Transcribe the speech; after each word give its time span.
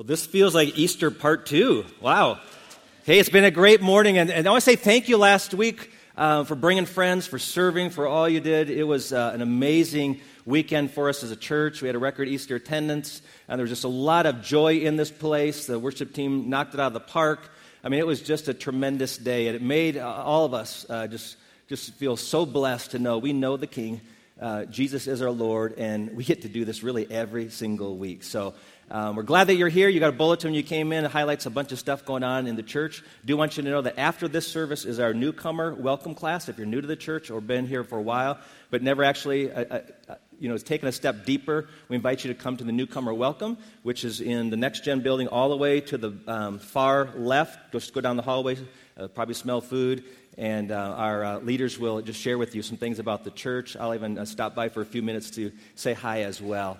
Well, 0.00 0.06
this 0.06 0.24
feels 0.24 0.54
like 0.54 0.78
Easter 0.78 1.10
part 1.10 1.44
two. 1.44 1.84
Wow. 2.00 2.40
Hey, 3.04 3.18
it's 3.18 3.28
been 3.28 3.44
a 3.44 3.50
great 3.50 3.82
morning. 3.82 4.16
And, 4.16 4.30
and 4.30 4.46
I 4.46 4.50
want 4.50 4.64
to 4.64 4.70
say 4.70 4.74
thank 4.74 5.10
you 5.10 5.18
last 5.18 5.52
week 5.52 5.92
uh, 6.16 6.44
for 6.44 6.54
bringing 6.54 6.86
friends, 6.86 7.26
for 7.26 7.38
serving, 7.38 7.90
for 7.90 8.06
all 8.06 8.26
you 8.26 8.40
did. 8.40 8.70
It 8.70 8.84
was 8.84 9.12
uh, 9.12 9.32
an 9.34 9.42
amazing 9.42 10.22
weekend 10.46 10.90
for 10.92 11.10
us 11.10 11.22
as 11.22 11.32
a 11.32 11.36
church. 11.36 11.82
We 11.82 11.88
had 11.88 11.96
a 11.96 11.98
record 11.98 12.28
Easter 12.28 12.56
attendance, 12.56 13.20
and 13.46 13.58
there 13.58 13.62
was 13.62 13.70
just 13.70 13.84
a 13.84 13.88
lot 13.88 14.24
of 14.24 14.40
joy 14.40 14.78
in 14.78 14.96
this 14.96 15.10
place. 15.10 15.66
The 15.66 15.78
worship 15.78 16.14
team 16.14 16.48
knocked 16.48 16.72
it 16.72 16.80
out 16.80 16.86
of 16.86 16.92
the 16.94 17.00
park. 17.00 17.50
I 17.84 17.90
mean, 17.90 18.00
it 18.00 18.06
was 18.06 18.22
just 18.22 18.48
a 18.48 18.54
tremendous 18.54 19.18
day, 19.18 19.48
and 19.48 19.54
it 19.54 19.60
made 19.60 19.98
uh, 19.98 20.10
all 20.10 20.46
of 20.46 20.54
us 20.54 20.86
uh, 20.88 21.08
just, 21.08 21.36
just 21.68 21.92
feel 21.96 22.16
so 22.16 22.46
blessed 22.46 22.92
to 22.92 22.98
know 22.98 23.18
we 23.18 23.34
know 23.34 23.58
the 23.58 23.66
King. 23.66 24.00
Uh, 24.40 24.64
Jesus 24.64 25.06
is 25.06 25.20
our 25.20 25.30
Lord, 25.30 25.74
and 25.76 26.16
we 26.16 26.24
get 26.24 26.40
to 26.42 26.48
do 26.48 26.64
this 26.64 26.82
really 26.82 27.06
every 27.10 27.50
single 27.50 27.98
week. 27.98 28.22
So 28.22 28.54
um, 28.90 29.14
we're 29.14 29.22
glad 29.22 29.46
that 29.46 29.54
you're 29.54 29.68
here. 29.68 29.88
You 29.88 30.00
got 30.00 30.08
a 30.08 30.16
bulletin 30.16 30.52
you 30.52 30.64
came 30.64 30.92
in. 30.92 31.04
It 31.04 31.12
highlights 31.12 31.46
a 31.46 31.50
bunch 31.50 31.70
of 31.70 31.78
stuff 31.78 32.04
going 32.04 32.24
on 32.24 32.48
in 32.48 32.56
the 32.56 32.62
church. 32.62 33.04
Do 33.24 33.36
want 33.36 33.56
you 33.56 33.62
to 33.62 33.70
know 33.70 33.82
that 33.82 34.00
after 34.00 34.26
this 34.26 34.48
service 34.48 34.84
is 34.84 34.98
our 34.98 35.14
newcomer 35.14 35.72
welcome 35.74 36.14
class. 36.14 36.48
If 36.48 36.58
you're 36.58 36.66
new 36.66 36.80
to 36.80 36.86
the 36.86 36.96
church 36.96 37.30
or 37.30 37.40
been 37.40 37.68
here 37.68 37.84
for 37.84 37.98
a 37.98 38.02
while, 38.02 38.38
but 38.70 38.82
never 38.82 39.04
actually, 39.04 39.52
uh, 39.52 39.64
uh, 39.64 39.80
uh 40.08 40.14
you 40.40 40.48
know, 40.48 40.56
taken 40.56 40.88
a 40.88 40.92
step 40.92 41.24
deeper, 41.24 41.68
we 41.88 41.96
invite 41.96 42.24
you 42.24 42.32
to 42.32 42.38
come 42.38 42.56
to 42.56 42.64
the 42.64 42.72
newcomer 42.72 43.14
welcome, 43.14 43.58
which 43.82 44.04
is 44.04 44.20
in 44.20 44.50
the 44.50 44.56
next 44.56 44.84
gen 44.84 45.00
building, 45.00 45.28
all 45.28 45.50
the 45.50 45.56
way 45.56 45.80
to 45.82 45.98
the 45.98 46.18
um, 46.26 46.58
far 46.58 47.10
left. 47.14 47.72
Just 47.72 47.92
go 47.94 48.00
down 48.00 48.16
the 48.16 48.22
hallway. 48.22 48.56
Uh, 48.98 49.06
probably 49.06 49.34
smell 49.34 49.60
food 49.60 50.04
and 50.36 50.72
uh, 50.72 50.94
our 50.96 51.24
uh, 51.24 51.38
leaders 51.40 51.78
will 51.78 52.00
just 52.00 52.20
share 52.20 52.38
with 52.38 52.54
you 52.54 52.62
some 52.62 52.76
things 52.76 52.98
about 52.98 53.24
the 53.24 53.30
church. 53.30 53.76
I'll 53.76 53.94
even 53.94 54.18
uh, 54.18 54.24
stop 54.24 54.54
by 54.54 54.68
for 54.68 54.80
a 54.80 54.86
few 54.86 55.02
minutes 55.02 55.30
to 55.32 55.52
say 55.74 55.92
hi 55.92 56.22
as 56.22 56.40
well. 56.40 56.78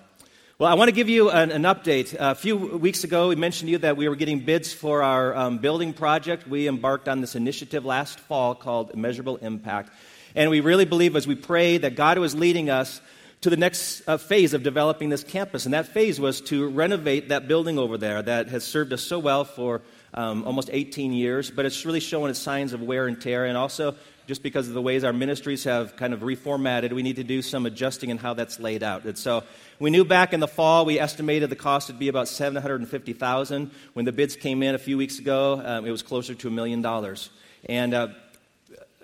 Well, 0.61 0.69
I 0.69 0.75
want 0.75 0.89
to 0.89 0.93
give 0.95 1.09
you 1.09 1.31
an, 1.31 1.49
an, 1.49 1.63
update. 1.63 2.15
A 2.19 2.35
few 2.35 2.55
weeks 2.55 3.03
ago, 3.03 3.29
we 3.29 3.35
mentioned 3.35 3.69
to 3.69 3.71
you 3.71 3.77
that 3.79 3.97
we 3.97 4.07
were 4.07 4.15
getting 4.15 4.41
bids 4.41 4.71
for 4.71 5.01
our 5.01 5.35
um, 5.35 5.57
building 5.57 5.91
project. 5.91 6.47
We 6.47 6.67
embarked 6.67 7.09
on 7.09 7.19
this 7.19 7.35
initiative 7.35 7.83
last 7.83 8.19
fall 8.19 8.53
called 8.53 8.95
Measurable 8.95 9.37
Impact. 9.37 9.91
And 10.35 10.51
we 10.51 10.59
really 10.59 10.85
believe 10.85 11.15
as 11.15 11.25
we 11.25 11.33
pray 11.33 11.79
that 11.79 11.95
God 11.95 12.19
was 12.19 12.35
leading 12.35 12.69
us 12.69 13.01
to 13.41 13.49
the 13.49 13.57
next 13.57 14.07
uh, 14.07 14.17
phase 14.17 14.53
of 14.53 14.61
developing 14.61 15.09
this 15.09 15.23
campus. 15.23 15.65
And 15.65 15.73
that 15.73 15.87
phase 15.87 16.19
was 16.19 16.41
to 16.41 16.69
renovate 16.69 17.29
that 17.29 17.47
building 17.47 17.79
over 17.79 17.97
there 17.97 18.21
that 18.21 18.49
has 18.49 18.63
served 18.63 18.93
us 18.93 19.01
so 19.01 19.17
well 19.17 19.45
for 19.45 19.81
um, 20.13 20.43
almost 20.43 20.69
18 20.71 21.11
years, 21.11 21.49
but 21.49 21.65
it's 21.65 21.87
really 21.87 21.99
showing 21.99 22.29
its 22.29 22.37
signs 22.37 22.73
of 22.73 22.83
wear 22.83 23.07
and 23.07 23.19
tear. 23.19 23.45
And 23.45 23.57
also, 23.57 23.95
just 24.31 24.43
because 24.43 24.69
of 24.69 24.73
the 24.73 24.81
ways 24.81 25.03
our 25.03 25.11
ministries 25.11 25.65
have 25.65 25.97
kind 25.97 26.13
of 26.13 26.21
reformatted, 26.21 26.93
we 26.93 27.03
need 27.03 27.17
to 27.17 27.23
do 27.25 27.41
some 27.41 27.65
adjusting 27.65 28.11
in 28.11 28.17
how 28.17 28.33
that's 28.33 28.61
laid 28.61 28.81
out. 28.81 29.03
And 29.03 29.17
so 29.17 29.43
we 29.77 29.89
knew 29.89 30.05
back 30.05 30.31
in 30.31 30.39
the 30.39 30.47
fall 30.47 30.85
we 30.85 31.01
estimated 31.01 31.49
the 31.49 31.57
cost 31.57 31.89
would 31.89 31.99
be 31.99 32.07
about 32.07 32.29
750000 32.29 33.71
When 33.91 34.05
the 34.05 34.13
bids 34.13 34.37
came 34.37 34.63
in 34.63 34.73
a 34.73 34.77
few 34.77 34.97
weeks 34.97 35.19
ago, 35.19 35.61
um, 35.61 35.85
it 35.85 35.91
was 35.91 36.01
closer 36.01 36.33
to 36.33 36.47
a 36.47 36.49
million 36.49 36.81
dollars. 36.81 37.29
And 37.67 37.93
uh, 37.93 38.07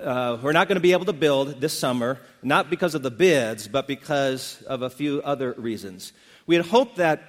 uh, 0.02 0.38
we're 0.42 0.54
not 0.54 0.70
going 0.70 0.78
to 0.78 0.82
be 0.82 0.94
able 0.94 1.04
to 1.04 1.12
build 1.12 1.60
this 1.60 1.78
summer, 1.78 2.20
not 2.42 2.70
because 2.70 2.96
of 2.96 3.04
the 3.04 3.12
bids, 3.12 3.68
but 3.68 3.86
because 3.86 4.62
of 4.62 4.82
a 4.82 4.90
few 4.90 5.22
other 5.24 5.52
reasons. 5.58 6.14
We 6.46 6.56
had 6.56 6.68
hoped 6.68 6.96
that 7.00 7.22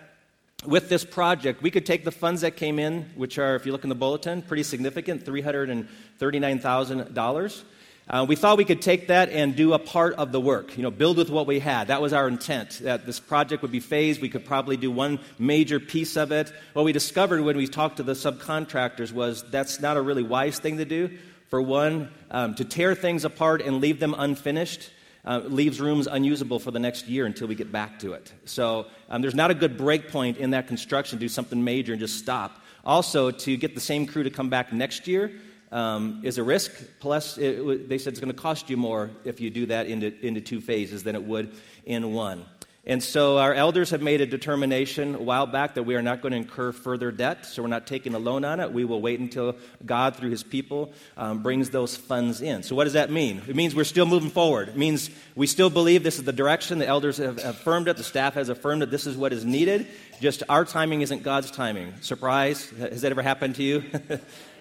with 0.64 0.88
this 0.88 1.04
project, 1.04 1.62
we 1.62 1.72
could 1.72 1.84
take 1.84 2.04
the 2.04 2.12
funds 2.12 2.42
that 2.42 2.54
came 2.54 2.78
in, 2.78 3.10
which 3.16 3.40
are, 3.40 3.56
if 3.56 3.66
you 3.66 3.72
look 3.72 3.82
in 3.82 3.88
the 3.88 3.96
bulletin, 3.96 4.42
pretty 4.42 4.62
significant 4.62 5.24
$339,000. 5.24 7.64
Uh, 8.10 8.24
we 8.26 8.36
thought 8.36 8.56
we 8.56 8.64
could 8.64 8.80
take 8.80 9.08
that 9.08 9.28
and 9.28 9.54
do 9.54 9.74
a 9.74 9.78
part 9.78 10.14
of 10.14 10.32
the 10.32 10.40
work, 10.40 10.76
you 10.78 10.82
know, 10.82 10.90
build 10.90 11.18
with 11.18 11.28
what 11.28 11.46
we 11.46 11.58
had. 11.58 11.88
That 11.88 12.00
was 12.00 12.14
our 12.14 12.26
intent, 12.26 12.80
that 12.82 13.04
this 13.04 13.20
project 13.20 13.60
would 13.60 13.70
be 13.70 13.80
phased. 13.80 14.22
We 14.22 14.30
could 14.30 14.46
probably 14.46 14.78
do 14.78 14.90
one 14.90 15.18
major 15.38 15.78
piece 15.78 16.16
of 16.16 16.32
it. 16.32 16.50
What 16.72 16.86
we 16.86 16.92
discovered 16.92 17.42
when 17.42 17.58
we 17.58 17.66
talked 17.66 17.98
to 17.98 18.02
the 18.02 18.14
subcontractors 18.14 19.12
was 19.12 19.44
that's 19.50 19.80
not 19.80 19.98
a 19.98 20.00
really 20.00 20.22
wise 20.22 20.58
thing 20.58 20.78
to 20.78 20.86
do. 20.86 21.18
For 21.48 21.60
one, 21.60 22.10
um, 22.30 22.54
to 22.54 22.64
tear 22.64 22.94
things 22.94 23.24
apart 23.24 23.60
and 23.60 23.80
leave 23.80 24.00
them 24.00 24.14
unfinished 24.16 24.90
uh, 25.24 25.40
leaves 25.44 25.78
rooms 25.78 26.06
unusable 26.06 26.58
for 26.58 26.70
the 26.70 26.78
next 26.78 27.06
year 27.06 27.26
until 27.26 27.46
we 27.46 27.54
get 27.54 27.70
back 27.70 27.98
to 27.98 28.14
it. 28.14 28.32
So 28.46 28.86
um, 29.10 29.20
there's 29.20 29.34
not 29.34 29.50
a 29.50 29.54
good 29.54 29.76
break 29.76 30.10
point 30.10 30.38
in 30.38 30.50
that 30.50 30.68
construction, 30.68 31.18
do 31.18 31.28
something 31.28 31.62
major 31.62 31.92
and 31.92 32.00
just 32.00 32.18
stop. 32.18 32.62
Also, 32.84 33.30
to 33.30 33.56
get 33.58 33.74
the 33.74 33.80
same 33.80 34.06
crew 34.06 34.22
to 34.22 34.30
come 34.30 34.48
back 34.48 34.72
next 34.72 35.06
year, 35.06 35.32
um, 35.72 36.20
is 36.24 36.38
a 36.38 36.42
risk. 36.42 36.72
Plus, 37.00 37.38
it, 37.38 37.88
they 37.88 37.98
said 37.98 38.12
it's 38.12 38.20
going 38.20 38.32
to 38.32 38.40
cost 38.40 38.70
you 38.70 38.76
more 38.76 39.10
if 39.24 39.40
you 39.40 39.50
do 39.50 39.66
that 39.66 39.86
into, 39.86 40.14
into 40.26 40.40
two 40.40 40.60
phases 40.60 41.02
than 41.02 41.14
it 41.14 41.22
would 41.22 41.52
in 41.84 42.12
one. 42.12 42.44
And 42.88 43.02
so 43.02 43.36
our 43.36 43.52
elders 43.52 43.90
have 43.90 44.00
made 44.00 44.22
a 44.22 44.26
determination 44.26 45.14
a 45.14 45.18
while 45.18 45.44
back 45.44 45.74
that 45.74 45.82
we 45.82 45.94
are 45.94 46.00
not 46.00 46.22
going 46.22 46.32
to 46.32 46.38
incur 46.38 46.72
further 46.72 47.12
debt, 47.12 47.44
so 47.44 47.60
we're 47.60 47.68
not 47.68 47.86
taking 47.86 48.14
a 48.14 48.18
loan 48.18 48.46
on 48.46 48.60
it. 48.60 48.72
We 48.72 48.86
will 48.86 49.02
wait 49.02 49.20
until 49.20 49.56
God, 49.84 50.16
through 50.16 50.30
his 50.30 50.42
people, 50.42 50.94
um, 51.18 51.42
brings 51.42 51.68
those 51.68 51.98
funds 51.98 52.40
in. 52.40 52.62
So, 52.62 52.74
what 52.74 52.84
does 52.84 52.94
that 52.94 53.10
mean? 53.10 53.42
It 53.46 53.54
means 53.54 53.74
we're 53.74 53.84
still 53.84 54.06
moving 54.06 54.30
forward. 54.30 54.70
It 54.70 54.76
means 54.78 55.10
we 55.34 55.46
still 55.46 55.68
believe 55.68 56.02
this 56.02 56.18
is 56.18 56.24
the 56.24 56.32
direction. 56.32 56.78
The 56.78 56.86
elders 56.86 57.18
have 57.18 57.36
affirmed 57.44 57.88
it, 57.88 57.98
the 57.98 58.04
staff 58.04 58.32
has 58.34 58.48
affirmed 58.48 58.82
it. 58.82 58.90
This 58.90 59.06
is 59.06 59.18
what 59.18 59.34
is 59.34 59.44
needed. 59.44 59.86
Just 60.22 60.42
our 60.48 60.64
timing 60.64 61.02
isn't 61.02 61.22
God's 61.22 61.50
timing. 61.50 61.92
Surprise? 62.00 62.70
Has 62.78 63.02
that 63.02 63.12
ever 63.12 63.22
happened 63.22 63.56
to 63.56 63.62
you? 63.62 63.84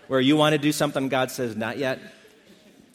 where 0.07 0.19
you 0.19 0.35
want 0.35 0.53
to 0.53 0.57
do 0.57 0.72
something, 0.72 1.09
God 1.09 1.31
says, 1.31 1.56
not 1.56 1.78
yet. 1.78 2.00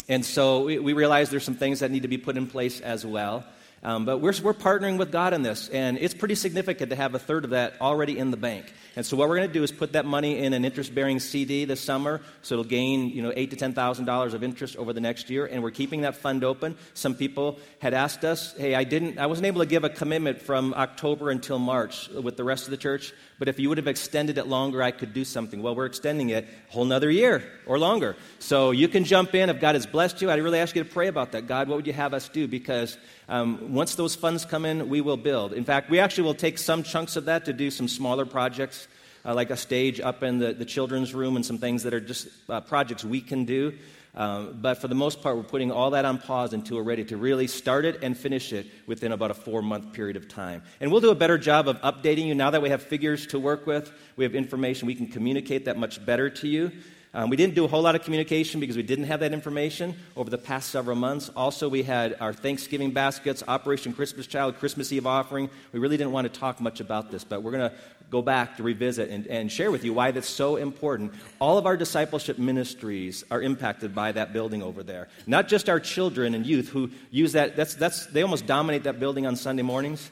And 0.09 0.25
so 0.25 0.65
we, 0.65 0.79
we 0.79 0.93
realize 0.93 1.31
there's 1.31 1.45
some 1.45 1.55
things 1.55 1.81
that 1.81 1.91
need 1.91 2.03
to 2.03 2.09
be 2.09 2.19
put 2.19 2.37
in 2.37 2.47
place 2.47 2.81
as 2.81 3.07
well. 3.07 3.45
Um, 3.85 4.05
but 4.05 4.19
we're, 4.19 4.35
we're 4.43 4.55
partnering 4.55 4.97
with 4.97 5.11
God 5.11 5.33
in 5.33 5.43
this, 5.43 5.69
and 5.69 5.99
it's 5.99 6.15
pretty 6.15 6.37
significant 6.37 6.91
to 6.91 6.97
have 6.97 7.17
a 7.17 7.19
third 7.19 7.45
of 7.45 7.51
that 7.51 7.75
already 7.81 8.17
in 8.17 8.31
the 8.31 8.37
bank. 8.37 8.73
And 8.97 9.05
so 9.05 9.17
what 9.17 9.29
we're 9.29 9.37
going 9.37 9.49
to 9.49 9.55
do 9.55 9.63
is 9.63 9.73
put 9.73 9.93
that 9.93 10.05
money 10.05 10.39
in 10.39 10.53
an 10.53 10.65
interest-bearing 10.65 11.21
CD 11.21 11.65
this 11.65 11.81
summer, 11.81 12.21
so 12.43 12.55
it'll 12.55 12.65
gain 12.65 13.09
you 13.09 13.23
know 13.23 13.33
eight 13.35 13.51
to 13.51 13.57
ten 13.57 13.73
thousand 13.73 14.05
dollars 14.05 14.35
of 14.35 14.43
interest 14.43 14.77
over 14.77 14.93
the 14.93 15.01
next 15.01 15.31
year. 15.31 15.47
And 15.47 15.63
we're 15.63 15.71
keeping 15.71 16.03
that 16.03 16.17
fund 16.17 16.45
open. 16.45 16.77
Some 16.95 17.15
people 17.15 17.59
had 17.79 17.95
asked 17.95 18.25
us, 18.25 18.55
"Hey, 18.57 18.75
I 18.75 18.85
didn't, 18.85 19.19
I 19.19 19.27
wasn't 19.27 19.47
able 19.47 19.61
to 19.61 19.67
give 19.67 19.85
a 19.85 19.91
commitment 19.91 20.41
from 20.41 20.75
October 20.75 21.31
until 21.31 21.59
March 21.59 22.09
with 22.09 22.37
the 22.37 22.45
rest 22.45 22.65
of 22.65 22.71
the 22.71 22.77
church. 22.77 23.13
But 23.39 23.49
if 23.49 23.59
you 23.59 23.69
would 23.69 23.79
have 23.79 23.89
extended 23.89 24.39
it 24.39 24.47
longer, 24.47 24.83
I 24.83 24.93
could 24.93 25.13
do 25.13 25.25
something. 25.25 25.63
Well, 25.63 25.75
we're 25.75 25.87
extending 25.87 26.31
it 26.31 26.47
a 26.69 26.73
whole 26.73 26.85
nother 26.85 27.11
year 27.11 27.43
or 27.67 27.79
longer. 27.79 28.15
So 28.39 28.71
you 28.71 28.87
can 28.87 29.05
jump 29.05 29.35
in 29.35 29.51
if 29.51 29.61
God 29.61 29.75
has 29.75 29.85
blessed 29.85 30.23
you. 30.23 30.31
I'd 30.31 30.41
really 30.41 30.61
ask 30.61 30.77
you 30.77 30.85
to 30.85 30.89
pray 30.89 31.09
about 31.09 31.33
that. 31.33 31.49
God, 31.49 31.69
what 31.69 31.77
would 31.77 31.87
you 31.87 31.93
have 31.93 32.15
us 32.15 32.29
do? 32.29 32.47
Because 32.47 32.97
um, 33.29 33.73
once 33.75 33.95
those 33.95 34.15
funds 34.15 34.45
come 34.45 34.65
in, 34.65 34.89
we 34.89 35.01
will 35.01 35.17
build. 35.17 35.53
In 35.55 35.65
fact, 35.65 35.91
we 35.91 35.99
actually 35.99 36.25
will 36.25 36.35
take 36.35 36.59
some 36.59 36.83
chunks 36.83 37.17
of 37.17 37.25
that 37.25 37.45
to 37.47 37.53
do 37.53 37.71
some 37.71 37.89
smaller 37.89 38.27
projects, 38.27 38.82
uh, 39.25 39.35
like 39.35 39.51
a 39.51 39.57
stage 39.57 40.01
up 40.01 40.23
in 40.23 40.39
the, 40.39 40.53
the 40.53 40.65
children's 40.65 41.15
room 41.15 41.37
and 41.37 41.45
some 41.45 41.59
things 41.59 41.83
that 41.85 41.95
are 41.95 42.01
just 42.01 42.29
uh, 42.49 42.61
projects 42.61 43.05
we 43.05 43.21
can 43.21 43.45
do. 43.45 43.73
Um, 44.15 44.59
but 44.61 44.75
for 44.75 44.89
the 44.89 44.95
most 44.95 45.23
part, 45.23 45.37
we're 45.37 45.43
putting 45.43 45.73
all 45.73 45.91
that 45.91 46.05
on 46.05 46.19
pause 46.19 46.53
until 46.53 46.77
we're 46.77 46.83
ready 46.83 47.05
to 47.05 47.17
really 47.17 47.47
start 47.47 47.87
it 47.87 48.03
and 48.03 48.17
finish 48.17 48.53
it 48.53 48.67
within 48.87 49.13
about 49.13 49.31
a 49.31 49.35
four 49.35 49.63
month 49.63 49.95
period 49.95 50.17
of 50.17 50.29
time. 50.29 50.63
And 50.81 50.93
we'll 50.93 51.01
do 51.01 51.11
a 51.11 51.15
better 51.15 51.39
job 51.39 51.67
of 51.67 51.81
updating 51.81 52.27
you 52.27 52.35
now 52.35 52.51
that 52.51 52.61
we 52.61 52.69
have 52.69 52.83
figures 52.83 53.27
to 53.29 53.39
work 53.39 53.67
with. 53.67 53.91
We 54.17 54.25
have 54.25 54.35
information, 54.35 54.87
we 54.87 54.95
can 54.95 55.07
communicate 55.07 55.65
that 55.65 55.79
much 55.79 56.05
better 56.05 56.29
to 56.29 56.49
you. 56.49 56.73
Um, 57.15 57.29
we 57.29 57.37
didn't 57.37 57.55
do 57.55 57.67
a 57.67 57.69
whole 57.69 57.83
lot 57.83 57.95
of 57.95 58.05
communication 58.05 58.59
because 58.59 58.77
we 58.77 58.83
didn't 58.83 59.05
have 59.05 59.21
that 59.21 59.35
information 59.35 59.95
over 60.17 60.31
the 60.31 60.39
past 60.39 60.71
several 60.71 60.97
months. 60.97 61.31
Also, 61.37 61.69
we 61.69 61.83
had 61.83 62.17
our 62.21 62.33
Thanksgiving 62.33 62.91
baskets, 62.91 63.43
Operation 63.47 63.93
Christmas 63.93 64.27
Child, 64.27 64.59
Christmas 64.59 64.91
Eve 64.93 65.07
offering. 65.07 65.51
We 65.73 65.79
really 65.79 65.99
didn't 65.99 66.13
want 66.13 66.33
to 66.33 66.41
talk 66.41 66.59
much 66.59 66.81
about 66.81 67.11
this, 67.11 67.23
but 67.23 67.43
we're 67.43 67.51
going 67.51 67.71
to 67.71 67.77
go 68.13 68.23
back 68.23 68.59
to 68.59 68.63
revisit 68.63 69.09
and, 69.09 69.27
and 69.27 69.51
share 69.51 69.71
with 69.71 69.85
you 69.85 69.95
why 69.95 70.11
that's 70.11 70.29
so 70.29 70.57
important. 70.57 71.15
All 71.41 71.57
of 71.57 71.65
our 71.65 71.79
discipleship 71.79 72.39
ministries 72.39 73.25
are 73.31 73.41
impacted 73.41 73.95
by 73.95 74.13
that 74.13 74.35
building 74.35 74.63
over 74.63 74.83
there. 74.83 75.09
Not 75.27 75.49
just 75.49 75.71
our 75.71 75.81
children 75.81 76.35
and 76.35 76.47
youth 76.47 76.69
who 76.69 76.91
use 77.11 77.33
that, 77.33 77.57
that's, 77.57 77.75
that's, 77.75 78.07
they 78.07 78.21
almost 78.23 78.47
dominate 78.47 78.85
that 78.85 79.01
building 79.01 79.27
on 79.27 79.35
Sunday 79.35 79.63
mornings. 79.63 80.11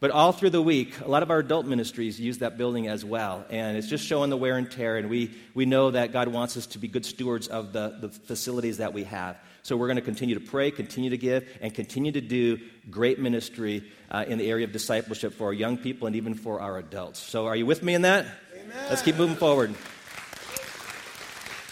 But 0.00 0.12
all 0.12 0.30
through 0.30 0.50
the 0.50 0.62
week, 0.62 1.00
a 1.00 1.08
lot 1.08 1.24
of 1.24 1.30
our 1.30 1.40
adult 1.40 1.66
ministries 1.66 2.20
use 2.20 2.38
that 2.38 2.56
building 2.56 2.86
as 2.86 3.04
well. 3.04 3.44
And 3.50 3.76
it's 3.76 3.88
just 3.88 4.04
showing 4.04 4.30
the 4.30 4.36
wear 4.36 4.56
and 4.56 4.70
tear. 4.70 4.96
And 4.96 5.10
we, 5.10 5.32
we 5.54 5.66
know 5.66 5.90
that 5.90 6.12
God 6.12 6.28
wants 6.28 6.56
us 6.56 6.66
to 6.66 6.78
be 6.78 6.86
good 6.86 7.04
stewards 7.04 7.48
of 7.48 7.72
the, 7.72 7.96
the 8.00 8.08
facilities 8.08 8.78
that 8.78 8.92
we 8.92 9.04
have. 9.04 9.36
So 9.64 9.76
we're 9.76 9.88
going 9.88 9.96
to 9.96 10.02
continue 10.02 10.36
to 10.36 10.40
pray, 10.40 10.70
continue 10.70 11.10
to 11.10 11.18
give, 11.18 11.48
and 11.60 11.74
continue 11.74 12.12
to 12.12 12.20
do 12.20 12.60
great 12.88 13.18
ministry 13.18 13.90
uh, 14.08 14.24
in 14.28 14.38
the 14.38 14.48
area 14.48 14.64
of 14.64 14.72
discipleship 14.72 15.34
for 15.34 15.48
our 15.48 15.52
young 15.52 15.76
people 15.76 16.06
and 16.06 16.14
even 16.14 16.34
for 16.34 16.60
our 16.60 16.78
adults. 16.78 17.18
So 17.18 17.46
are 17.46 17.56
you 17.56 17.66
with 17.66 17.82
me 17.82 17.94
in 17.94 18.02
that? 18.02 18.24
Amen. 18.54 18.86
Let's 18.88 19.02
keep 19.02 19.16
moving 19.16 19.36
forward. 19.36 19.74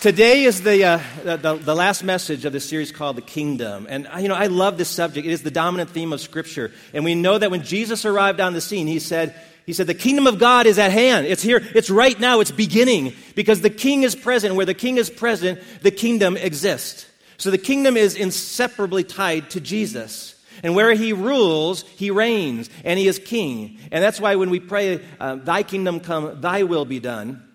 Today 0.07 0.45
is 0.45 0.63
the, 0.63 0.85
uh, 0.85 1.01
the, 1.25 1.57
the, 1.57 1.75
last 1.75 2.05
message 2.05 2.45
of 2.45 2.53
this 2.53 2.69
series 2.69 2.93
called 2.93 3.17
The 3.17 3.23
Kingdom. 3.23 3.89
And, 3.91 4.07
uh, 4.07 4.19
you 4.19 4.29
know, 4.29 4.37
I 4.37 4.47
love 4.47 4.79
this 4.79 4.89
subject. 4.89 5.27
It 5.27 5.33
is 5.33 5.43
the 5.43 5.51
dominant 5.51 5.91
theme 5.91 6.13
of 6.13 6.21
Scripture. 6.21 6.71
And 6.95 7.05
we 7.05 7.17
know 7.17 7.37
that 7.37 7.51
when 7.51 7.65
Jesus 7.65 8.05
arrived 8.05 8.39
on 8.39 8.53
the 8.53 8.61
scene, 8.61 8.87
he 8.87 9.01
said, 9.01 9.35
he 9.67 9.73
said, 9.73 9.89
the 9.89 9.95
kingdom 9.95 10.29
of 10.29 10.39
God 10.39 10.67
is 10.67 10.79
at 10.79 10.93
hand. 10.93 11.27
It's 11.27 11.43
here. 11.43 11.61
It's 11.75 11.91
right 11.91 12.17
now. 12.21 12.39
It's 12.39 12.53
beginning 12.53 13.15
because 13.35 13.63
the 13.63 13.69
king 13.69 14.05
is 14.05 14.15
present. 14.15 14.55
Where 14.55 14.65
the 14.65 14.75
king 14.75 14.97
is 14.97 15.11
present, 15.11 15.61
the 15.83 15.91
kingdom 15.91 16.37
exists. 16.37 17.07
So 17.37 17.51
the 17.51 17.59
kingdom 17.59 17.97
is 17.97 18.15
inseparably 18.15 19.03
tied 19.03 19.51
to 19.51 19.61
Jesus. 19.61 20.41
And 20.63 20.77
where 20.77 20.95
he 20.95 21.15
rules, 21.15 21.83
he 21.83 22.13
reigns, 22.13 22.71
and 22.85 22.97
he 22.97 23.09
is 23.09 23.19
king. 23.19 23.81
And 23.91 24.05
that's 24.05 24.21
why 24.21 24.37
when 24.37 24.51
we 24.51 24.61
pray, 24.61 25.05
uh, 25.19 25.35
Thy 25.35 25.65
kingdom 25.65 25.99
come, 25.99 26.41
Thy 26.41 26.63
will 26.63 26.85
be 26.85 27.01
done, 27.01 27.46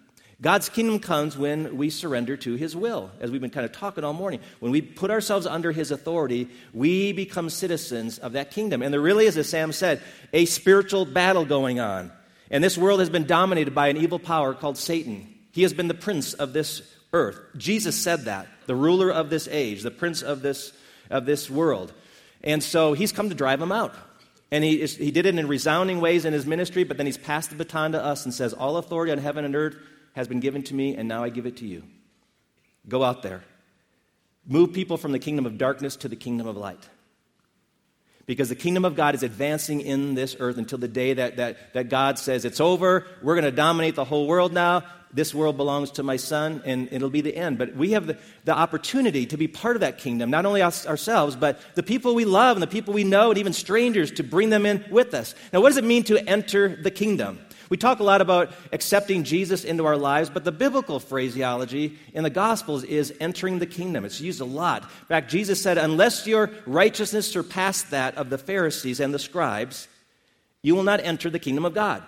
God's 0.41 0.69
kingdom 0.69 0.97
comes 0.97 1.37
when 1.37 1.77
we 1.77 1.91
surrender 1.91 2.35
to 2.37 2.55
His 2.55 2.75
will, 2.75 3.11
as 3.19 3.29
we've 3.29 3.41
been 3.41 3.51
kind 3.51 3.65
of 3.65 3.71
talking 3.71 4.03
all 4.03 4.13
morning. 4.13 4.39
When 4.59 4.71
we 4.71 4.81
put 4.81 5.11
ourselves 5.11 5.45
under 5.45 5.71
His 5.71 5.91
authority, 5.91 6.49
we 6.73 7.13
become 7.13 7.49
citizens 7.49 8.17
of 8.17 8.33
that 8.33 8.49
kingdom. 8.49 8.81
And 8.81 8.91
there 8.91 9.01
really 9.01 9.27
is, 9.27 9.37
as 9.37 9.47
Sam 9.47 9.71
said, 9.71 10.01
a 10.33 10.45
spiritual 10.45 11.05
battle 11.05 11.45
going 11.45 11.79
on. 11.79 12.11
And 12.49 12.63
this 12.63 12.77
world 12.77 13.01
has 13.01 13.09
been 13.09 13.27
dominated 13.27 13.75
by 13.75 13.89
an 13.89 13.97
evil 13.97 14.17
power 14.17 14.55
called 14.55 14.77
Satan. 14.77 15.31
He 15.51 15.61
has 15.61 15.73
been 15.73 15.87
the 15.87 15.93
prince 15.93 16.33
of 16.33 16.53
this 16.53 16.81
earth. 17.13 17.39
Jesus 17.55 17.95
said 17.95 18.21
that, 18.25 18.47
the 18.65 18.75
ruler 18.75 19.11
of 19.11 19.29
this 19.29 19.47
age, 19.47 19.83
the 19.83 19.91
prince 19.91 20.23
of 20.23 20.41
this, 20.41 20.73
of 21.11 21.27
this 21.27 21.51
world. 21.51 21.93
And 22.43 22.63
so 22.63 22.93
he's 22.93 23.11
come 23.11 23.29
to 23.29 23.35
drive 23.35 23.61
him 23.61 23.71
out. 23.71 23.93
And 24.49 24.63
he, 24.63 24.81
is, 24.81 24.97
he 24.97 25.11
did 25.11 25.27
it 25.27 25.37
in 25.37 25.47
resounding 25.47 26.01
ways 26.01 26.25
in 26.25 26.33
his 26.33 26.47
ministry, 26.47 26.83
but 26.83 26.97
then 26.97 27.05
he's 27.05 27.17
passed 27.17 27.51
the 27.51 27.55
baton 27.55 27.91
to 27.91 28.03
us 28.03 28.25
and 28.25 28.33
says, 28.33 28.53
All 28.53 28.77
authority 28.77 29.11
on 29.11 29.19
heaven 29.19 29.45
and 29.45 29.55
earth 29.55 29.77
has 30.13 30.27
been 30.27 30.39
given 30.39 30.63
to 30.63 30.73
me, 30.73 30.95
and 30.95 31.07
now 31.07 31.23
I 31.23 31.29
give 31.29 31.45
it 31.45 31.57
to 31.57 31.65
you. 31.65 31.83
Go 32.87 33.03
out 33.03 33.23
there. 33.23 33.43
Move 34.47 34.73
people 34.73 34.97
from 34.97 35.11
the 35.11 35.19
kingdom 35.19 35.45
of 35.45 35.57
darkness 35.57 35.95
to 35.97 36.07
the 36.07 36.15
kingdom 36.15 36.47
of 36.47 36.57
light. 36.57 36.89
Because 38.25 38.49
the 38.49 38.55
kingdom 38.55 38.85
of 38.85 38.95
God 38.95 39.15
is 39.15 39.23
advancing 39.23 39.81
in 39.81 40.15
this 40.15 40.35
earth 40.39 40.57
until 40.57 40.77
the 40.77 40.87
day 40.87 41.13
that, 41.13 41.37
that, 41.37 41.73
that 41.73 41.89
God 41.89 42.17
says, 42.17 42.45
It's 42.45 42.61
over. 42.61 43.05
We're 43.21 43.35
going 43.35 43.45
to 43.45 43.51
dominate 43.51 43.95
the 43.95 44.05
whole 44.05 44.27
world 44.27 44.53
now. 44.53 44.83
This 45.13 45.35
world 45.35 45.57
belongs 45.57 45.91
to 45.91 46.03
my 46.03 46.15
son, 46.15 46.61
and 46.63 46.87
it'll 46.91 47.09
be 47.09 47.19
the 47.19 47.35
end. 47.35 47.57
But 47.57 47.75
we 47.75 47.91
have 47.91 48.07
the, 48.07 48.17
the 48.45 48.53
opportunity 48.53 49.25
to 49.25 49.37
be 49.37 49.47
part 49.47 49.75
of 49.75 49.81
that 49.81 49.97
kingdom, 49.97 50.29
not 50.29 50.45
only 50.45 50.61
us, 50.61 50.85
ourselves, 50.87 51.35
but 51.35 51.59
the 51.75 51.83
people 51.83 52.15
we 52.15 52.23
love 52.23 52.55
and 52.55 52.63
the 52.63 52.67
people 52.67 52.93
we 52.93 53.03
know, 53.03 53.29
and 53.29 53.37
even 53.37 53.51
strangers, 53.51 54.11
to 54.11 54.23
bring 54.23 54.49
them 54.49 54.65
in 54.65 54.85
with 54.89 55.13
us. 55.13 55.35
Now, 55.51 55.59
what 55.59 55.69
does 55.69 55.77
it 55.77 55.83
mean 55.83 56.03
to 56.05 56.17
enter 56.29 56.73
the 56.81 56.91
kingdom? 56.91 57.39
We 57.71 57.77
talk 57.77 58.01
a 58.01 58.03
lot 58.03 58.19
about 58.19 58.51
accepting 58.73 59.23
Jesus 59.23 59.63
into 59.63 59.85
our 59.85 59.95
lives, 59.95 60.29
but 60.29 60.43
the 60.43 60.51
biblical 60.51 60.99
phraseology 60.99 61.97
in 62.13 62.23
the 62.23 62.29
Gospels 62.29 62.83
is 62.83 63.13
entering 63.21 63.59
the 63.59 63.65
kingdom. 63.65 64.03
It's 64.03 64.19
used 64.19 64.41
a 64.41 64.45
lot. 64.45 64.83
In 64.83 65.05
fact, 65.07 65.31
Jesus 65.31 65.61
said, 65.61 65.77
Unless 65.77 66.27
your 66.27 66.51
righteousness 66.65 67.31
surpassed 67.31 67.91
that 67.91 68.17
of 68.17 68.29
the 68.29 68.37
Pharisees 68.37 68.99
and 68.99 69.13
the 69.13 69.19
scribes, 69.19 69.87
you 70.61 70.75
will 70.75 70.83
not 70.83 70.99
enter 70.99 71.29
the 71.29 71.39
kingdom 71.39 71.63
of 71.63 71.73
God. 71.73 72.03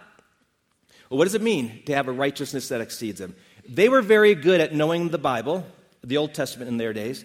Well, 1.10 1.18
what 1.18 1.24
does 1.24 1.34
it 1.34 1.42
mean 1.42 1.82
to 1.86 1.96
have 1.96 2.10
a 2.10 2.12
righteousness 2.12 2.68
that 2.68 2.82
exceeds 2.82 3.20
them? 3.20 3.34
They 3.66 3.88
were 3.88 4.02
very 4.02 4.36
good 4.36 4.60
at 4.60 4.76
knowing 4.76 5.10
the 5.10 5.18
Bible, 5.18 5.66
the 6.04 6.18
Old 6.18 6.34
Testament 6.34 6.68
in 6.68 6.76
their 6.76 6.92
days. 6.92 7.24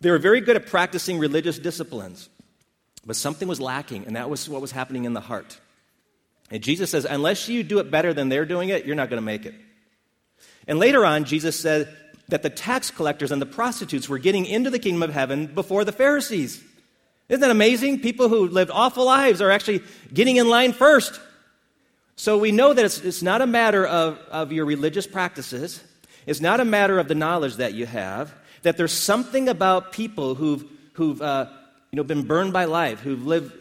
They 0.00 0.10
were 0.10 0.16
very 0.16 0.40
good 0.40 0.56
at 0.56 0.64
practicing 0.64 1.18
religious 1.18 1.58
disciplines. 1.58 2.30
But 3.04 3.16
something 3.16 3.46
was 3.46 3.60
lacking, 3.60 4.06
and 4.06 4.16
that 4.16 4.30
was 4.30 4.48
what 4.48 4.62
was 4.62 4.72
happening 4.72 5.04
in 5.04 5.12
the 5.12 5.20
heart. 5.20 5.60
And 6.50 6.62
Jesus 6.62 6.90
says, 6.90 7.04
unless 7.04 7.48
you 7.48 7.62
do 7.62 7.78
it 7.80 7.90
better 7.90 8.14
than 8.14 8.28
they're 8.28 8.46
doing 8.46 8.68
it, 8.68 8.84
you're 8.84 8.94
not 8.94 9.10
going 9.10 9.20
to 9.20 9.24
make 9.24 9.46
it. 9.46 9.54
And 10.68 10.78
later 10.78 11.04
on, 11.04 11.24
Jesus 11.24 11.58
said 11.58 11.94
that 12.28 12.42
the 12.42 12.50
tax 12.50 12.90
collectors 12.90 13.32
and 13.32 13.40
the 13.40 13.46
prostitutes 13.46 14.08
were 14.08 14.18
getting 14.18 14.46
into 14.46 14.70
the 14.70 14.78
kingdom 14.78 15.02
of 15.02 15.10
heaven 15.10 15.46
before 15.46 15.84
the 15.84 15.92
Pharisees. 15.92 16.62
Isn't 17.28 17.40
that 17.40 17.50
amazing? 17.50 18.00
People 18.00 18.28
who 18.28 18.48
lived 18.48 18.70
awful 18.72 19.04
lives 19.04 19.40
are 19.40 19.50
actually 19.50 19.82
getting 20.12 20.36
in 20.36 20.48
line 20.48 20.72
first. 20.72 21.20
So 22.16 22.38
we 22.38 22.52
know 22.52 22.72
that 22.72 22.84
it's, 22.84 22.98
it's 22.98 23.22
not 23.22 23.42
a 23.42 23.46
matter 23.46 23.84
of, 23.86 24.18
of 24.30 24.52
your 24.52 24.64
religious 24.64 25.06
practices, 25.06 25.82
it's 26.26 26.40
not 26.40 26.60
a 26.60 26.64
matter 26.64 26.98
of 26.98 27.08
the 27.08 27.14
knowledge 27.14 27.56
that 27.56 27.74
you 27.74 27.86
have, 27.86 28.34
that 28.62 28.76
there's 28.76 28.92
something 28.92 29.48
about 29.48 29.92
people 29.92 30.34
who've, 30.34 30.64
who've 30.94 31.20
uh, 31.20 31.46
you 31.92 31.96
know, 31.96 32.02
been 32.02 32.22
burned 32.22 32.52
by 32.52 32.64
life, 32.64 33.00
who've 33.00 33.24
lived 33.24 33.52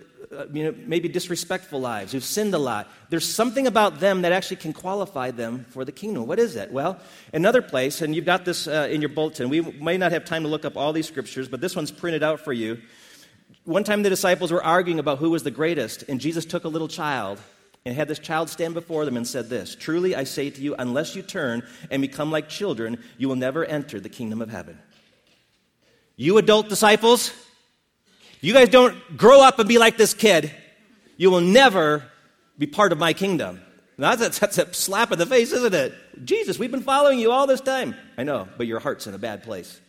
you 0.53 0.63
know, 0.65 0.75
maybe 0.85 1.07
disrespectful 1.09 1.79
lives, 1.79 2.11
who've 2.11 2.23
sinned 2.23 2.53
a 2.53 2.57
lot. 2.57 2.87
There's 3.09 3.27
something 3.27 3.67
about 3.67 3.99
them 3.99 4.21
that 4.23 4.31
actually 4.31 4.57
can 4.57 4.73
qualify 4.73 5.31
them 5.31 5.65
for 5.69 5.85
the 5.85 5.91
kingdom. 5.91 6.27
What 6.27 6.39
is 6.39 6.55
it? 6.55 6.71
Well, 6.71 6.99
another 7.33 7.61
place, 7.61 8.01
and 8.01 8.15
you've 8.15 8.25
got 8.25 8.45
this 8.45 8.67
uh, 8.67 8.87
in 8.91 9.01
your 9.01 9.09
bulletin. 9.09 9.49
We 9.49 9.61
may 9.61 9.97
not 9.97 10.11
have 10.11 10.25
time 10.25 10.43
to 10.43 10.49
look 10.49 10.65
up 10.65 10.77
all 10.77 10.93
these 10.93 11.07
scriptures, 11.07 11.47
but 11.47 11.61
this 11.61 11.75
one's 11.75 11.91
printed 11.91 12.23
out 12.23 12.39
for 12.39 12.53
you. 12.53 12.79
One 13.63 13.83
time 13.83 14.03
the 14.03 14.09
disciples 14.09 14.51
were 14.51 14.63
arguing 14.63 14.99
about 14.99 15.17
who 15.17 15.31
was 15.31 15.43
the 15.43 15.51
greatest, 15.51 16.03
and 16.03 16.19
Jesus 16.19 16.45
took 16.45 16.65
a 16.65 16.69
little 16.69 16.87
child 16.87 17.39
and 17.85 17.95
had 17.95 18.07
this 18.07 18.19
child 18.19 18.49
stand 18.49 18.73
before 18.73 19.05
them 19.05 19.17
and 19.17 19.27
said 19.27 19.49
this 19.49 19.75
Truly 19.75 20.15
I 20.15 20.23
say 20.23 20.49
to 20.49 20.61
you, 20.61 20.75
unless 20.77 21.15
you 21.15 21.21
turn 21.21 21.63
and 21.89 22.01
become 22.01 22.31
like 22.31 22.49
children, 22.49 23.03
you 23.17 23.27
will 23.27 23.35
never 23.35 23.63
enter 23.63 23.99
the 23.99 24.09
kingdom 24.09 24.41
of 24.41 24.49
heaven. 24.49 24.79
You 26.15 26.37
adult 26.37 26.69
disciples, 26.69 27.31
you 28.45 28.53
guys 28.53 28.69
don't 28.69 29.17
grow 29.17 29.41
up 29.41 29.59
and 29.59 29.67
be 29.67 29.77
like 29.77 29.97
this 29.97 30.13
kid, 30.13 30.51
you 31.17 31.31
will 31.31 31.41
never 31.41 32.03
be 32.57 32.67
part 32.67 32.91
of 32.91 32.97
my 32.97 33.13
kingdom. 33.13 33.61
Now, 33.97 34.15
that's, 34.15 34.39
that's 34.39 34.57
a 34.57 34.73
slap 34.73 35.11
in 35.11 35.19
the 35.19 35.25
face, 35.25 35.51
isn't 35.51 35.73
it? 35.73 35.93
Jesus, 36.25 36.59
we've 36.59 36.71
been 36.71 36.81
following 36.81 37.17
you 37.17 37.31
all 37.31 37.47
this 37.47 37.61
time. 37.61 37.95
I 38.17 38.23
know, 38.23 38.47
but 38.57 38.67
your 38.67 38.79
heart's 38.79 39.07
in 39.07 39.13
a 39.13 39.17
bad 39.17 39.43
place. 39.43 39.79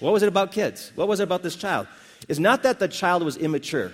What 0.00 0.12
was 0.12 0.22
it 0.22 0.28
about 0.28 0.52
kids? 0.52 0.92
What 0.94 1.08
was 1.08 1.20
it 1.20 1.24
about 1.24 1.42
this 1.42 1.56
child? 1.56 1.88
It's 2.28 2.38
not 2.38 2.62
that 2.64 2.78
the 2.78 2.88
child 2.88 3.22
was 3.22 3.36
immature. 3.36 3.90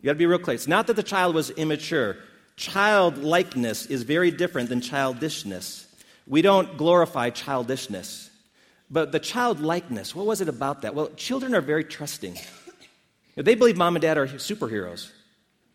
You 0.00 0.04
got 0.06 0.12
to 0.12 0.18
be 0.18 0.26
real 0.26 0.38
clear. 0.38 0.54
It's 0.54 0.68
not 0.68 0.86
that 0.88 0.96
the 0.96 1.02
child 1.02 1.34
was 1.34 1.50
immature. 1.50 2.16
Childlikeness 2.56 3.86
is 3.86 4.02
very 4.02 4.30
different 4.30 4.68
than 4.68 4.80
childishness. 4.80 5.86
We 6.26 6.42
don't 6.42 6.76
glorify 6.76 7.30
childishness. 7.30 8.25
But 8.90 9.12
the 9.12 9.18
childlikeness, 9.18 10.14
what 10.14 10.26
was 10.26 10.40
it 10.40 10.48
about 10.48 10.82
that? 10.82 10.94
Well, 10.94 11.10
children 11.16 11.54
are 11.54 11.60
very 11.60 11.84
trusting. 11.84 12.38
They 13.34 13.54
believe 13.54 13.76
mom 13.76 13.96
and 13.96 14.02
dad 14.02 14.16
are 14.16 14.26
superheroes. 14.26 15.10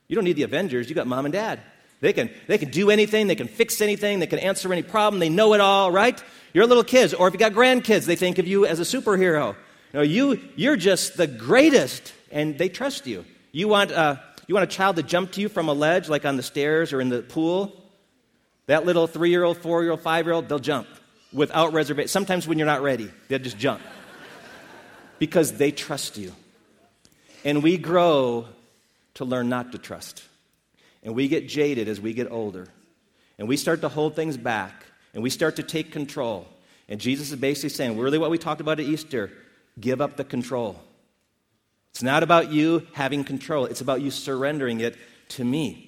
You 0.07 0.15
don't 0.15 0.23
need 0.23 0.35
the 0.35 0.43
Avengers, 0.43 0.89
you 0.89 0.95
got 0.95 1.07
mom 1.07 1.25
and 1.25 1.33
dad. 1.33 1.59
They 1.99 2.13
can, 2.13 2.31
they 2.47 2.57
can 2.57 2.71
do 2.71 2.89
anything, 2.89 3.27
they 3.27 3.35
can 3.35 3.47
fix 3.47 3.79
anything, 3.79 4.19
they 4.19 4.27
can 4.27 4.39
answer 4.39 4.71
any 4.71 4.81
problem, 4.81 5.19
they 5.19 5.29
know 5.29 5.53
it 5.53 5.61
all, 5.61 5.91
right? 5.91 6.21
You're 6.53 6.65
little 6.65 6.83
kids, 6.83 7.13
or 7.13 7.27
if 7.27 7.33
you 7.33 7.39
got 7.39 7.53
grandkids, 7.53 8.05
they 8.05 8.15
think 8.15 8.39
of 8.39 8.47
you 8.47 8.65
as 8.65 8.79
a 8.79 8.83
superhero. 8.83 9.55
You 9.93 9.99
know, 9.99 10.01
you, 10.01 10.49
you're 10.55 10.75
just 10.75 11.15
the 11.17 11.27
greatest, 11.27 12.13
and 12.31 12.57
they 12.57 12.69
trust 12.69 13.05
you. 13.05 13.25
You 13.51 13.67
want, 13.67 13.91
uh, 13.91 14.15
you 14.47 14.55
want 14.55 14.63
a 14.63 14.73
child 14.73 14.95
to 14.95 15.03
jump 15.03 15.33
to 15.33 15.41
you 15.41 15.49
from 15.49 15.69
a 15.69 15.73
ledge, 15.73 16.09
like 16.09 16.25
on 16.25 16.37
the 16.37 16.43
stairs 16.43 16.91
or 16.91 17.01
in 17.01 17.09
the 17.09 17.21
pool? 17.21 17.77
That 18.65 18.85
little 18.85 19.05
three 19.05 19.29
year 19.29 19.43
old, 19.43 19.57
four 19.57 19.83
year 19.83 19.91
old, 19.91 20.01
five 20.01 20.25
year 20.25 20.33
old, 20.33 20.49
they'll 20.49 20.59
jump 20.59 20.87
without 21.33 21.73
reservation. 21.73 22.07
Sometimes 22.07 22.47
when 22.47 22.57
you're 22.57 22.67
not 22.67 22.81
ready, 22.81 23.09
they'll 23.27 23.39
just 23.39 23.57
jump 23.57 23.81
because 25.19 25.53
they 25.53 25.71
trust 25.71 26.17
you. 26.17 26.33
And 27.43 27.63
we 27.63 27.77
grow 27.77 28.47
to 29.15 29.25
learn 29.25 29.49
not 29.49 29.71
to 29.71 29.77
trust. 29.77 30.23
And 31.03 31.15
we 31.15 31.27
get 31.27 31.47
jaded 31.47 31.87
as 31.87 31.99
we 31.99 32.13
get 32.13 32.31
older. 32.31 32.67
And 33.37 33.47
we 33.47 33.57
start 33.57 33.81
to 33.81 33.89
hold 33.89 34.15
things 34.15 34.37
back. 34.37 34.85
And 35.13 35.23
we 35.23 35.29
start 35.29 35.55
to 35.57 35.63
take 35.63 35.91
control. 35.91 36.47
And 36.87 36.99
Jesus 36.99 37.31
is 37.31 37.37
basically 37.37 37.69
saying, 37.69 37.97
really 37.97 38.17
what 38.17 38.29
we 38.29 38.37
talked 38.37 38.61
about 38.61 38.79
at 38.79 38.85
Easter 38.85 39.31
give 39.79 40.01
up 40.01 40.17
the 40.17 40.23
control. 40.23 40.79
It's 41.91 42.03
not 42.03 42.23
about 42.23 42.51
you 42.51 42.87
having 42.93 43.23
control, 43.23 43.65
it's 43.65 43.81
about 43.81 44.01
you 44.01 44.11
surrendering 44.11 44.79
it 44.79 44.97
to 45.29 45.43
me. 45.43 45.87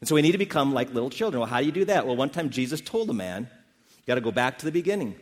And 0.00 0.08
so 0.08 0.14
we 0.14 0.22
need 0.22 0.32
to 0.32 0.38
become 0.38 0.72
like 0.72 0.92
little 0.92 1.10
children. 1.10 1.40
Well, 1.40 1.48
how 1.48 1.60
do 1.60 1.66
you 1.66 1.72
do 1.72 1.84
that? 1.86 2.06
Well, 2.06 2.16
one 2.16 2.30
time 2.30 2.50
Jesus 2.50 2.80
told 2.80 3.10
a 3.10 3.14
man, 3.14 3.48
got 4.08 4.16
to 4.16 4.20
go 4.20 4.32
back 4.32 4.58
to 4.58 4.64
the 4.64 4.72
beginning. 4.72 5.14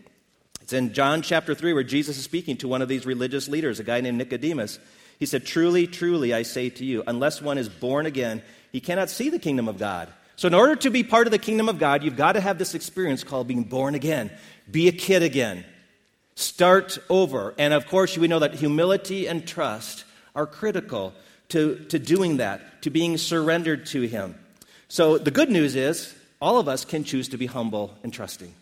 It's 0.63 0.73
in 0.73 0.95
John 0.95 1.21
chapter 1.23 1.55
3 1.55 1.75
where 1.75 1.83
Jesus 1.83 2.17
is 2.17 2.25
speaking 2.25 2.57
to 2.59 2.69
one 2.69 2.83
of 2.83 2.89
these 2.89 3.05
religious 3.05 3.49
leaders, 3.49 3.79
a 3.79 3.85
guy 3.85 4.01
named 4.01 4.19
Nicodemus. 4.19 4.79
He 5.19 5.27
said, 5.27 5.45
Truly, 5.45 5.87
truly, 5.87 6.33
I 6.33 6.43
say 6.43 6.71
to 6.71 6.85
you, 6.85 7.03
unless 7.07 7.43
one 7.43 7.59
is 7.59 7.69
born 7.69 8.07
again, 8.07 8.43
he 8.73 8.81
cannot 8.81 9.11
see 9.11 9.29
the 9.29 9.39
kingdom 9.39 9.69
of 9.69 9.79
God. 9.79 10.09
So, 10.37 10.49
in 10.49 10.55
order 10.55 10.77
to 10.77 10.91
be 10.91 11.03
part 11.03 11.27
of 11.27 11.31
the 11.31 11.39
kingdom 11.39 11.69
of 11.69 11.79
God, 11.79 12.03
you've 12.03 12.17
got 12.17 12.33
to 12.33 12.41
have 12.41 12.59
this 12.59 12.75
experience 12.75 13.25
called 13.25 13.49
being 13.49 13.65
born 13.65 13.95
again. 13.95 14.31
Be 14.71 14.89
a 14.89 14.93
kid 14.93 15.23
again. 15.23 15.65
Start 16.35 16.99
over. 17.09 17.55
And 17.59 17.73
of 17.73 17.87
course, 17.87 18.19
we 18.19 18.29
know 18.29 18.41
that 18.41 18.55
humility 18.55 19.27
and 19.27 19.47
trust 19.47 20.05
are 20.35 20.47
critical 20.47 21.15
to, 21.49 21.77
to 21.89 21.99
doing 21.99 22.37
that, 22.37 22.83
to 22.83 22.91
being 22.91 23.17
surrendered 23.17 23.87
to 23.87 24.03
Him. 24.03 24.35
So, 24.89 25.17
the 25.17 25.31
good 25.31 25.51
news 25.51 25.75
is 25.75 26.15
all 26.41 26.59
of 26.59 26.69
us 26.69 26.85
can 26.85 27.03
choose 27.05 27.29
to 27.31 27.39
be 27.39 27.47
humble 27.47 27.95
and 28.03 28.13
trusting. 28.13 28.53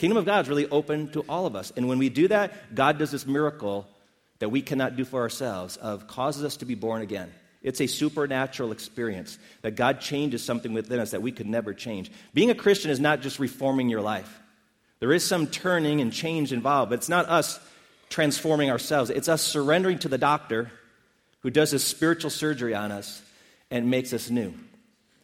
Kingdom 0.00 0.16
of 0.16 0.24
God 0.24 0.46
is 0.46 0.48
really 0.48 0.66
open 0.70 1.12
to 1.12 1.20
all 1.28 1.44
of 1.44 1.54
us. 1.54 1.74
And 1.76 1.86
when 1.86 1.98
we 1.98 2.08
do 2.08 2.26
that, 2.28 2.74
God 2.74 2.96
does 2.96 3.10
this 3.10 3.26
miracle 3.26 3.86
that 4.38 4.48
we 4.48 4.62
cannot 4.62 4.96
do 4.96 5.04
for 5.04 5.20
ourselves 5.20 5.76
of 5.76 6.06
causes 6.06 6.42
us 6.42 6.56
to 6.56 6.64
be 6.64 6.74
born 6.74 7.02
again. 7.02 7.30
It's 7.62 7.82
a 7.82 7.86
supernatural 7.86 8.72
experience 8.72 9.38
that 9.60 9.72
God 9.72 10.00
changes 10.00 10.42
something 10.42 10.72
within 10.72 11.00
us 11.00 11.10
that 11.10 11.20
we 11.20 11.32
could 11.32 11.46
never 11.46 11.74
change. 11.74 12.10
Being 12.32 12.48
a 12.48 12.54
Christian 12.54 12.90
is 12.90 12.98
not 12.98 13.20
just 13.20 13.38
reforming 13.38 13.90
your 13.90 14.00
life. 14.00 14.40
There 15.00 15.12
is 15.12 15.22
some 15.22 15.46
turning 15.46 16.00
and 16.00 16.10
change 16.10 16.50
involved, 16.50 16.88
but 16.88 17.00
it's 17.00 17.10
not 17.10 17.28
us 17.28 17.60
transforming 18.08 18.70
ourselves. 18.70 19.10
It's 19.10 19.28
us 19.28 19.42
surrendering 19.42 19.98
to 19.98 20.08
the 20.08 20.16
doctor 20.16 20.72
who 21.40 21.50
does 21.50 21.72
his 21.72 21.84
spiritual 21.84 22.30
surgery 22.30 22.74
on 22.74 22.90
us 22.90 23.20
and 23.70 23.90
makes 23.90 24.14
us 24.14 24.30
new. 24.30 24.54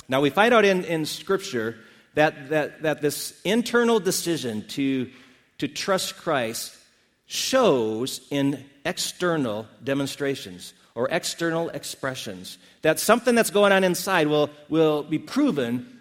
Now, 0.07 0.21
we 0.21 0.29
find 0.29 0.53
out 0.53 0.67
in, 0.67 0.85
in 0.85 1.07
Scripture 1.07 1.79
that, 2.17 2.49
that, 2.49 2.83
that 2.83 3.03
this 3.03 3.39
internal 3.45 4.01
decision 4.01 4.67
to, 4.69 5.09
to 5.59 5.69
trust 5.69 6.17
Christ 6.17 6.75
shows 7.27 8.27
in 8.31 8.65
external 8.85 9.67
demonstrations 9.85 10.73
or 10.95 11.09
external 11.11 11.69
expressions. 11.69 12.57
That 12.81 12.99
something 12.99 13.35
that's 13.35 13.51
going 13.51 13.73
on 13.73 13.85
inside 13.85 14.29
will, 14.29 14.49
will 14.71 15.03
be 15.03 15.19
proven 15.19 16.01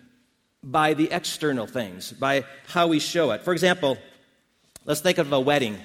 by 0.64 0.94
the 0.94 1.12
external 1.12 1.68
things, 1.68 2.14
by 2.14 2.46
how 2.68 2.88
we 2.88 3.00
show 3.00 3.32
it. 3.32 3.42
For 3.42 3.52
example, 3.52 3.98
let's 4.86 5.02
think 5.02 5.18
of 5.18 5.32
a 5.34 5.40
wedding. 5.40 5.78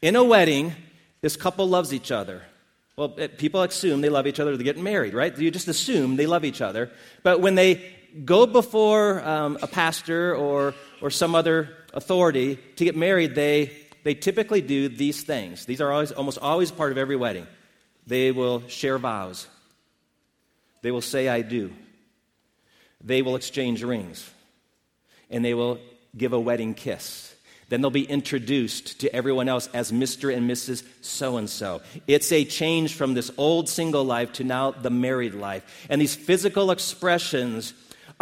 In 0.00 0.16
a 0.16 0.24
wedding, 0.24 0.72
this 1.20 1.36
couple 1.36 1.68
loves 1.68 1.92
each 1.92 2.10
other. 2.10 2.42
Well, 2.96 3.10
people 3.10 3.62
assume 3.62 4.00
they 4.00 4.08
love 4.08 4.26
each 4.26 4.40
other, 4.40 4.56
they're 4.56 4.64
getting 4.64 4.82
married, 4.82 5.12
right? 5.12 5.36
You 5.36 5.50
just 5.50 5.68
assume 5.68 6.16
they 6.16 6.26
love 6.26 6.44
each 6.44 6.62
other. 6.62 6.90
But 7.22 7.40
when 7.40 7.54
they 7.54 7.82
go 8.24 8.46
before 8.46 9.22
um, 9.26 9.58
a 9.62 9.66
pastor 9.66 10.34
or, 10.34 10.74
or 11.00 11.10
some 11.10 11.34
other 11.34 11.70
authority 11.94 12.58
to 12.76 12.84
get 12.84 12.96
married, 12.96 13.34
they, 13.34 13.72
they 14.04 14.14
typically 14.14 14.60
do 14.60 14.88
these 14.88 15.22
things. 15.22 15.64
These 15.66 15.80
are 15.80 15.92
always, 15.92 16.12
almost 16.12 16.38
always 16.38 16.70
part 16.70 16.92
of 16.92 16.98
every 16.98 17.16
wedding. 17.16 17.46
They 18.06 18.32
will 18.32 18.66
share 18.68 18.98
vows, 18.98 19.46
they 20.82 20.90
will 20.90 21.00
say, 21.00 21.28
I 21.28 21.42
do. 21.42 21.72
They 23.04 23.22
will 23.22 23.34
exchange 23.34 23.82
rings, 23.82 24.28
and 25.28 25.44
they 25.44 25.54
will 25.54 25.80
give 26.16 26.32
a 26.32 26.38
wedding 26.38 26.74
kiss. 26.74 27.34
Then 27.68 27.80
they'll 27.80 27.90
be 27.90 28.04
introduced 28.04 29.00
to 29.00 29.14
everyone 29.16 29.48
else 29.48 29.66
as 29.72 29.90
Mr. 29.92 30.30
and 30.36 30.48
Mrs. 30.48 30.84
So 31.00 31.38
and 31.38 31.48
so. 31.48 31.80
It's 32.06 32.30
a 32.30 32.44
change 32.44 32.94
from 32.94 33.14
this 33.14 33.30
old 33.38 33.66
single 33.66 34.04
life 34.04 34.34
to 34.34 34.44
now 34.44 34.72
the 34.72 34.90
married 34.90 35.34
life. 35.34 35.86
And 35.88 35.98
these 35.98 36.14
physical 36.14 36.70
expressions 36.70 37.72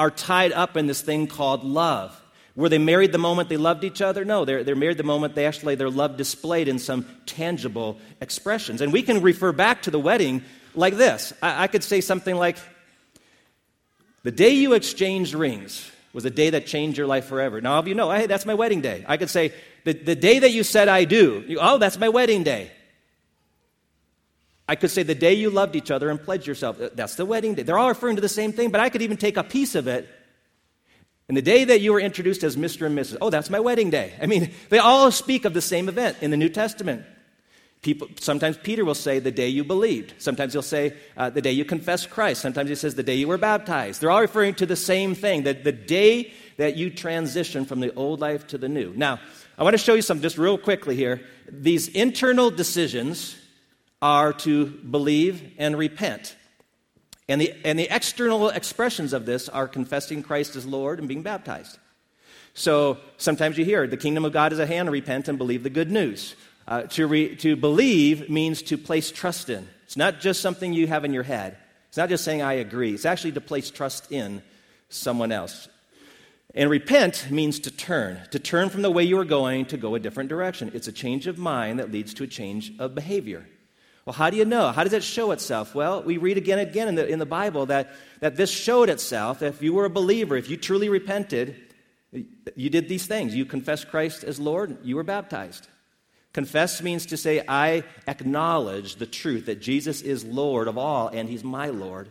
are 0.01 0.11
tied 0.11 0.51
up 0.53 0.79
in 0.79 0.87
this 0.87 1.03
thing 1.03 1.27
called 1.27 1.63
love. 1.63 2.19
Were 2.57 2.71
they 2.71 2.79
married 2.79 3.13
the 3.13 3.19
moment 3.19 3.51
they 3.51 3.59
loved 3.59 3.85
each 3.85 4.01
other? 4.01 4.25
No, 4.25 4.47
they're, 4.47 4.65
they're 4.65 4.75
married 4.75 4.97
the 4.97 5.03
moment 5.03 5.35
they 5.35 5.45
actually, 5.45 5.75
their 5.75 5.91
love 5.91 6.17
displayed 6.17 6.69
in 6.69 6.79
some 6.79 7.05
tangible 7.27 7.99
expressions. 8.19 8.81
And 8.81 8.95
we 8.95 9.03
can 9.03 9.21
refer 9.21 9.53
back 9.53 9.83
to 9.83 9.91
the 9.91 10.01
wedding 10.01 10.43
like 10.75 10.97
this 10.97 11.35
I, 11.43 11.65
I 11.65 11.67
could 11.67 11.85
say 11.85 12.01
something 12.01 12.35
like, 12.35 12.57
The 14.23 14.33
day 14.33 14.51
you 14.51 14.73
exchanged 14.73 15.35
rings, 15.35 15.91
was 16.15 16.25
a 16.25 16.31
day 16.31 16.49
that 16.49 16.67
changed 16.67 16.97
your 16.97 17.07
life 17.07 17.27
forever. 17.27 17.61
Now, 17.61 17.75
all 17.75 17.81
of 17.81 17.87
you 17.87 17.95
know, 17.95 18.11
hey, 18.11 18.27
that's 18.27 18.47
my 18.47 18.55
wedding 18.55 18.81
day. 18.81 19.05
I 19.07 19.19
could 19.19 19.29
say, 19.29 19.53
the, 19.85 19.93
the 19.93 20.17
day 20.17 20.39
that 20.39 20.51
you 20.51 20.65
said 20.65 20.89
I 20.89 21.05
do, 21.05 21.45
you, 21.47 21.59
oh, 21.61 21.77
that's 21.77 21.99
my 21.99 22.09
wedding 22.09 22.43
day. 22.43 22.71
I 24.71 24.77
could 24.77 24.93
say 24.93 25.03
the 25.03 25.17
day 25.17 25.35
you 25.35 25.51
loved 25.51 25.75
each 25.75 25.91
other 25.91 26.11
and 26.11 26.23
pledged 26.23 26.47
yourself, 26.47 26.81
uh, 26.81 26.91
that's 26.95 27.17
the 27.17 27.27
wedding 27.27 27.55
day. 27.55 27.65
They're 27.65 27.77
all 27.77 27.89
referring 27.89 28.15
to 28.15 28.23
the 28.23 28.29
same 28.29 28.53
thing, 28.53 28.71
but 28.71 28.81
I 28.81 28.89
could 28.89 29.03
even 29.03 29.17
take 29.17 29.37
a 29.37 29.43
piece 29.43 29.75
of 29.75 29.89
it. 29.89 30.09
And 31.27 31.37
the 31.37 31.43
day 31.43 31.65
that 31.65 31.81
you 31.81 31.93
were 31.93 31.99
introduced 31.99 32.45
as 32.45 32.57
Mr. 32.57 32.87
and 32.87 32.97
Mrs., 32.97 33.17
oh, 33.21 33.31
that's 33.31 33.51
my 33.51 33.59
wedding 33.59 33.91
day. 33.91 34.15
I 34.23 34.27
mean, 34.27 34.53
they 34.69 34.79
all 34.79 35.11
speak 35.11 35.45
of 35.45 35.55
the 35.55 35.61
same 35.61 35.89
event 35.89 36.19
in 36.21 36.31
the 36.31 36.37
New 36.37 36.49
Testament. 36.49 37.05
People, 37.83 38.07
sometimes 38.21 38.59
Peter 38.59 38.85
will 38.85 38.95
say 38.95 39.19
the 39.19 39.33
day 39.33 39.49
you 39.49 39.65
believed. 39.65 40.15
Sometimes 40.19 40.53
he'll 40.53 40.63
say 40.63 40.95
uh, 41.17 41.31
the 41.31 41.43
day 41.43 41.51
you 41.51 41.65
confessed 41.65 42.09
Christ. 42.09 42.41
Sometimes 42.41 42.69
he 42.69 42.77
says 42.77 42.95
the 42.95 43.03
day 43.03 43.17
you 43.17 43.27
were 43.27 43.39
baptized. 43.39 44.01
They're 44.01 44.13
all 44.13 44.21
referring 44.21 44.55
to 44.55 44.67
the 44.67 44.77
same 44.77 45.17
thing, 45.17 45.43
that 45.43 45.65
the 45.65 45.73
day 45.73 46.33
that 46.59 46.77
you 46.77 46.91
transition 46.91 47.65
from 47.65 47.81
the 47.81 47.93
old 47.95 48.21
life 48.21 48.47
to 48.49 48.59
the 48.59 48.69
new. 48.69 48.93
Now, 48.95 49.19
I 49.59 49.65
want 49.65 49.75
to 49.75 49.79
show 49.79 49.95
you 49.95 50.03
some 50.03 50.21
just 50.21 50.39
real 50.39 50.59
quickly 50.59 50.95
here. 50.95 51.23
These 51.51 51.89
internal 51.89 52.53
decisions 52.53 53.35
are 54.03 54.33
to 54.33 54.67
believe 54.67 55.53
and 55.59 55.77
repent. 55.77 56.37
And 57.29 57.41
the, 57.41 57.55
and 57.65 57.79
the 57.79 57.95
external 57.95 58.49
expressions 58.49 59.13
of 59.13 59.27
this 59.27 59.49
are 59.49 59.69
confessing 59.69 60.23
Christ 60.23 60.57
as 60.57 60.67
Lord 60.67 60.99
and 60.99 61.07
being 61.07 61.23
baptized. 61.23 61.79
So 62.55 62.99
sometimes 63.19 63.57
you 63.57 63.65
hear 63.65 63.87
the 63.87 63.97
kingdom 63.97 64.25
of 64.25 64.33
God 64.33 64.53
is 64.53 64.59
at 64.59 64.69
hand, 64.69 64.91
repent 64.91 65.29
and 65.29 65.39
believe 65.39 65.63
the 65.63 65.71
good 65.71 65.91
news. 65.91 66.35
Uh, 66.67 66.83
to, 66.83 67.07
re, 67.07 67.37
to 67.37 67.57
believe 67.57 68.29
means 68.29 68.63
to 68.63 68.79
place 68.79 69.11
trust 69.11 69.49
in. 69.49 69.69
It's 69.85 69.97
not 69.97 70.21
just 70.21 70.41
something 70.41 70.73
you 70.73 70.87
have 70.87 71.05
in 71.05 71.13
your 71.13 71.23
head. 71.23 71.57
It's 71.89 71.97
not 71.97 72.09
just 72.09 72.25
saying, 72.25 72.43
I 72.43 72.55
agree. 72.55 72.95
It's 72.95 73.05
actually 73.05 73.33
to 73.33 73.41
place 73.41 73.71
trust 73.71 74.13
in 74.13 74.43
someone 74.89 75.33
else. 75.33 75.69
And 76.55 76.69
repent 76.69 77.29
means 77.31 77.61
to 77.61 77.71
turn, 77.71 78.21
to 78.31 78.39
turn 78.39 78.71
from 78.71 78.83
the 78.83 78.91
way 78.91 79.05
you 79.05 79.19
are 79.19 79.25
going 79.25 79.67
to 79.67 79.77
go 79.77 79.95
a 79.95 80.01
different 80.01 80.29
direction. 80.29 80.71
It's 80.75 80.89
a 80.89 80.93
change 80.93 81.27
of 81.27 81.39
mind 81.39 81.79
that 81.79 81.93
leads 81.93 82.15
to 82.15 82.25
a 82.25 82.29
change 82.29 82.73
of 82.79 82.95
behavior. 82.95 83.47
Well, 84.11 84.17
how 84.17 84.29
do 84.29 84.37
you 84.37 84.45
know? 84.45 84.73
How 84.73 84.83
does 84.83 84.93
it 84.93 85.05
show 85.05 85.31
itself? 85.31 85.73
Well, 85.73 86.03
we 86.03 86.17
read 86.17 86.37
again 86.37 86.59
and 86.59 86.69
again 86.69 86.89
in 86.89 86.97
the, 86.97 87.07
in 87.07 87.21
the 87.21 87.27
Bible 87.27 87.67
that, 87.67 87.93
that 88.19 88.35
this 88.35 88.51
showed 88.51 88.91
itself. 88.91 89.41
If 89.41 89.63
you 89.63 89.73
were 89.73 89.85
a 89.85 89.89
believer, 89.91 90.37
if 90.37 90.51
you 90.51 90.57
truly 90.57 90.89
repented, 90.89 91.55
you 92.57 92.71
did 92.71 92.89
these 92.89 93.07
things. 93.07 93.37
You 93.37 93.45
confessed 93.45 93.89
Christ 93.89 94.25
as 94.25 94.41
Lord, 94.41 94.79
you 94.83 94.97
were 94.97 95.05
baptized. 95.05 95.69
Confess 96.33 96.83
means 96.83 97.07
to 97.07 97.17
say, 97.17 97.45
I 97.47 97.85
acknowledge 98.09 98.97
the 98.97 99.07
truth 99.07 99.47
that 99.47 99.61
Jesus 99.61 100.03
is 100.03 100.25
Lord 100.25 100.67
of 100.67 100.77
all 100.77 101.07
and 101.07 101.29
He's 101.29 101.45
my 101.45 101.69
Lord. 101.69 102.11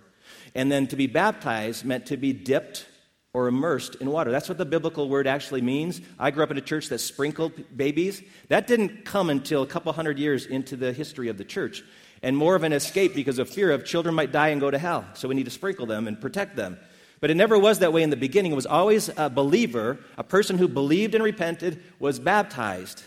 And 0.56 0.72
then 0.72 0.88
to 0.88 0.96
be 0.96 1.08
baptized 1.08 1.84
meant 1.84 2.06
to 2.06 2.16
be 2.16 2.32
dipped 2.32 2.86
or 3.34 3.48
immersed 3.48 3.96
in 3.96 4.10
water. 4.10 4.32
That's 4.32 4.50
what 4.50 4.58
the 4.58 4.66
biblical 4.66 5.08
word 5.08 5.28
actually 5.28 5.62
means. 5.62 6.02
I 6.18 6.32
grew 6.32 6.44
up 6.44 6.52
in 6.52 6.58
a 6.58 6.62
church 6.62 6.90
that 6.90 7.00
sprinkled 7.00 7.54
babies. 7.76 8.24
That 8.48 8.66
didn't 8.66 9.06
come 9.06 9.30
until 9.30 9.62
a 9.62 9.68
couple 9.68 9.94
hundred 9.94 10.18
years 10.18 10.46
into 10.46 10.76
the 10.76 10.92
history 10.94 11.30
of 11.30 11.38
the 11.38 11.46
church. 11.46 11.84
And 12.24 12.36
more 12.36 12.56
of 12.56 12.64
an 12.64 12.74
escape 12.74 13.14
because 13.14 13.40
of 13.40 13.50
fear 13.50 13.72
of 13.72 13.86
children 13.86 14.16
might 14.16 14.32
die 14.32 14.50
and 14.50 14.60
go 14.60 14.72
to 14.72 14.80
hell. 14.80 15.06
So 15.14 15.28
we 15.28 15.36
need 15.36 15.46
to 15.46 15.52
sprinkle 15.52 15.86
them 15.86 16.08
and 16.08 16.20
protect 16.20 16.56
them. 16.56 16.78
But 17.22 17.30
it 17.30 17.36
never 17.36 17.60
was 17.60 17.80
that 17.80 17.94
way 17.94 18.02
in 18.02 18.10
the 18.10 18.18
beginning. 18.18 18.52
It 18.52 18.56
was 18.56 18.66
always 18.66 19.10
a 19.16 19.30
believer, 19.30 20.00
a 20.18 20.24
person 20.24 20.58
who 20.58 20.68
believed 20.68 21.16
and 21.16 21.24
repented, 21.24 21.84
was 22.00 22.20
baptized 22.20 23.04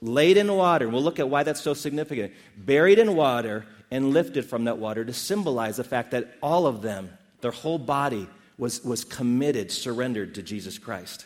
laid 0.00 0.36
in 0.36 0.52
water. 0.52 0.88
We'll 0.88 1.02
look 1.02 1.18
at 1.18 1.28
why 1.28 1.42
that's 1.42 1.60
so 1.60 1.74
significant. 1.74 2.32
Buried 2.56 2.98
in 2.98 3.14
water 3.14 3.66
and 3.90 4.10
lifted 4.12 4.44
from 4.44 4.64
that 4.64 4.78
water 4.78 5.04
to 5.04 5.12
symbolize 5.12 5.76
the 5.76 5.84
fact 5.84 6.12
that 6.12 6.36
all 6.42 6.66
of 6.66 6.82
them, 6.82 7.10
their 7.40 7.50
whole 7.50 7.78
body, 7.78 8.28
was, 8.58 8.84
was 8.84 9.04
committed, 9.04 9.70
surrendered 9.70 10.34
to 10.34 10.42
Jesus 10.42 10.78
Christ. 10.78 11.24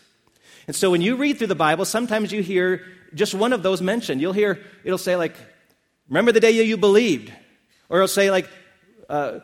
And 0.66 0.76
so 0.76 0.90
when 0.90 1.00
you 1.00 1.16
read 1.16 1.38
through 1.38 1.48
the 1.48 1.54
Bible, 1.54 1.84
sometimes 1.84 2.30
you 2.30 2.42
hear 2.42 2.84
just 3.14 3.34
one 3.34 3.52
of 3.52 3.62
those 3.62 3.82
mentioned. 3.82 4.20
You'll 4.20 4.32
hear, 4.32 4.60
it'll 4.84 4.98
say, 4.98 5.16
like, 5.16 5.34
remember 6.08 6.30
the 6.30 6.40
day 6.40 6.52
you 6.52 6.76
believed. 6.76 7.32
Or 7.88 7.98
it'll 7.98 8.08
say, 8.08 8.30
like, 8.30 8.48
uh, 9.08 9.40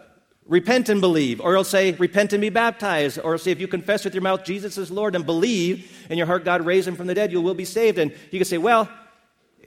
repent 0.46 0.88
and 0.88 1.00
believe. 1.00 1.40
Or 1.40 1.52
it'll 1.52 1.64
say, 1.64 1.92
repent 1.92 2.32
and 2.32 2.40
be 2.40 2.50
baptized. 2.50 3.18
Or 3.18 3.34
it'll 3.34 3.44
say, 3.44 3.50
if 3.50 3.60
you 3.60 3.68
confess 3.68 4.04
with 4.04 4.14
your 4.14 4.22
mouth 4.22 4.44
Jesus 4.44 4.78
is 4.78 4.90
Lord 4.90 5.14
and 5.14 5.26
believe 5.26 6.06
in 6.08 6.18
your 6.18 6.26
heart 6.26 6.44
God 6.44 6.64
raised 6.64 6.86
him 6.86 6.96
from 6.96 7.06
the 7.06 7.14
dead, 7.14 7.32
you 7.32 7.40
will 7.40 7.54
be 7.54 7.64
saved. 7.64 7.98
And 7.98 8.12
you 8.30 8.38
can 8.38 8.44
say, 8.44 8.58
well, 8.58 8.88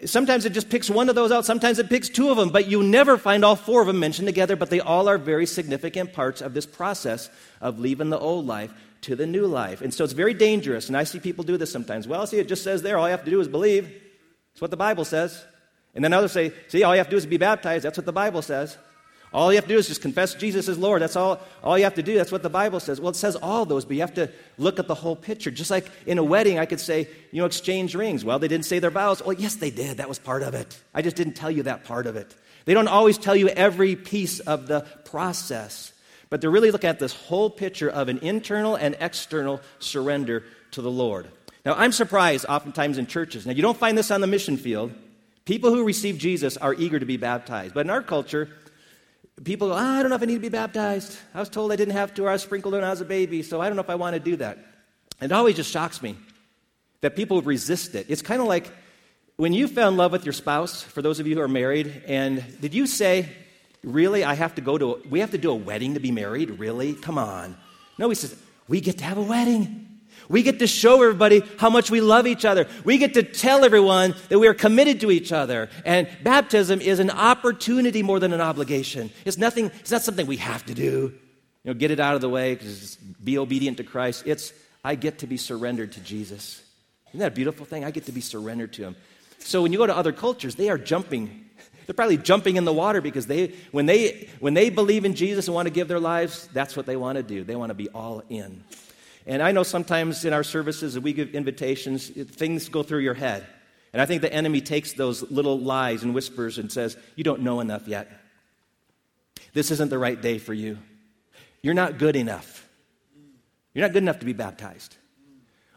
Sometimes 0.06 0.46
it 0.46 0.54
just 0.54 0.70
picks 0.70 0.90
one 0.90 1.10
of 1.10 1.16
those 1.16 1.32
out, 1.32 1.46
sometimes 1.46 1.78
it 1.78 1.90
picks 1.90 2.10
two 2.10 2.30
of 2.30 2.38
them, 2.38 2.50
but 2.50 2.68
you 2.68 2.82
never 2.82 3.18
find 3.18 3.46
all 3.46 3.56
four 3.56 3.82
of 3.82 3.88
them 3.88 4.00
mentioned 4.00 4.28
together, 4.28 4.56
but 4.56 4.70
they 4.70 4.80
all 4.80 5.08
are 5.08 5.18
very 5.18 5.46
significant 5.46 6.14
parts 6.14 6.42
of 6.42 6.54
this 6.54 6.66
process 6.66 7.30
of 7.60 7.80
leaving 7.80 8.10
the 8.10 8.18
old 8.18 8.46
life 8.48 8.72
to 9.02 9.16
the 9.16 9.28
new 9.28 9.46
life. 9.46 9.82
And 9.82 9.94
so 9.94 10.04
it's 10.04 10.14
very 10.14 10.34
dangerous, 10.34 10.88
and 10.88 10.98
I 10.98 11.04
see 11.04 11.20
people 11.20 11.44
do 11.44 11.58
this 11.58 11.72
sometimes. 11.72 12.08
Well, 12.08 12.26
see, 12.26 12.40
it 12.40 12.48
just 12.48 12.64
says 12.64 12.82
there, 12.82 12.98
all 12.98 13.08
you 13.08 13.12
have 13.12 13.26
to 13.26 13.32
do 13.32 13.42
is 13.42 13.48
believe. 13.48 13.92
It's 14.54 14.62
what 14.62 14.72
the 14.72 14.78
Bible 14.78 15.06
says. 15.06 15.44
And 15.94 16.04
then 16.04 16.14
others 16.14 16.32
say, 16.32 16.54
see, 16.68 16.84
all 16.84 16.94
you 16.96 17.00
have 17.00 17.08
to 17.08 17.12
do 17.12 17.18
is 17.18 17.26
be 17.26 17.38
baptized. 17.38 17.84
That's 17.84 17.98
what 17.98 18.06
the 18.06 18.14
Bible 18.14 18.42
says. 18.42 18.78
All 19.34 19.52
you 19.52 19.56
have 19.56 19.66
to 19.66 19.74
do 19.74 19.78
is 19.78 19.88
just 19.88 20.02
confess 20.02 20.34
Jesus 20.34 20.68
is 20.68 20.78
Lord. 20.78 21.02
That's 21.02 21.16
all, 21.16 21.40
all 21.64 21.78
you 21.78 21.86
have 21.86 21.96
to 21.96 22.04
do. 22.04 22.16
That's 22.16 22.34
what 22.34 22.44
the 22.44 22.50
Bible 22.50 22.82
says. 22.82 23.00
Well, 23.00 23.12
it 23.12 23.16
says 23.16 23.38
all 23.38 23.66
those, 23.66 23.86
but 23.86 23.96
you 23.96 24.02
have 24.02 24.14
to 24.16 24.30
look 24.58 24.78
at 24.78 24.88
the 24.88 24.96
whole 24.96 25.16
picture. 25.16 25.50
Just 25.50 25.72
like 25.72 25.90
in 26.06 26.18
a 26.18 26.24
wedding, 26.24 26.60
I 26.60 26.66
could 26.66 26.82
say, 26.82 27.08
you 27.32 27.40
know, 27.40 27.46
exchange 27.46 27.96
rings. 27.96 28.26
Well, 28.26 28.40
they 28.40 28.50
didn't 28.50 28.66
say 28.66 28.80
their 28.80 28.90
vows. 28.90 29.24
Well, 29.24 29.34
yes, 29.34 29.56
they 29.56 29.72
did. 29.72 29.98
That 29.98 30.10
was 30.10 30.20
part 30.20 30.44
of 30.44 30.54
it. 30.54 30.78
I 30.94 31.02
just 31.02 31.16
didn't 31.16 31.36
tell 31.36 31.50
you 31.50 31.64
that 31.64 31.86
part 31.86 32.08
of 32.08 32.18
it. 32.18 32.36
They 32.66 32.74
don't 32.74 32.90
always 32.90 33.18
tell 33.18 33.36
you 33.36 33.48
every 33.48 33.96
piece 33.96 34.42
of 34.42 34.68
the 34.68 34.82
process, 35.06 35.94
but 36.30 36.42
they're 36.42 36.52
really 36.52 36.72
looking 36.72 36.90
at 36.90 37.00
this 37.00 37.14
whole 37.14 37.50
picture 37.50 37.90
of 37.90 38.10
an 38.10 38.20
internal 38.20 38.76
and 38.76 38.98
external 39.00 39.62
surrender 39.80 40.44
to 40.72 40.82
the 40.82 40.92
Lord. 40.92 41.28
Now, 41.66 41.76
I'm 41.76 41.92
surprised 41.92 42.46
oftentimes 42.50 42.98
in 42.98 43.08
churches. 43.08 43.46
Now, 43.46 43.54
you 43.54 43.62
don't 43.62 43.78
find 43.78 43.98
this 43.98 44.12
on 44.12 44.20
the 44.20 44.28
mission 44.28 44.58
field. 44.58 44.92
People 45.46 45.74
who 45.74 45.86
receive 45.86 46.18
Jesus 46.18 46.58
are 46.58 46.74
eager 46.74 47.00
to 47.00 47.06
be 47.06 47.18
baptized. 47.18 47.74
But 47.74 47.86
in 47.86 47.90
our 47.90 48.02
culture, 48.02 48.50
people 49.44 49.70
go, 49.70 49.74
oh, 49.74 49.78
I 49.78 50.02
don't 50.02 50.10
know 50.10 50.16
if 50.16 50.22
I 50.22 50.26
need 50.26 50.36
to 50.36 50.40
be 50.40 50.50
baptized. 50.50 51.18
I 51.34 51.40
was 51.40 51.50
told 51.50 51.72
I 51.72 51.76
didn't 51.76 51.94
have 51.94 52.14
to, 52.16 52.26
or 52.26 52.30
I 52.30 52.34
was 52.34 52.44
sprinkled 52.44 52.74
when 52.74 52.84
I 52.84 52.90
was 52.90 53.02
a 53.02 53.06
baby, 53.06 53.44
so 53.44 53.62
I 53.62 53.68
don't 53.68 53.76
know 53.76 53.82
if 53.82 53.90
I 53.90 53.96
want 53.96 54.14
to 54.14 54.20
do 54.20 54.36
that. 54.38 54.60
It 55.22 55.32
always 55.32 55.56
just 55.56 55.72
shocks 55.72 56.02
me 56.02 56.16
that 57.02 57.16
people 57.16 57.42
resist 57.42 57.96
it. 57.96 58.08
It's 58.10 58.22
kind 58.22 58.42
of 58.42 58.48
like 58.48 58.72
when 59.38 59.54
you 59.54 59.68
fell 59.68 59.90
in 59.90 59.98
love 59.98 60.12
with 60.12 60.26
your 60.26 60.34
spouse, 60.34 60.82
for 60.82 61.02
those 61.02 61.20
of 61.20 61.28
you 61.28 61.36
who 61.36 61.42
are 61.42 61.48
married, 61.48 62.04
and 62.08 62.44
did 62.62 62.74
you 62.74 62.88
say, 62.88 63.30
Really, 63.84 64.24
I 64.24 64.36
have 64.36 64.54
to 64.56 64.62
go 64.62 64.78
to, 64.78 64.94
a, 64.94 65.08
we 65.08 65.22
have 65.22 65.32
to 65.32 65.40
do 65.40 65.50
a 65.50 65.56
wedding 65.56 65.96
to 65.96 66.00
be 66.00 66.12
married? 66.12 66.60
Really? 66.60 66.94
Come 66.94 67.18
on. 67.18 67.58
No, 67.98 68.10
he 68.10 68.16
says, 68.16 68.36
We 68.68 68.80
get 68.80 69.00
to 69.00 69.04
have 69.04 69.18
a 69.18 69.24
wedding. 69.24 69.91
We 70.32 70.44
get 70.44 70.60
to 70.60 70.68
show 70.68 71.04
everybody 71.04 71.44
how 71.58 71.70
much 71.70 71.92
we 71.92 72.00
love 72.00 72.26
each 72.26 72.46
other. 72.46 72.68
We 72.86 72.98
get 72.98 73.16
to 73.16 73.24
tell 73.24 73.66
everyone 73.66 74.16
that 74.30 74.40
we 74.40 74.48
are 74.48 74.54
committed 74.54 75.02
to 75.02 75.12
each 75.12 75.34
other. 75.34 75.70
And 75.86 76.08
baptism 76.24 76.80
is 76.80 77.00
an 77.00 77.10
opportunity 77.10 78.02
more 78.02 78.20
than 78.20 78.32
an 78.32 78.40
obligation. 78.40 79.12
It's 79.26 79.38
nothing, 79.38 79.66
it's 79.82 79.92
not 79.92 80.04
something 80.04 80.26
we 80.26 80.38
have 80.38 80.66
to 80.68 80.74
do. 80.74 81.14
You 81.64 81.72
know, 81.72 81.74
get 81.74 81.92
it 81.92 82.00
out 82.00 82.16
of 82.16 82.22
the 82.22 82.30
way, 82.30 82.58
be 83.22 83.38
obedient 83.38 83.78
to 83.78 83.84
Christ. 83.84 84.24
It's 84.26 84.54
I 84.84 84.96
get 84.96 85.20
to 85.20 85.28
be 85.28 85.38
surrendered 85.38 85.92
to 85.92 86.00
Jesus. 86.00 86.64
Isn't 87.10 87.20
that 87.20 87.34
a 87.34 87.36
beautiful 87.36 87.66
thing? 87.66 87.84
I 87.84 87.92
get 87.92 88.06
to 88.06 88.12
be 88.12 88.22
surrendered 88.22 88.74
to 88.74 88.84
him. 88.84 88.96
So 89.40 89.62
when 89.62 89.74
you 89.74 89.78
go 89.78 89.86
to 89.86 89.96
other 89.96 90.14
cultures, 90.14 90.56
they 90.56 90.70
are 90.70 90.78
jumping. 90.78 91.50
They're 91.86 91.94
probably 91.94 92.18
jumping 92.18 92.56
in 92.56 92.64
the 92.64 92.74
water 92.74 93.02
because 93.02 93.28
they, 93.28 93.54
when, 93.72 93.86
they, 93.86 94.30
when 94.40 94.54
they 94.54 94.70
believe 94.70 95.04
in 95.04 95.14
Jesus 95.14 95.48
and 95.48 95.56
want 95.56 95.66
to 95.66 95.74
give 95.74 95.90
their 95.90 96.00
lives, 96.00 96.48
that's 96.54 96.78
what 96.78 96.86
they 96.86 96.96
want 96.96 97.18
to 97.18 97.24
do. 97.24 97.44
They 97.44 97.56
want 97.56 97.70
to 97.70 97.76
be 97.76 97.90
all 97.90 98.24
in. 98.30 98.64
And 99.26 99.42
I 99.42 99.52
know 99.52 99.64
sometimes 99.64 100.26
in 100.26 100.34
our 100.34 100.44
services, 100.44 100.98
we 101.00 101.14
give 101.14 101.36
invitations, 101.36 102.10
things 102.10 102.70
go 102.70 102.84
through 102.84 103.00
your 103.00 103.14
head. 103.14 103.46
And 103.94 104.02
I 104.02 104.06
think 104.06 104.22
the 104.22 104.34
enemy 104.34 104.62
takes 104.62 104.94
those 104.94 105.30
little 105.30 105.60
lies 105.60 106.04
and 106.04 106.14
whispers 106.14 106.58
and 106.58 106.72
says, 106.72 106.98
You 107.16 107.24
don't 107.24 107.42
know 107.42 107.60
enough 107.60 107.88
yet. 107.88 108.10
This 109.54 109.70
isn't 109.72 109.90
the 109.90 109.98
right 109.98 110.20
day 110.20 110.38
for 110.38 110.54
you. 110.54 110.78
You're 111.62 111.74
not 111.74 111.98
good 111.98 112.16
enough. 112.16 112.68
You're 113.74 113.86
not 113.86 113.94
good 113.94 114.04
enough 114.04 114.20
to 114.20 114.26
be 114.26 114.34
baptized. 114.34 114.96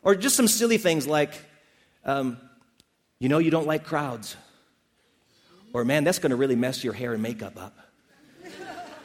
Or 0.03 0.15
just 0.15 0.37
some 0.37 0.49
silly 0.49 0.79
things 0.79 1.07
like, 1.07 1.33
um, 2.05 2.39
you 3.19 3.29
know, 3.29 3.39
you 3.39 3.51
don't 3.51 3.67
like 3.67 3.85
crowds. 3.85 4.37
Or, 5.73 5.85
man, 5.85 6.05
that's 6.05 6.19
going 6.19 6.31
to 6.31 6.37
really 6.37 6.57
mess 6.57 6.85
your 6.85 6.93
hair 6.93 7.15
and 7.15 7.23
makeup 7.23 7.61
up. 7.61 7.77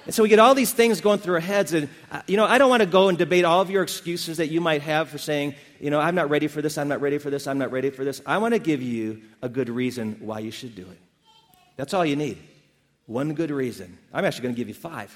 And 0.09 0.15
so 0.15 0.23
we 0.23 0.29
get 0.29 0.39
all 0.39 0.55
these 0.55 0.73
things 0.73 1.01
going 1.01 1.19
through 1.19 1.35
our 1.35 1.39
heads. 1.39 1.71
And, 1.71 1.87
uh, 2.09 2.23
you 2.25 2.35
know, 2.35 2.43
I 2.43 2.57
don't 2.57 2.71
want 2.71 2.81
to 2.81 2.89
go 2.89 3.09
and 3.09 3.15
debate 3.15 3.45
all 3.45 3.61
of 3.61 3.69
your 3.69 3.83
excuses 3.83 4.37
that 4.37 4.47
you 4.47 4.59
might 4.59 4.81
have 4.81 5.07
for 5.07 5.19
saying, 5.19 5.53
you 5.79 5.91
know, 5.91 5.99
I'm 5.99 6.15
not 6.15 6.31
ready 6.31 6.47
for 6.47 6.63
this, 6.63 6.79
I'm 6.79 6.87
not 6.87 6.99
ready 6.99 7.19
for 7.19 7.29
this, 7.29 7.45
I'm 7.45 7.59
not 7.59 7.71
ready 7.71 7.91
for 7.91 8.03
this. 8.03 8.19
I 8.25 8.39
want 8.39 8.55
to 8.55 8.59
give 8.59 8.81
you 8.81 9.21
a 9.43 9.47
good 9.47 9.69
reason 9.69 10.17
why 10.21 10.39
you 10.39 10.49
should 10.49 10.73
do 10.73 10.81
it. 10.81 10.97
That's 11.75 11.93
all 11.93 12.03
you 12.03 12.15
need. 12.15 12.39
One 13.05 13.35
good 13.35 13.51
reason. 13.51 13.99
I'm 14.11 14.25
actually 14.25 14.41
going 14.41 14.55
to 14.55 14.57
give 14.57 14.67
you 14.67 14.73
five. 14.73 15.15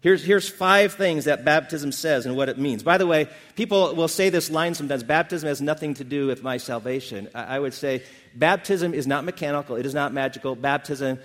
Here's, 0.00 0.24
here's 0.24 0.48
five 0.48 0.94
things 0.94 1.26
that 1.26 1.44
baptism 1.44 1.92
says 1.92 2.24
and 2.24 2.38
what 2.38 2.48
it 2.48 2.56
means. 2.56 2.82
By 2.82 2.96
the 2.96 3.06
way, 3.06 3.28
people 3.54 3.94
will 3.94 4.08
say 4.08 4.30
this 4.30 4.50
line 4.50 4.76
sometimes 4.76 5.02
baptism 5.02 5.46
has 5.46 5.60
nothing 5.60 5.92
to 5.92 6.04
do 6.04 6.26
with 6.26 6.42
my 6.42 6.56
salvation. 6.56 7.28
I, 7.34 7.56
I 7.56 7.58
would 7.58 7.74
say 7.74 8.02
baptism 8.34 8.94
is 8.94 9.06
not 9.06 9.24
mechanical, 9.24 9.76
it 9.76 9.84
is 9.84 9.92
not 9.92 10.14
magical. 10.14 10.56
Baptism 10.56 11.18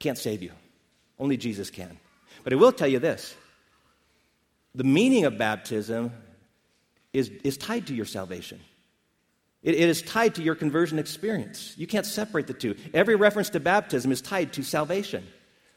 can't 0.00 0.18
save 0.18 0.42
you, 0.42 0.50
only 1.18 1.36
Jesus 1.36 1.70
can. 1.70 1.98
But 2.44 2.52
I 2.52 2.56
will 2.56 2.72
tell 2.72 2.88
you 2.88 2.98
this 2.98 3.34
the 4.74 4.84
meaning 4.84 5.24
of 5.24 5.38
baptism 5.38 6.12
is, 7.12 7.30
is 7.42 7.56
tied 7.56 7.86
to 7.86 7.94
your 7.94 8.04
salvation. 8.04 8.60
It, 9.62 9.74
it 9.74 9.88
is 9.88 10.02
tied 10.02 10.34
to 10.36 10.42
your 10.42 10.54
conversion 10.54 10.98
experience. 10.98 11.74
You 11.76 11.86
can't 11.86 12.06
separate 12.06 12.46
the 12.46 12.54
two. 12.54 12.76
Every 12.92 13.16
reference 13.16 13.50
to 13.50 13.60
baptism 13.60 14.12
is 14.12 14.20
tied 14.20 14.52
to 14.54 14.62
salvation. 14.62 15.26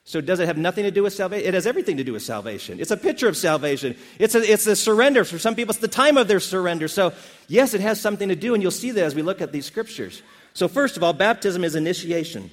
So, 0.04 0.22
does 0.22 0.40
it 0.40 0.48
have 0.48 0.58
nothing 0.58 0.86
to 0.86 0.92
do 0.92 1.04
with 1.04 1.14
salvation? 1.14 1.48
It 1.48 1.54
has 1.54 1.68
everything 1.68 1.98
to 1.98 2.04
do 2.04 2.14
with 2.14 2.24
salvation. 2.24 2.80
It's 2.80 2.90
a 2.90 2.98
picture 2.98 3.28
of 3.28 3.38
salvation. 3.38 3.96
It's 4.18 4.34
a, 4.34 4.40
it's 4.40 4.66
a 4.66 4.76
surrender. 4.76 5.24
For 5.24 5.38
some 5.38 5.56
people, 5.56 5.72
it's 5.72 5.80
the 5.80 5.88
time 5.88 6.18
of 6.18 6.28
their 6.28 6.40
surrender. 6.40 6.88
So, 6.88 7.14
yes, 7.48 7.74
it 7.74 7.82
has 7.82 8.02
something 8.02 8.30
to 8.30 8.36
do, 8.36 8.54
and 8.54 8.64
you'll 8.64 8.72
see 8.72 8.92
that 8.92 9.04
as 9.04 9.14
we 9.14 9.22
look 9.22 9.40
at 9.40 9.52
these 9.52 9.66
scriptures. 9.66 10.24
So, 10.54 10.68
first 10.68 10.98
of 10.98 11.04
all, 11.04 11.14
baptism 11.14 11.64
is 11.64 11.76
initiation, 11.76 12.50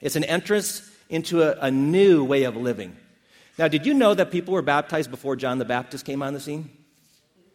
it's 0.00 0.16
an 0.16 0.24
entrance 0.24 0.88
into 1.08 1.42
a, 1.42 1.58
a 1.60 1.70
new 1.70 2.24
way 2.24 2.44
of 2.44 2.56
living. 2.56 2.96
Now, 3.58 3.68
did 3.68 3.86
you 3.86 3.94
know 3.94 4.14
that 4.14 4.30
people 4.30 4.52
were 4.52 4.62
baptized 4.62 5.10
before 5.10 5.36
John 5.36 5.58
the 5.58 5.64
Baptist 5.64 6.04
came 6.04 6.22
on 6.22 6.34
the 6.34 6.40
scene? 6.40 6.70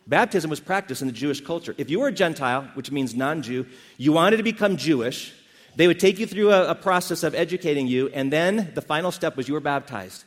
Baptism 0.08 0.50
was 0.50 0.60
practiced 0.60 1.02
in 1.02 1.08
the 1.08 1.14
Jewish 1.14 1.42
culture. 1.42 1.76
If 1.78 1.90
you 1.90 2.00
were 2.00 2.08
a 2.08 2.12
Gentile, 2.12 2.64
which 2.74 2.92
means 2.92 3.14
non 3.14 3.42
Jew, 3.44 3.66
you 3.98 4.12
wanted 4.12 4.38
to 4.38 4.44
become 4.44 4.78
Jewish, 4.78 5.34
they 5.76 5.88
would 5.88 6.00
take 6.00 6.20
you 6.20 6.26
through 6.26 6.52
a, 6.52 6.72
a, 6.72 6.76
process 6.76 7.24
of 7.24 7.36
educating 7.36 7.88
you, 7.88 8.10
and 8.10 8.34
then 8.34 8.72
the 8.74 8.82
final 8.82 9.12
step 9.12 9.38
was 9.38 9.48
you 9.48 9.54
were 9.54 9.60
baptized. 9.60 10.26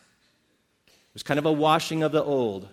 It 0.86 1.14
was 1.14 1.22
kind 1.22 1.38
of 1.38 1.46
a 1.46 1.52
washing 1.52 2.02
of 2.02 2.12
the 2.12 2.22
old 2.22 2.68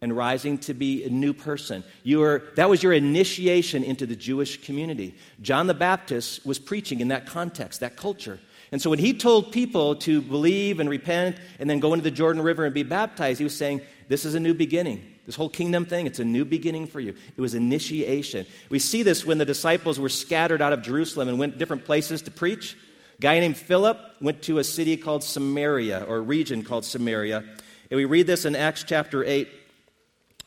and 0.00 0.16
rising 0.16 0.58
to 0.58 0.74
be 0.74 1.04
a 1.04 1.10
new 1.10 1.32
person. 1.32 1.82
You 2.04 2.20
were, 2.20 2.44
that 2.54 2.70
was 2.70 2.82
your 2.82 2.92
initiation 2.92 3.82
into 3.82 4.06
the 4.06 4.14
Jewish 4.14 4.62
community. 4.62 5.16
John 5.42 5.66
the 5.66 5.74
Baptist 5.74 6.46
was 6.46 6.58
preaching 6.58 7.00
in 7.00 7.08
that 7.08 7.26
context, 7.26 7.80
that 7.80 7.96
culture. 7.96 8.38
And 8.70 8.82
so 8.82 8.90
when 8.90 8.98
he 8.98 9.14
told 9.14 9.52
people 9.52 9.96
to 9.96 10.20
believe 10.20 10.80
and 10.80 10.90
repent 10.90 11.36
and 11.58 11.68
then 11.68 11.80
go 11.80 11.94
into 11.94 12.02
the 12.02 12.10
Jordan 12.10 12.42
River 12.42 12.64
and 12.64 12.74
be 12.74 12.82
baptized, 12.82 13.38
he 13.38 13.44
was 13.44 13.56
saying, 13.56 13.80
This 14.08 14.24
is 14.24 14.34
a 14.34 14.40
new 14.40 14.54
beginning. 14.54 15.14
This 15.24 15.36
whole 15.36 15.50
kingdom 15.50 15.84
thing, 15.84 16.06
it's 16.06 16.20
a 16.20 16.24
new 16.24 16.44
beginning 16.44 16.86
for 16.86 17.00
you. 17.00 17.14
It 17.36 17.40
was 17.40 17.54
initiation. 17.54 18.46
We 18.70 18.78
see 18.78 19.02
this 19.02 19.26
when 19.26 19.36
the 19.36 19.44
disciples 19.44 20.00
were 20.00 20.08
scattered 20.08 20.62
out 20.62 20.72
of 20.72 20.82
Jerusalem 20.82 21.28
and 21.28 21.38
went 21.38 21.58
different 21.58 21.84
places 21.84 22.22
to 22.22 22.30
preach. 22.30 22.76
A 23.18 23.20
guy 23.20 23.38
named 23.40 23.56
Philip 23.56 23.98
went 24.20 24.42
to 24.42 24.58
a 24.58 24.64
city 24.64 24.96
called 24.96 25.22
Samaria, 25.22 26.04
or 26.08 26.16
a 26.16 26.20
region 26.22 26.62
called 26.62 26.84
Samaria. 26.84 27.44
And 27.90 27.96
we 27.96 28.04
read 28.04 28.26
this 28.26 28.44
in 28.44 28.54
Acts 28.56 28.84
chapter 28.84 29.24
8, 29.24 29.48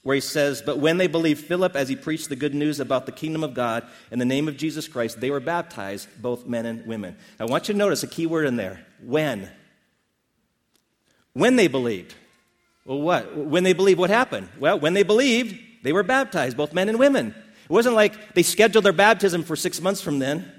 where 0.03 0.15
he 0.15 0.21
says, 0.21 0.61
But 0.61 0.79
when 0.79 0.97
they 0.97 1.07
believed 1.07 1.45
Philip 1.45 1.75
as 1.75 1.89
he 1.89 1.95
preached 1.95 2.29
the 2.29 2.35
good 2.35 2.55
news 2.55 2.79
about 2.79 3.05
the 3.05 3.11
kingdom 3.11 3.43
of 3.43 3.53
God 3.53 3.85
in 4.09 4.19
the 4.19 4.25
name 4.25 4.47
of 4.47 4.57
Jesus 4.57 4.87
Christ, 4.87 5.19
they 5.19 5.31
were 5.31 5.39
baptized, 5.39 6.07
both 6.21 6.47
men 6.47 6.65
and 6.65 6.85
women. 6.85 7.17
I 7.39 7.45
want 7.45 7.67
you 7.67 7.73
to 7.73 7.77
notice 7.77 8.03
a 8.03 8.07
key 8.07 8.25
word 8.25 8.47
in 8.47 8.55
there 8.55 8.85
when. 9.03 9.49
When 11.33 11.55
they 11.55 11.67
believed. 11.67 12.15
Well, 12.85 13.01
what? 13.01 13.37
When 13.37 13.63
they 13.63 13.73
believed, 13.73 13.99
what 13.99 14.09
happened? 14.09 14.49
Well, 14.59 14.79
when 14.79 14.93
they 14.93 15.03
believed, 15.03 15.59
they 15.83 15.93
were 15.93 16.03
baptized, 16.03 16.57
both 16.57 16.73
men 16.73 16.89
and 16.89 16.97
women. 16.97 17.35
It 17.63 17.69
wasn't 17.69 17.95
like 17.95 18.33
they 18.33 18.43
scheduled 18.43 18.83
their 18.83 18.93
baptism 18.93 19.43
for 19.43 19.55
six 19.55 19.79
months 19.79 20.01
from 20.01 20.19
then. 20.19 20.51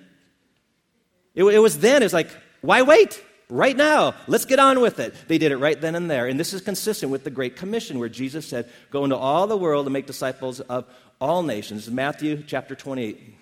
It, 1.34 1.44
it 1.44 1.58
was 1.58 1.78
then. 1.78 2.02
It's 2.02 2.14
like, 2.14 2.30
why 2.60 2.82
wait? 2.82 3.22
Right 3.52 3.76
now, 3.76 4.14
let's 4.28 4.46
get 4.46 4.58
on 4.58 4.80
with 4.80 4.98
it. 4.98 5.14
They 5.28 5.36
did 5.36 5.52
it 5.52 5.58
right 5.58 5.78
then 5.78 5.94
and 5.94 6.10
there. 6.10 6.26
And 6.26 6.40
this 6.40 6.54
is 6.54 6.62
consistent 6.62 7.12
with 7.12 7.22
the 7.22 7.30
Great 7.30 7.54
Commission, 7.54 7.98
where 7.98 8.08
Jesus 8.08 8.46
said, 8.46 8.66
Go 8.90 9.04
into 9.04 9.14
all 9.14 9.46
the 9.46 9.58
world 9.58 9.84
and 9.84 9.92
make 9.92 10.06
disciples 10.06 10.60
of 10.60 10.86
all 11.20 11.42
nations. 11.42 11.90
Matthew 11.90 12.42
chapter 12.46 12.74
28. 12.74 13.34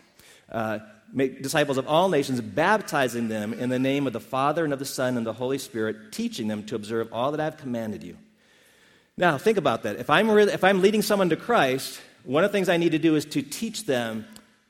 Uh, 0.51 0.81
make 1.13 1.45
disciples 1.45 1.79
of 1.79 1.87
all 1.87 2.09
nations, 2.09 2.41
baptizing 2.41 3.29
them 3.29 3.53
in 3.53 3.69
the 3.69 3.79
name 3.79 4.09
of 4.09 4.13
the 4.13 4.19
Father 4.19 4.65
and 4.65 4.73
of 4.73 4.81
the 4.81 4.85
Son 4.85 5.17
and 5.17 5.25
the 5.25 5.33
Holy 5.33 5.59
Spirit, 5.59 6.11
teaching 6.11 6.49
them 6.49 6.65
to 6.65 6.75
observe 6.75 7.13
all 7.13 7.31
that 7.31 7.39
I 7.39 7.45
have 7.45 7.57
commanded 7.57 8.03
you. 8.03 8.17
Now, 9.17 9.39
think 9.39 9.59
about 9.59 9.85
that. 9.85 10.01
If 10.01 10.11
I'm, 10.11 10.29
really, 10.29 10.53
if 10.53 10.65
I'm 10.65 10.83
leading 10.83 11.03
someone 11.03 11.29
to 11.29 11.37
Christ, 11.37 12.01
one 12.25 12.43
of 12.43 12.51
the 12.51 12.53
things 12.53 12.69
I 12.69 12.79
need 12.79 12.93
to 12.93 12.99
do 12.99 13.15
is 13.15 13.27
to 13.27 13.43
teach 13.43 13.87
them 13.87 14.27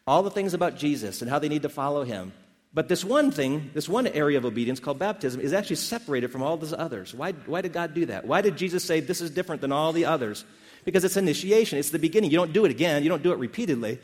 all 0.06 0.22
the 0.22 0.30
things 0.30 0.52
about 0.52 0.76
Jesus 0.76 1.22
and 1.22 1.30
how 1.30 1.38
they 1.38 1.48
need 1.48 1.62
to 1.62 1.70
follow 1.70 2.04
him. 2.04 2.34
But 2.72 2.88
this 2.88 3.04
one 3.04 3.32
thing, 3.32 3.70
this 3.74 3.88
one 3.88 4.06
area 4.06 4.38
of 4.38 4.44
obedience 4.44 4.78
called 4.78 4.98
baptism, 4.98 5.40
is 5.40 5.52
actually 5.52 5.76
separated 5.76 6.30
from 6.30 6.42
all 6.42 6.56
those 6.56 6.72
others. 6.72 7.12
Why, 7.12 7.32
why 7.32 7.62
did 7.62 7.72
God 7.72 7.94
do 7.94 8.06
that? 8.06 8.26
Why 8.26 8.42
did 8.42 8.56
Jesus 8.56 8.84
say 8.84 9.00
this 9.00 9.20
is 9.20 9.30
different 9.30 9.60
than 9.60 9.72
all 9.72 9.92
the 9.92 10.04
others? 10.04 10.44
Because 10.84 11.04
it's 11.04 11.16
initiation, 11.16 11.78
it's 11.78 11.90
the 11.90 11.98
beginning. 11.98 12.30
You 12.30 12.38
don't 12.38 12.52
do 12.52 12.64
it 12.64 12.70
again, 12.70 13.02
you 13.02 13.08
don't 13.08 13.22
do 13.22 13.32
it 13.32 13.38
repeatedly. 13.38 13.98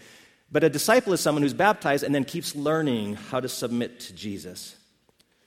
But 0.51 0.65
a 0.65 0.69
disciple 0.69 1.13
is 1.13 1.21
someone 1.21 1.43
who's 1.43 1.55
baptized 1.55 2.03
and 2.05 2.15
then 2.15 2.25
keeps 2.25 2.55
learning 2.55 3.15
how 3.15 3.41
to 3.41 3.49
submit 3.49 4.01
to 4.01 4.13
Jesus. 4.15 4.77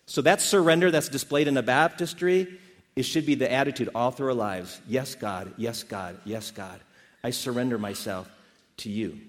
So 0.06 0.22
that 0.24 0.42
surrender 0.42 0.90
that's 0.90 1.10
displayed 1.10 1.48
in 1.48 1.54
the 1.54 1.64
baptistry 1.64 2.48
it 2.96 3.04
should 3.04 3.26
be 3.26 3.36
the 3.36 3.50
attitude 3.50 3.90
all 3.96 4.12
through 4.12 4.28
our 4.28 4.34
lives 4.34 4.82
yes, 4.86 5.16
God, 5.16 5.54
yes, 5.58 5.84
God, 5.84 6.20
yes, 6.26 6.52
God. 6.52 6.82
I 7.24 7.30
surrender 7.32 7.78
myself 7.78 8.30
to 8.78 8.90
you. 8.90 9.20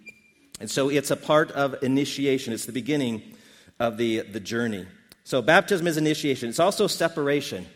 And 0.60 0.68
so 0.68 0.88
it's 0.88 1.10
a 1.10 1.16
part 1.16 1.52
of 1.52 1.80
initiation, 1.82 2.52
it's 2.52 2.66
the 2.66 2.72
beginning 2.72 3.36
of 3.80 3.96
the, 3.96 4.20
the 4.20 4.38
journey. 4.38 4.86
So 5.24 5.42
baptism 5.42 5.88
is 5.88 5.96
initiation, 5.96 6.48
it's 6.48 6.60
also 6.60 6.86
separation. 6.86 7.66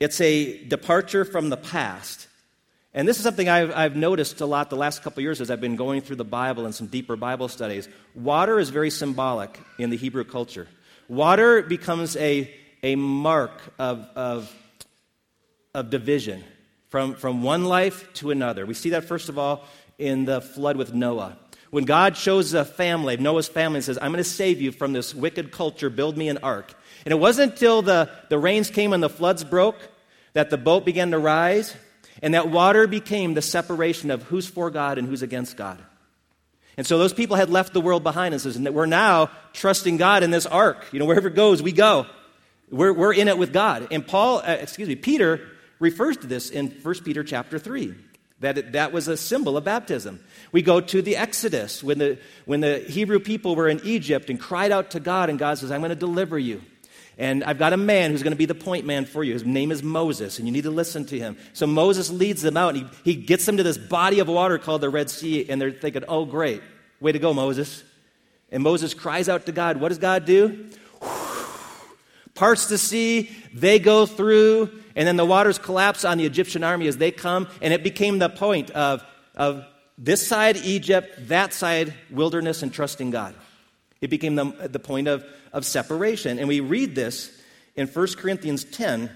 It's 0.00 0.20
a 0.20 0.64
departure 0.64 1.24
from 1.24 1.48
the 1.48 1.56
past. 1.56 2.26
And 2.92 3.06
this 3.06 3.18
is 3.18 3.22
something 3.22 3.48
I've, 3.48 3.70
I've 3.70 3.94
noticed 3.94 4.40
a 4.40 4.46
lot 4.46 4.68
the 4.68 4.76
last 4.76 5.04
couple 5.04 5.22
years 5.22 5.40
as 5.40 5.48
I've 5.48 5.60
been 5.60 5.76
going 5.76 6.00
through 6.00 6.16
the 6.16 6.24
Bible 6.24 6.66
and 6.66 6.74
some 6.74 6.88
deeper 6.88 7.14
Bible 7.14 7.46
studies. 7.46 7.88
Water 8.16 8.58
is 8.58 8.70
very 8.70 8.90
symbolic 8.90 9.60
in 9.78 9.90
the 9.90 9.96
Hebrew 9.96 10.24
culture. 10.24 10.66
Water 11.08 11.62
becomes 11.62 12.16
a, 12.16 12.52
a 12.82 12.96
mark 12.96 13.52
of, 13.78 14.08
of 14.16 14.52
of 15.74 15.90
division 15.90 16.44
from, 16.88 17.14
from 17.14 17.42
one 17.42 17.64
life 17.64 18.12
to 18.14 18.30
another. 18.30 18.66
We 18.66 18.74
see 18.74 18.90
that, 18.90 19.04
first 19.04 19.28
of 19.28 19.38
all, 19.38 19.64
in 19.98 20.24
the 20.24 20.40
flood 20.40 20.76
with 20.76 20.92
Noah. 20.92 21.38
When 21.72 21.86
God 21.86 22.18
shows 22.18 22.52
a 22.52 22.66
family, 22.66 23.16
Noah's 23.16 23.48
family, 23.48 23.78
and 23.78 23.84
says, 23.84 23.96
I'm 23.96 24.12
going 24.12 24.22
to 24.22 24.28
save 24.28 24.60
you 24.60 24.72
from 24.72 24.92
this 24.92 25.14
wicked 25.14 25.52
culture, 25.52 25.88
build 25.88 26.18
me 26.18 26.28
an 26.28 26.36
ark. 26.42 26.74
And 27.06 27.12
it 27.12 27.14
wasn't 27.14 27.52
until 27.52 27.80
the, 27.80 28.10
the 28.28 28.38
rains 28.38 28.68
came 28.68 28.92
and 28.92 29.02
the 29.02 29.08
floods 29.08 29.42
broke 29.42 29.78
that 30.34 30.50
the 30.50 30.58
boat 30.58 30.84
began 30.84 31.12
to 31.12 31.18
rise, 31.18 31.74
and 32.20 32.34
that 32.34 32.50
water 32.50 32.86
became 32.86 33.32
the 33.32 33.40
separation 33.40 34.10
of 34.10 34.22
who's 34.24 34.46
for 34.46 34.70
God 34.70 34.98
and 34.98 35.08
who's 35.08 35.22
against 35.22 35.56
God. 35.56 35.82
And 36.76 36.86
so 36.86 36.98
those 36.98 37.14
people 37.14 37.36
had 37.36 37.48
left 37.48 37.72
the 37.72 37.80
world 37.80 38.02
behind 38.02 38.34
and 38.34 38.42
says, 38.42 38.58
we're 38.58 38.84
now 38.84 39.30
trusting 39.54 39.96
God 39.96 40.22
in 40.22 40.30
this 40.30 40.44
ark. 40.44 40.84
You 40.92 40.98
know, 40.98 41.06
wherever 41.06 41.28
it 41.28 41.34
goes, 41.34 41.62
we 41.62 41.72
go. 41.72 42.04
We're, 42.70 42.92
we're 42.92 43.14
in 43.14 43.28
it 43.28 43.38
with 43.38 43.50
God. 43.50 43.88
And 43.90 44.06
Paul, 44.06 44.40
uh, 44.40 44.58
excuse 44.60 44.88
me, 44.88 44.96
Peter 44.96 45.40
refers 45.78 46.18
to 46.18 46.26
this 46.26 46.50
in 46.50 46.68
1 46.82 46.94
Peter 47.02 47.24
chapter 47.24 47.58
3 47.58 47.94
that 48.42 48.72
that 48.72 48.92
was 48.92 49.08
a 49.08 49.16
symbol 49.16 49.56
of 49.56 49.64
baptism. 49.64 50.20
We 50.52 50.62
go 50.62 50.80
to 50.80 51.00
the 51.02 51.16
Exodus 51.16 51.82
when 51.82 51.98
the, 51.98 52.18
when 52.44 52.60
the 52.60 52.78
Hebrew 52.78 53.18
people 53.18 53.56
were 53.56 53.68
in 53.68 53.80
Egypt 53.84 54.28
and 54.28 54.38
cried 54.38 54.70
out 54.70 54.90
to 54.90 55.00
God, 55.00 55.30
and 55.30 55.38
God 55.38 55.58
says, 55.58 55.72
I'm 55.72 55.80
going 55.80 55.90
to 55.90 55.96
deliver 55.96 56.38
you. 56.38 56.60
And 57.18 57.44
I've 57.44 57.58
got 57.58 57.72
a 57.72 57.76
man 57.76 58.10
who's 58.10 58.22
going 58.22 58.32
to 58.32 58.38
be 58.38 58.46
the 58.46 58.54
point 58.54 58.86
man 58.86 59.04
for 59.04 59.22
you. 59.22 59.32
His 59.32 59.44
name 59.44 59.70
is 59.70 59.82
Moses, 59.82 60.38
and 60.38 60.48
you 60.48 60.52
need 60.52 60.64
to 60.64 60.70
listen 60.70 61.04
to 61.06 61.18
him. 61.18 61.36
So 61.52 61.66
Moses 61.66 62.10
leads 62.10 62.42
them 62.42 62.56
out, 62.56 62.74
and 62.74 62.88
he, 63.04 63.14
he 63.14 63.14
gets 63.14 63.46
them 63.46 63.58
to 63.58 63.62
this 63.62 63.78
body 63.78 64.18
of 64.18 64.28
water 64.28 64.58
called 64.58 64.80
the 64.80 64.90
Red 64.90 65.10
Sea, 65.10 65.48
and 65.48 65.60
they're 65.60 65.72
thinking, 65.72 66.04
oh, 66.08 66.24
great. 66.24 66.62
Way 67.00 67.12
to 67.12 67.18
go, 67.18 67.34
Moses. 67.34 67.82
And 68.50 68.62
Moses 68.62 68.94
cries 68.94 69.28
out 69.28 69.46
to 69.46 69.52
God. 69.52 69.78
What 69.78 69.90
does 69.90 69.98
God 69.98 70.24
do? 70.24 70.68
Parts 72.34 72.68
the 72.68 72.78
sea, 72.78 73.30
they 73.54 73.78
go 73.78 74.06
through, 74.06 74.81
and 74.94 75.06
then 75.06 75.16
the 75.16 75.26
waters 75.26 75.58
collapse 75.58 76.04
on 76.04 76.18
the 76.18 76.26
Egyptian 76.26 76.64
army 76.64 76.86
as 76.86 76.96
they 76.96 77.10
come, 77.10 77.48
and 77.60 77.72
it 77.72 77.82
became 77.82 78.18
the 78.18 78.28
point 78.28 78.70
of, 78.70 79.04
of 79.34 79.64
this 79.98 80.26
side 80.26 80.56
Egypt, 80.56 81.28
that 81.28 81.52
side 81.52 81.94
wilderness, 82.10 82.62
and 82.62 82.72
trusting 82.72 83.10
God. 83.10 83.34
It 84.00 84.10
became 84.10 84.34
the, 84.34 84.44
the 84.68 84.80
point 84.80 85.08
of, 85.08 85.24
of 85.52 85.64
separation. 85.64 86.38
And 86.38 86.48
we 86.48 86.60
read 86.60 86.94
this 86.94 87.30
in 87.76 87.86
1 87.86 88.06
Corinthians 88.16 88.64
10, 88.64 89.10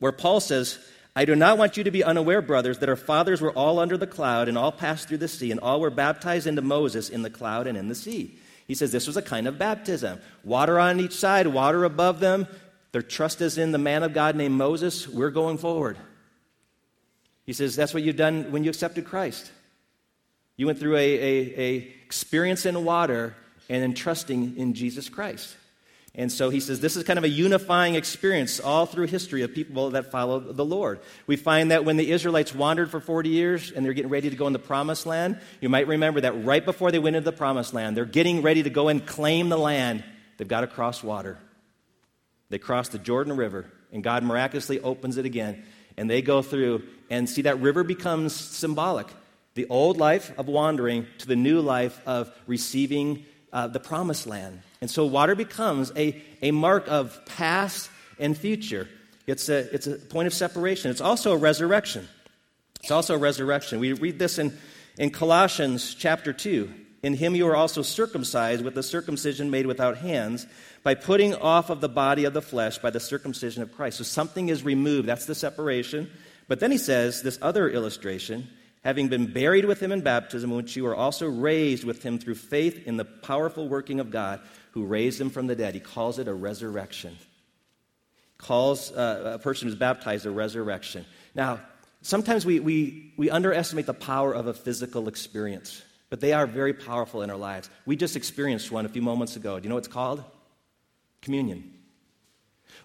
where 0.00 0.12
Paul 0.12 0.40
says, 0.40 0.78
I 1.14 1.24
do 1.24 1.34
not 1.34 1.58
want 1.58 1.76
you 1.76 1.84
to 1.84 1.90
be 1.90 2.04
unaware, 2.04 2.42
brothers, 2.42 2.78
that 2.78 2.88
our 2.88 2.96
fathers 2.96 3.40
were 3.40 3.52
all 3.52 3.78
under 3.78 3.96
the 3.96 4.06
cloud 4.06 4.48
and 4.48 4.58
all 4.58 4.72
passed 4.72 5.08
through 5.08 5.18
the 5.18 5.28
sea, 5.28 5.50
and 5.50 5.60
all 5.60 5.80
were 5.80 5.90
baptized 5.90 6.46
into 6.46 6.62
Moses 6.62 7.08
in 7.08 7.22
the 7.22 7.30
cloud 7.30 7.66
and 7.66 7.78
in 7.78 7.88
the 7.88 7.94
sea. 7.94 8.38
He 8.66 8.74
says 8.74 8.92
this 8.92 9.06
was 9.06 9.16
a 9.16 9.22
kind 9.22 9.48
of 9.48 9.58
baptism. 9.58 10.20
Water 10.44 10.78
on 10.78 11.00
each 11.00 11.14
side, 11.14 11.46
water 11.46 11.84
above 11.84 12.20
them. 12.20 12.46
Their 12.92 13.02
trust 13.02 13.40
is 13.40 13.58
in 13.58 13.72
the 13.72 13.78
man 13.78 14.02
of 14.02 14.14
God 14.14 14.36
named 14.36 14.54
Moses. 14.54 15.06
We're 15.06 15.30
going 15.30 15.58
forward. 15.58 15.98
He 17.44 17.52
says 17.52 17.76
that's 17.76 17.94
what 17.94 18.02
you've 18.02 18.16
done 18.16 18.50
when 18.52 18.64
you 18.64 18.70
accepted 18.70 19.04
Christ. 19.04 19.50
You 20.56 20.66
went 20.66 20.78
through 20.78 20.96
a, 20.96 20.98
a, 20.98 21.60
a 21.60 21.76
experience 22.04 22.66
in 22.66 22.84
water 22.84 23.34
and 23.68 23.82
then 23.82 23.94
trusting 23.94 24.56
in 24.56 24.74
Jesus 24.74 25.08
Christ. 25.08 25.56
And 26.14 26.32
so 26.32 26.50
he 26.50 26.58
says 26.58 26.80
this 26.80 26.96
is 26.96 27.04
kind 27.04 27.18
of 27.18 27.24
a 27.24 27.28
unifying 27.28 27.94
experience 27.94 28.58
all 28.58 28.86
through 28.86 29.06
history 29.06 29.42
of 29.42 29.54
people 29.54 29.90
that 29.90 30.10
follow 30.10 30.40
the 30.40 30.64
Lord. 30.64 31.00
We 31.26 31.36
find 31.36 31.70
that 31.70 31.84
when 31.84 31.96
the 31.96 32.10
Israelites 32.10 32.54
wandered 32.54 32.90
for 32.90 32.98
40 32.98 33.28
years 33.28 33.70
and 33.70 33.86
they're 33.86 33.92
getting 33.92 34.10
ready 34.10 34.28
to 34.28 34.36
go 34.36 34.46
in 34.46 34.52
the 34.52 34.58
promised 34.58 35.06
land, 35.06 35.38
you 35.60 35.68
might 35.68 35.86
remember 35.86 36.20
that 36.22 36.44
right 36.44 36.64
before 36.64 36.90
they 36.90 36.98
went 36.98 37.14
into 37.14 37.30
the 37.30 37.36
promised 37.36 37.72
land, 37.72 37.96
they're 37.96 38.04
getting 38.04 38.42
ready 38.42 38.64
to 38.64 38.70
go 38.70 38.88
and 38.88 39.06
claim 39.06 39.48
the 39.48 39.58
land. 39.58 40.02
They've 40.38 40.48
got 40.48 40.62
to 40.62 40.66
cross 40.66 41.04
water. 41.04 41.38
They 42.50 42.58
cross 42.58 42.88
the 42.88 42.98
Jordan 42.98 43.36
River, 43.36 43.70
and 43.92 44.02
God 44.02 44.22
miraculously 44.22 44.80
opens 44.80 45.16
it 45.16 45.26
again. 45.26 45.64
And 45.96 46.08
they 46.08 46.22
go 46.22 46.42
through, 46.42 46.84
and 47.10 47.28
see 47.28 47.42
that 47.42 47.60
river 47.60 47.82
becomes 47.82 48.34
symbolic. 48.34 49.08
The 49.54 49.66
old 49.68 49.96
life 49.96 50.32
of 50.38 50.46
wandering 50.46 51.06
to 51.18 51.26
the 51.26 51.36
new 51.36 51.60
life 51.60 52.00
of 52.06 52.30
receiving 52.46 53.24
uh, 53.52 53.66
the 53.66 53.80
promised 53.80 54.26
land. 54.26 54.62
And 54.80 54.90
so 54.90 55.04
water 55.06 55.34
becomes 55.34 55.90
a, 55.96 56.22
a 56.42 56.52
mark 56.52 56.86
of 56.88 57.20
past 57.26 57.90
and 58.18 58.36
future. 58.36 58.88
It's 59.26 59.48
a, 59.48 59.72
it's 59.74 59.86
a 59.86 59.96
point 59.96 60.26
of 60.26 60.34
separation. 60.34 60.90
It's 60.90 61.00
also 61.00 61.32
a 61.32 61.36
resurrection. 61.36 62.08
It's 62.80 62.90
also 62.90 63.14
a 63.14 63.18
resurrection. 63.18 63.80
We 63.80 63.92
read 63.92 64.18
this 64.18 64.38
in, 64.38 64.56
in 64.96 65.10
Colossians 65.10 65.94
chapter 65.94 66.32
2. 66.32 66.72
In 67.02 67.14
him 67.14 67.34
you 67.36 67.46
are 67.48 67.56
also 67.56 67.82
circumcised 67.82 68.64
with 68.64 68.74
the 68.74 68.82
circumcision 68.82 69.50
made 69.50 69.66
without 69.66 69.98
hands, 69.98 70.46
by 70.82 70.94
putting 70.94 71.34
off 71.34 71.70
of 71.70 71.80
the 71.80 71.88
body 71.88 72.24
of 72.24 72.34
the 72.34 72.42
flesh 72.42 72.78
by 72.78 72.90
the 72.90 73.00
circumcision 73.00 73.62
of 73.62 73.74
Christ. 73.74 73.98
So 73.98 74.04
something 74.04 74.48
is 74.48 74.64
removed. 74.64 75.08
That's 75.08 75.26
the 75.26 75.34
separation. 75.34 76.10
But 76.48 76.60
then 76.60 76.70
he 76.70 76.78
says 76.78 77.22
this 77.22 77.38
other 77.42 77.68
illustration 77.68 78.48
having 78.84 79.08
been 79.08 79.32
buried 79.32 79.64
with 79.64 79.80
him 79.80 79.92
in 79.92 80.00
baptism, 80.00 80.50
which 80.50 80.76
you 80.76 80.86
are 80.86 80.94
also 80.94 81.28
raised 81.28 81.84
with 81.84 82.02
him 82.02 82.18
through 82.18 82.36
faith 82.36 82.86
in 82.86 82.96
the 82.96 83.04
powerful 83.04 83.68
working 83.68 84.00
of 84.00 84.10
God 84.10 84.40
who 84.70 84.84
raised 84.84 85.20
him 85.20 85.30
from 85.30 85.46
the 85.46 85.56
dead. 85.56 85.74
He 85.74 85.80
calls 85.80 86.18
it 86.18 86.28
a 86.28 86.34
resurrection. 86.34 87.18
Calls 88.38 88.92
uh, 88.92 89.32
a 89.34 89.38
person 89.38 89.68
who's 89.68 89.76
baptized 89.76 90.26
a 90.26 90.30
resurrection. 90.30 91.04
Now, 91.34 91.60
sometimes 92.02 92.46
we, 92.46 92.60
we, 92.60 93.12
we 93.16 93.30
underestimate 93.30 93.86
the 93.86 93.94
power 93.94 94.32
of 94.32 94.46
a 94.46 94.54
physical 94.54 95.08
experience, 95.08 95.82
but 96.10 96.20
they 96.20 96.32
are 96.32 96.46
very 96.46 96.72
powerful 96.72 97.22
in 97.22 97.30
our 97.30 97.36
lives. 97.36 97.70
We 97.86 97.96
just 97.96 98.16
experienced 98.16 98.70
one 98.70 98.86
a 98.86 98.88
few 98.88 99.02
moments 99.02 99.36
ago. 99.36 99.58
Do 99.58 99.64
you 99.64 99.68
know 99.68 99.74
what 99.74 99.84
it's 99.84 99.92
called? 99.92 100.24
Communion. 101.22 101.74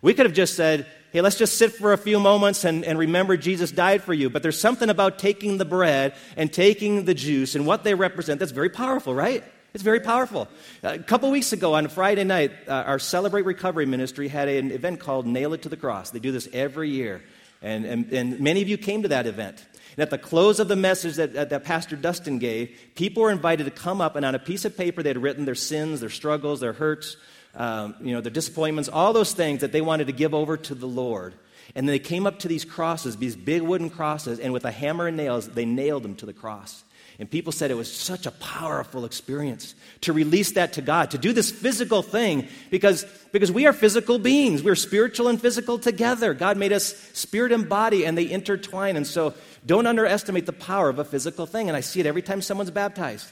We 0.01 0.13
could 0.13 0.25
have 0.25 0.36
just 0.36 0.55
said, 0.55 0.86
hey, 1.13 1.21
let's 1.21 1.38
just 1.38 1.57
sit 1.57 1.71
for 1.71 1.93
a 1.93 1.97
few 1.97 2.19
moments 2.19 2.65
and, 2.65 2.83
and 2.83 2.99
remember 2.99 3.38
Jesus 3.38 3.71
died 3.71 4.03
for 4.03 4.13
you. 4.13 4.29
But 4.29 4.43
there's 4.43 4.59
something 4.59 4.89
about 4.89 5.17
taking 5.17 5.57
the 5.57 5.65
bread 5.65 6.13
and 6.36 6.51
taking 6.51 7.05
the 7.05 7.13
juice 7.13 7.55
and 7.55 7.65
what 7.65 7.83
they 7.83 7.93
represent 7.93 8.39
that's 8.39 8.51
very 8.51 8.69
powerful, 8.69 9.15
right? 9.15 9.43
It's 9.73 9.83
very 9.83 10.01
powerful. 10.01 10.47
A 10.83 10.99
couple 10.99 11.31
weeks 11.31 11.53
ago 11.53 11.73
on 11.73 11.88
Friday 11.88 12.23
night, 12.23 12.51
uh, 12.67 12.71
our 12.71 12.99
Celebrate 12.99 13.43
Recovery 13.43 13.86
ministry 13.86 14.27
had 14.27 14.47
an 14.47 14.71
event 14.71 14.99
called 14.99 15.25
Nail 15.25 15.53
It 15.53 15.63
to 15.63 15.69
the 15.69 15.77
Cross. 15.77 16.12
They 16.12 16.19
do 16.19 16.31
this 16.31 16.47
every 16.53 16.89
year. 16.89 17.23
And, 17.62 17.86
and, 17.86 18.12
and 18.12 18.39
many 18.39 18.62
of 18.62 18.67
you 18.67 18.77
came 18.77 19.03
to 19.03 19.07
that 19.07 19.25
event. 19.25 19.65
And 19.95 20.01
at 20.01 20.10
the 20.10 20.17
close 20.17 20.60
of 20.60 20.67
the 20.67 20.75
message 20.75 21.15
that, 21.15 21.49
that 21.49 21.63
Pastor 21.63 21.95
Dustin 21.95 22.39
gave, 22.39 22.75
people 22.95 23.23
were 23.23 23.32
invited 23.32 23.65
to 23.65 23.71
come 23.71 24.01
up 24.01 24.15
and 24.15 24.25
on 24.25 24.36
a 24.36 24.39
piece 24.39 24.65
of 24.65 24.75
paper 24.75 25.03
they 25.03 25.10
had 25.10 25.21
written 25.21 25.45
their 25.45 25.56
sins, 25.56 25.99
their 25.99 26.10
struggles, 26.10 26.60
their 26.60 26.73
hurts, 26.73 27.17
um, 27.56 27.95
you 28.01 28.13
know, 28.13 28.21
their 28.21 28.32
disappointments, 28.32 28.89
all 28.89 29.13
those 29.13 29.34
things 29.34 29.62
that 29.62 29.71
they 29.71 29.82
wanted 29.82 30.08
to 30.08 30.13
give 30.13 30.34
over 30.34 30.58
to 30.58 30.75
the 30.75 30.88
Lord. 30.88 31.36
And 31.75 31.88
then 31.88 31.93
they 31.93 31.99
came 31.99 32.27
up 32.27 32.39
to 32.39 32.47
these 32.47 32.65
crosses, 32.65 33.17
these 33.17 33.36
big 33.36 33.62
wooden 33.62 33.89
crosses, 33.89 34.39
and 34.39 34.51
with 34.51 34.65
a 34.65 34.71
hammer 34.71 35.08
and 35.08 35.17
nails, 35.17 35.47
they 35.47 35.65
nailed 35.65 36.03
them 36.03 36.15
to 36.15 36.25
the 36.25 36.34
cross. 36.34 36.84
And 37.19 37.29
people 37.29 37.51
said 37.51 37.69
it 37.69 37.75
was 37.75 37.93
such 37.93 38.25
a 38.25 38.32
powerful 38.32 39.06
experience 39.06 39.75
to 40.01 40.13
release 40.13 40.53
that 40.53 40.73
to 40.73 40.82
God, 40.82 41.12
to 41.12 41.19
do 41.19 41.32
this 41.32 41.51
physical 41.51 42.01
thing, 42.01 42.47
because, 42.71 43.06
because 43.32 43.51
we 43.51 43.67
are 43.67 43.73
physical 43.73 44.17
beings. 44.17 44.63
We're 44.63 44.75
spiritual 44.75 45.27
and 45.27 45.39
physical 45.39 45.77
together. 45.77 46.34
God 46.34 46.58
made 46.58 46.73
us 46.73 46.95
spirit 47.13 47.51
and 47.51 47.69
body, 47.69 48.06
and 48.06 48.17
they 48.17 48.29
intertwine. 48.29 48.97
And 48.97 49.06
so 49.06 49.36
don't 49.65 49.88
underestimate 49.88 50.45
the 50.45 50.54
power 50.54 50.89
of 50.89 50.99
a 50.99 51.06
physical 51.06 51.45
thing. 51.45 51.69
And 51.69 51.78
I 51.78 51.82
see 51.82 51.99
it 51.99 52.06
every 52.06 52.21
time 52.21 52.41
someone's 52.41 52.71
baptized. 52.71 53.28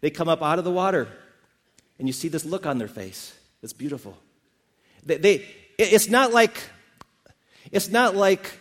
They 0.00 0.10
come 0.10 0.28
up 0.28 0.42
out 0.42 0.58
of 0.58 0.64
the 0.64 0.70
water, 0.70 1.08
and 1.98 2.06
you 2.06 2.12
see 2.12 2.28
this 2.28 2.44
look 2.44 2.66
on 2.66 2.78
their 2.78 2.88
face. 2.88 3.34
It's 3.62 3.72
beautiful. 3.72 4.16
They, 5.04 5.16
they, 5.16 5.46
it's 5.78 6.08
not 6.08 6.32
like, 6.32 6.62
it's 7.72 7.88
not 7.88 8.14
like 8.14 8.58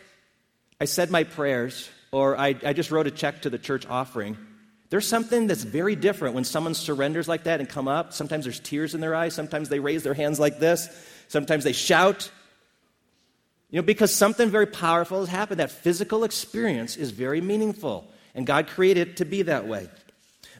I 0.80 0.86
said 0.86 1.12
my 1.12 1.24
prayers 1.24 1.90
or 2.12 2.38
I, 2.38 2.56
I 2.64 2.74
just 2.74 2.92
wrote 2.92 3.08
a 3.08 3.12
check 3.12 3.42
to 3.42 3.50
the 3.50 3.60
church 3.60 3.86
offering 3.88 4.38
there's 4.90 5.08
something 5.08 5.48
that's 5.48 5.64
very 5.64 5.96
different 5.96 6.36
when 6.36 6.44
someone 6.44 6.74
surrenders 6.74 7.28
like 7.28 7.44
that 7.44 7.60
and 7.60 7.68
come 7.68 7.88
up. 7.88 8.14
Sometimes 8.14 8.46
there's 8.46 8.60
tears 8.60 8.94
in 8.94 9.02
their 9.02 9.16
eyes. 9.16 9.34
Sometimes 9.34 9.70
they 9.70 9.80
raise 9.80 10.04
their 10.04 10.14
hands 10.14 10.40
like 10.40 10.60
this. 10.60 10.88
Sometimes 11.28 11.64
they 11.64 11.74
shout. 11.74 12.32
You 13.72 13.82
know, 13.82 13.86
because 13.86 14.14
something 14.14 14.50
very 14.50 14.68
powerful 14.68 15.20
has 15.20 15.30
happened. 15.30 15.60
That 15.60 15.72
physical 15.72 16.24
experience 16.24 16.98
is 16.98 17.12
very 17.12 17.42
meaningful, 17.42 18.10
and 18.34 18.46
God 18.46 18.68
created 18.68 19.10
it 19.10 19.18
to 19.18 19.26
be 19.26 19.42
that 19.44 19.68
way. 19.68 19.90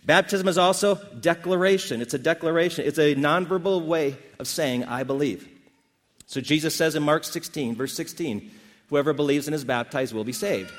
Baptism 0.06 0.48
is 0.48 0.58
also 0.58 0.96
declaration. 1.20 2.02
It's 2.02 2.14
a 2.14 2.20
declaration. 2.20 2.86
It's 2.86 3.00
a 3.00 3.16
nonverbal 3.16 3.86
way 3.86 4.18
of 4.38 4.48
saying, 4.48 4.84
I 4.84 5.04
believe. 5.04 5.48
So 6.28 6.42
Jesus 6.42 6.76
says 6.76 6.96
in 6.96 7.04
Mark 7.04 7.24
16, 7.24 7.76
verse 7.76 7.94
16, 7.94 8.52
whoever 8.90 9.14
believes 9.14 9.48
and 9.48 9.56
is 9.56 9.64
baptized 9.64 10.14
will 10.14 10.24
be 10.24 10.34
saved. 10.34 10.72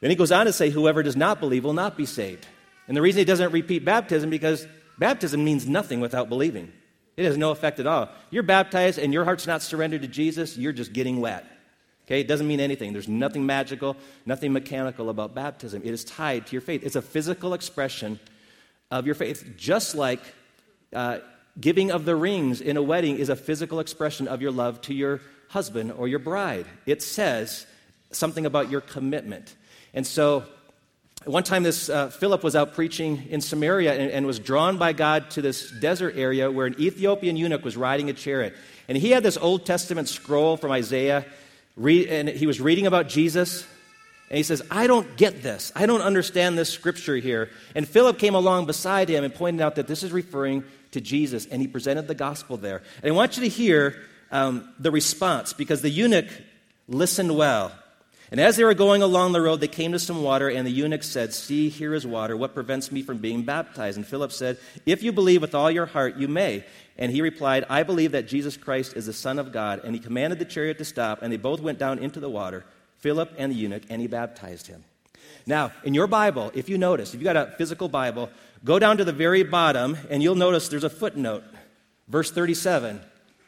Then 0.00 0.10
he 0.10 0.16
goes 0.16 0.32
on 0.32 0.46
to 0.46 0.52
say, 0.52 0.68
whoever 0.68 1.02
does 1.02 1.16
not 1.16 1.40
believe 1.40 1.64
will 1.64 1.72
not 1.72 1.96
be 1.96 2.06
saved. 2.06 2.46
And 2.86 2.96
the 2.96 3.02
reason 3.02 3.20
he 3.20 3.24
doesn't 3.24 3.52
repeat 3.52 3.84
baptism 3.84 4.28
because 4.28 4.66
baptism 4.98 5.42
means 5.42 5.66
nothing 5.66 6.00
without 6.00 6.28
believing. 6.28 6.72
It 7.16 7.24
has 7.24 7.36
no 7.36 7.50
effect 7.50 7.78
at 7.80 7.86
all. 7.86 8.08
You're 8.30 8.42
baptized 8.42 8.98
and 8.98 9.12
your 9.12 9.24
heart's 9.24 9.46
not 9.46 9.62
surrendered 9.62 10.02
to 10.02 10.08
Jesus, 10.08 10.56
you're 10.56 10.72
just 10.72 10.92
getting 10.92 11.20
wet. 11.20 11.46
Okay, 12.06 12.20
it 12.20 12.28
doesn't 12.28 12.46
mean 12.46 12.60
anything. 12.60 12.92
There's 12.92 13.08
nothing 13.08 13.46
magical, 13.46 13.96
nothing 14.26 14.52
mechanical 14.52 15.08
about 15.08 15.34
baptism. 15.34 15.82
It 15.84 15.92
is 15.92 16.04
tied 16.04 16.46
to 16.46 16.52
your 16.52 16.60
faith. 16.60 16.82
It's 16.84 16.96
a 16.96 17.02
physical 17.02 17.54
expression 17.54 18.20
of 18.90 19.06
your 19.06 19.14
faith, 19.14 19.54
just 19.56 19.94
like 19.94 20.20
uh, 20.92 21.18
giving 21.58 21.90
of 21.90 22.04
the 22.04 22.14
rings 22.14 22.60
in 22.60 22.76
a 22.76 22.82
wedding 22.82 23.16
is 23.16 23.30
a 23.30 23.36
physical 23.36 23.80
expression 23.80 24.28
of 24.28 24.42
your 24.42 24.50
love 24.50 24.80
to 24.82 24.94
your 24.94 25.20
husband 25.48 25.92
or 25.92 26.06
your 26.06 26.18
bride. 26.18 26.66
It 26.84 27.02
says 27.02 27.66
something 28.12 28.44
about 28.44 28.70
your 28.70 28.80
commitment. 28.80 29.54
And 29.94 30.06
so 30.06 30.44
one 31.24 31.42
time, 31.42 31.62
this 31.62 31.88
uh, 31.88 32.10
Philip 32.10 32.42
was 32.42 32.54
out 32.54 32.74
preaching 32.74 33.26
in 33.30 33.40
Samaria 33.40 33.94
and, 33.94 34.10
and, 34.10 34.26
was 34.26 34.38
drawn 34.38 34.78
by 34.78 34.92
God 34.92 35.30
to 35.32 35.42
this 35.42 35.70
desert 35.70 36.14
area 36.16 36.50
where 36.50 36.66
an 36.66 36.76
Ethiopian 36.78 37.36
eunuch 37.36 37.64
was 37.64 37.76
riding 37.76 38.10
a 38.10 38.12
chariot. 38.12 38.54
And 38.88 38.98
he 38.98 39.10
had 39.10 39.22
this 39.22 39.36
Old 39.36 39.64
Testament 39.64 40.08
scroll 40.08 40.56
from 40.56 40.70
Isaiah, 40.70 41.24
and 41.76 42.28
he 42.28 42.46
was 42.46 42.60
reading 42.60 42.86
about 42.86 43.08
Jesus. 43.08 43.66
And 44.30 44.36
he 44.36 44.42
says, 44.42 44.62
I 44.70 44.86
don't 44.86 45.16
get 45.16 45.42
this. 45.42 45.72
I 45.74 45.86
don't 45.86 46.00
understand 46.00 46.58
this 46.58 46.70
scripture 46.70 47.16
here. 47.16 47.50
And 47.74 47.86
Philip 47.86 48.18
came 48.18 48.34
along 48.34 48.66
beside 48.66 49.08
him 49.08 49.24
and 49.24 49.34
pointed 49.34 49.60
out 49.60 49.76
that 49.76 49.86
this 49.86 50.02
is 50.02 50.12
referring 50.12 50.64
to 50.92 51.00
Jesus. 51.00 51.46
And 51.46 51.60
he 51.60 51.68
presented 51.68 52.08
the 52.08 52.14
gospel 52.14 52.56
there. 52.56 52.82
And 53.02 53.12
I 53.12 53.14
want 53.14 53.36
you 53.36 53.42
to 53.42 53.48
hear 53.48 53.96
um, 54.30 54.68
the 54.78 54.90
response 54.90 55.52
because 55.52 55.82
the 55.82 55.90
eunuch 55.90 56.28
listened 56.88 57.36
well. 57.36 57.72
And 58.30 58.40
as 58.40 58.56
they 58.56 58.64
were 58.64 58.74
going 58.74 59.02
along 59.02 59.32
the 59.32 59.40
road, 59.40 59.60
they 59.60 59.68
came 59.68 59.92
to 59.92 59.98
some 59.98 60.22
water, 60.22 60.48
and 60.48 60.66
the 60.66 60.72
eunuch 60.72 61.02
said, 61.02 61.32
See, 61.32 61.68
here 61.68 61.94
is 61.94 62.06
water. 62.06 62.36
What 62.36 62.54
prevents 62.54 62.90
me 62.90 63.02
from 63.02 63.18
being 63.18 63.42
baptized? 63.42 63.96
And 63.96 64.06
Philip 64.06 64.32
said, 64.32 64.58
If 64.86 65.02
you 65.02 65.12
believe 65.12 65.42
with 65.42 65.54
all 65.54 65.70
your 65.70 65.86
heart, 65.86 66.16
you 66.16 66.28
may. 66.28 66.64
And 66.96 67.12
he 67.12 67.22
replied, 67.22 67.64
I 67.68 67.82
believe 67.82 68.12
that 68.12 68.28
Jesus 68.28 68.56
Christ 68.56 68.94
is 68.96 69.06
the 69.06 69.12
Son 69.12 69.38
of 69.38 69.52
God. 69.52 69.80
And 69.84 69.94
he 69.94 70.00
commanded 70.00 70.38
the 70.38 70.44
chariot 70.44 70.78
to 70.78 70.84
stop, 70.84 71.22
and 71.22 71.32
they 71.32 71.36
both 71.36 71.60
went 71.60 71.78
down 71.78 71.98
into 71.98 72.20
the 72.20 72.30
water, 72.30 72.64
Philip 72.98 73.32
and 73.36 73.52
the 73.52 73.56
eunuch, 73.56 73.82
and 73.90 74.00
he 74.00 74.06
baptized 74.06 74.68
him. 74.68 74.84
Now, 75.46 75.72
in 75.82 75.92
your 75.92 76.06
Bible, 76.06 76.50
if 76.54 76.68
you 76.68 76.78
notice, 76.78 77.12
if 77.12 77.20
you've 77.20 77.24
got 77.24 77.36
a 77.36 77.52
physical 77.58 77.88
Bible, 77.88 78.30
go 78.64 78.78
down 78.78 78.96
to 78.96 79.04
the 79.04 79.12
very 79.12 79.42
bottom 79.42 79.96
and 80.08 80.22
you'll 80.22 80.34
notice 80.34 80.68
there's 80.68 80.84
a 80.84 80.90
footnote. 80.90 81.44
Verse 82.08 82.30
37 82.30 83.00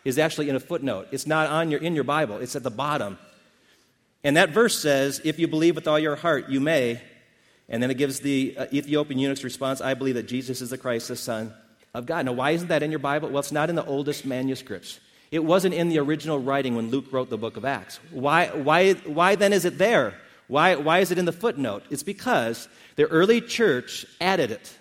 is 0.04 0.18
actually 0.18 0.48
in 0.50 0.56
a 0.56 0.60
footnote. 0.60 1.08
It's 1.10 1.26
not 1.26 1.48
on 1.48 1.70
your, 1.70 1.80
in 1.80 1.94
your 1.94 2.04
Bible, 2.04 2.36
it's 2.38 2.56
at 2.56 2.62
the 2.62 2.70
bottom. 2.70 3.18
And 4.26 4.36
that 4.36 4.50
verse 4.50 4.76
says, 4.76 5.20
If 5.22 5.38
you 5.38 5.46
believe 5.46 5.76
with 5.76 5.86
all 5.86 6.00
your 6.00 6.16
heart, 6.16 6.48
you 6.48 6.58
may. 6.58 7.00
And 7.68 7.80
then 7.80 7.92
it 7.92 7.94
gives 7.96 8.18
the 8.18 8.56
uh, 8.58 8.66
Ethiopian 8.72 9.20
eunuch's 9.20 9.44
response 9.44 9.80
I 9.80 9.94
believe 9.94 10.16
that 10.16 10.26
Jesus 10.26 10.60
is 10.60 10.70
the 10.70 10.78
Christ, 10.78 11.06
the 11.06 11.14
Son 11.14 11.54
of 11.94 12.06
God. 12.06 12.26
Now, 12.26 12.32
why 12.32 12.50
isn't 12.50 12.66
that 12.66 12.82
in 12.82 12.90
your 12.90 12.98
Bible? 12.98 13.28
Well, 13.28 13.38
it's 13.38 13.52
not 13.52 13.70
in 13.70 13.76
the 13.76 13.84
oldest 13.84 14.26
manuscripts. 14.26 14.98
It 15.30 15.44
wasn't 15.44 15.74
in 15.74 15.90
the 15.90 16.00
original 16.00 16.40
writing 16.40 16.74
when 16.74 16.90
Luke 16.90 17.12
wrote 17.12 17.30
the 17.30 17.38
book 17.38 17.56
of 17.56 17.64
Acts. 17.64 18.00
Why, 18.10 18.48
why, 18.48 18.94
why 18.94 19.36
then 19.36 19.52
is 19.52 19.64
it 19.64 19.78
there? 19.78 20.14
Why, 20.48 20.74
why 20.74 20.98
is 20.98 21.12
it 21.12 21.18
in 21.18 21.24
the 21.24 21.30
footnote? 21.30 21.84
It's 21.88 22.02
because 22.02 22.68
the 22.96 23.06
early 23.06 23.40
church 23.40 24.06
added 24.20 24.50
it. 24.50 24.76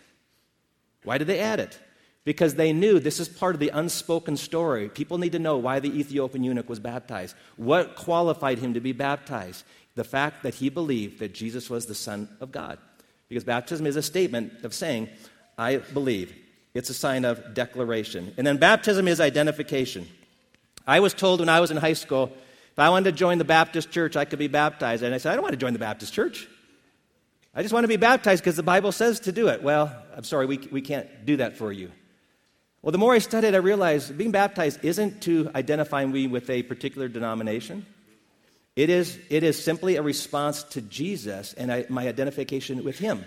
Why 1.03 1.19
did 1.19 1.27
they 1.27 1.39
add 1.39 1.59
it? 1.59 1.77
Because 2.25 2.55
they 2.55 2.73
knew 2.73 2.99
this 2.99 3.19
is 3.19 3.29
part 3.29 3.55
of 3.55 3.59
the 3.59 3.69
unspoken 3.69 4.35
story. 4.35 4.89
People 4.89 5.19
need 5.19 5.31
to 5.33 5.39
know 5.39 5.57
why 5.57 5.79
the 5.79 5.97
Ethiopian 5.97 6.43
eunuch 6.43 6.67
was 6.67 6.79
baptized. 6.79 7.35
What 7.55 7.95
qualified 7.95 8.57
him 8.57 8.73
to 8.73 8.79
be 8.79 8.91
baptized? 8.91 9.63
The 9.93 10.03
fact 10.03 10.41
that 10.43 10.55
he 10.55 10.69
believed 10.69 11.19
that 11.19 11.33
Jesus 11.33 11.69
was 11.69 11.85
the 11.85 11.95
Son 11.95 12.27
of 12.41 12.51
God. 12.51 12.79
Because 13.29 13.43
baptism 13.43 13.85
is 13.85 13.95
a 13.95 14.01
statement 14.01 14.63
of 14.63 14.73
saying, 14.73 15.07
I 15.57 15.77
believe. 15.77 16.35
It's 16.73 16.89
a 16.89 16.95
sign 16.95 17.25
of 17.25 17.53
declaration. 17.53 18.33
And 18.37 18.45
then 18.45 18.57
baptism 18.57 19.07
is 19.07 19.21
identification. 19.21 20.07
I 20.85 20.99
was 20.99 21.13
told 21.13 21.39
when 21.39 21.49
I 21.49 21.59
was 21.59 21.71
in 21.71 21.77
high 21.77 21.93
school, 21.93 22.31
if 22.71 22.79
I 22.79 22.89
wanted 22.89 23.11
to 23.11 23.17
join 23.17 23.37
the 23.37 23.45
Baptist 23.45 23.91
church, 23.91 24.17
I 24.17 24.25
could 24.25 24.39
be 24.39 24.47
baptized. 24.47 25.03
And 25.03 25.13
I 25.13 25.19
said, 25.19 25.31
I 25.31 25.35
don't 25.35 25.43
want 25.43 25.53
to 25.53 25.57
join 25.57 25.73
the 25.73 25.79
Baptist 25.79 26.11
church. 26.11 26.47
I 27.53 27.61
just 27.61 27.73
want 27.73 27.85
to 27.85 27.87
be 27.87 27.95
baptized 27.95 28.43
because 28.43 28.57
the 28.57 28.63
Bible 28.63 28.91
says 28.91 29.21
to 29.21 29.31
do 29.31 29.47
it. 29.47 29.63
Well, 29.63 29.95
I'm 30.15 30.25
sorry, 30.25 30.45
we, 30.45 30.57
we 30.71 30.81
can't 30.81 31.07
do 31.25 31.37
that 31.37 31.55
for 31.55 31.71
you. 31.71 31.91
Well, 32.85 32.91
the 32.91 32.99
more 32.99 33.13
I 33.13 33.17
studied, 33.17 33.55
I 33.55 33.57
realized 33.57 34.15
being 34.15 34.29
baptized 34.29 34.85
isn't 34.85 35.23
to 35.23 35.49
identify 35.55 36.05
me 36.05 36.27
with 36.27 36.51
a 36.51 36.61
particular 36.61 37.07
denomination. 37.07 37.83
It 38.75 38.91
is, 38.91 39.17
it 39.31 39.41
is 39.41 39.59
simply 39.59 39.95
a 39.95 40.03
response 40.03 40.61
to 40.65 40.81
Jesus 40.81 41.53
and 41.53 41.71
I, 41.71 41.87
my 41.89 42.07
identification 42.07 42.83
with 42.83 42.99
Him. 42.99 43.25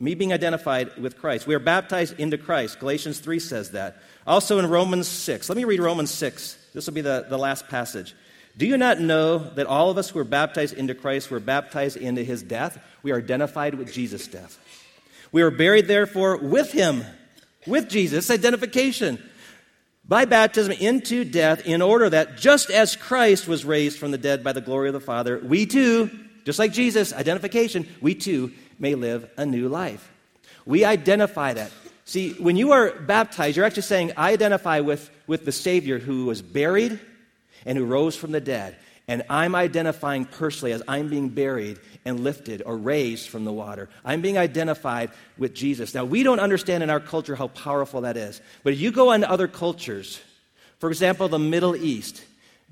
Me 0.00 0.14
being 0.14 0.32
identified 0.32 0.96
with 0.96 1.18
Christ. 1.18 1.46
We 1.46 1.54
are 1.54 1.58
baptized 1.58 2.18
into 2.18 2.38
Christ. 2.38 2.80
Galatians 2.80 3.20
3 3.20 3.38
says 3.38 3.72
that. 3.72 3.98
Also 4.26 4.58
in 4.58 4.66
Romans 4.66 5.08
6. 5.08 5.50
Let 5.50 5.58
me 5.58 5.64
read 5.64 5.80
Romans 5.80 6.10
6. 6.10 6.56
This 6.72 6.86
will 6.86 6.94
be 6.94 7.02
the, 7.02 7.26
the 7.28 7.36
last 7.36 7.68
passage. 7.68 8.14
Do 8.56 8.64
you 8.64 8.78
not 8.78 8.98
know 8.98 9.40
that 9.40 9.66
all 9.66 9.90
of 9.90 9.98
us 9.98 10.08
who 10.08 10.18
are 10.20 10.24
baptized 10.24 10.72
into 10.72 10.94
Christ 10.94 11.30
were 11.30 11.38
baptized 11.38 11.98
into 11.98 12.24
his 12.24 12.42
death? 12.42 12.82
We 13.02 13.12
are 13.12 13.18
identified 13.18 13.74
with 13.74 13.92
Jesus' 13.92 14.26
death. 14.26 14.58
We 15.32 15.42
are 15.42 15.50
buried, 15.50 15.86
therefore, 15.86 16.38
with 16.38 16.72
him, 16.72 17.04
with 17.66 17.88
Jesus, 17.88 18.30
identification, 18.30 19.22
by 20.04 20.24
baptism 20.24 20.72
into 20.72 21.24
death, 21.24 21.64
in 21.64 21.80
order 21.80 22.10
that 22.10 22.36
just 22.36 22.70
as 22.70 22.96
Christ 22.96 23.46
was 23.46 23.64
raised 23.64 23.98
from 23.98 24.10
the 24.10 24.18
dead 24.18 24.42
by 24.42 24.52
the 24.52 24.60
glory 24.60 24.88
of 24.88 24.94
the 24.94 25.00
Father, 25.00 25.38
we 25.38 25.66
too, 25.66 26.10
just 26.44 26.58
like 26.58 26.72
Jesus, 26.72 27.12
identification, 27.12 27.86
we 28.00 28.14
too 28.14 28.52
may 28.78 28.94
live 28.94 29.30
a 29.36 29.46
new 29.46 29.68
life. 29.68 30.10
We 30.66 30.84
identify 30.84 31.54
that. 31.54 31.70
See, 32.04 32.32
when 32.32 32.56
you 32.56 32.72
are 32.72 32.90
baptized, 32.90 33.56
you're 33.56 33.66
actually 33.66 33.82
saying, 33.82 34.12
I 34.16 34.32
identify 34.32 34.80
with, 34.80 35.08
with 35.26 35.44
the 35.44 35.52
Savior 35.52 35.98
who 35.98 36.26
was 36.26 36.42
buried 36.42 36.98
and 37.64 37.78
who 37.78 37.84
rose 37.84 38.16
from 38.16 38.32
the 38.32 38.40
dead. 38.40 38.76
And 39.06 39.22
I'm 39.30 39.54
identifying 39.54 40.24
personally 40.24 40.72
as 40.72 40.82
I'm 40.88 41.08
being 41.08 41.28
buried 41.28 41.78
and 42.04 42.20
lifted 42.20 42.62
or 42.66 42.76
raised 42.76 43.28
from 43.28 43.44
the 43.44 43.52
water. 43.52 43.88
I'm 44.04 44.20
being 44.20 44.38
identified 44.38 45.10
with 45.38 45.54
Jesus. 45.54 45.94
Now, 45.94 46.04
we 46.04 46.22
don't 46.22 46.40
understand 46.40 46.82
in 46.82 46.90
our 46.90 47.00
culture 47.00 47.36
how 47.36 47.48
powerful 47.48 48.02
that 48.02 48.16
is. 48.16 48.40
But 48.64 48.72
if 48.72 48.80
you 48.80 48.90
go 48.90 49.12
into 49.12 49.30
other 49.30 49.48
cultures, 49.48 50.20
for 50.78 50.88
example, 50.88 51.28
the 51.28 51.38
Middle 51.38 51.76
East, 51.76 52.24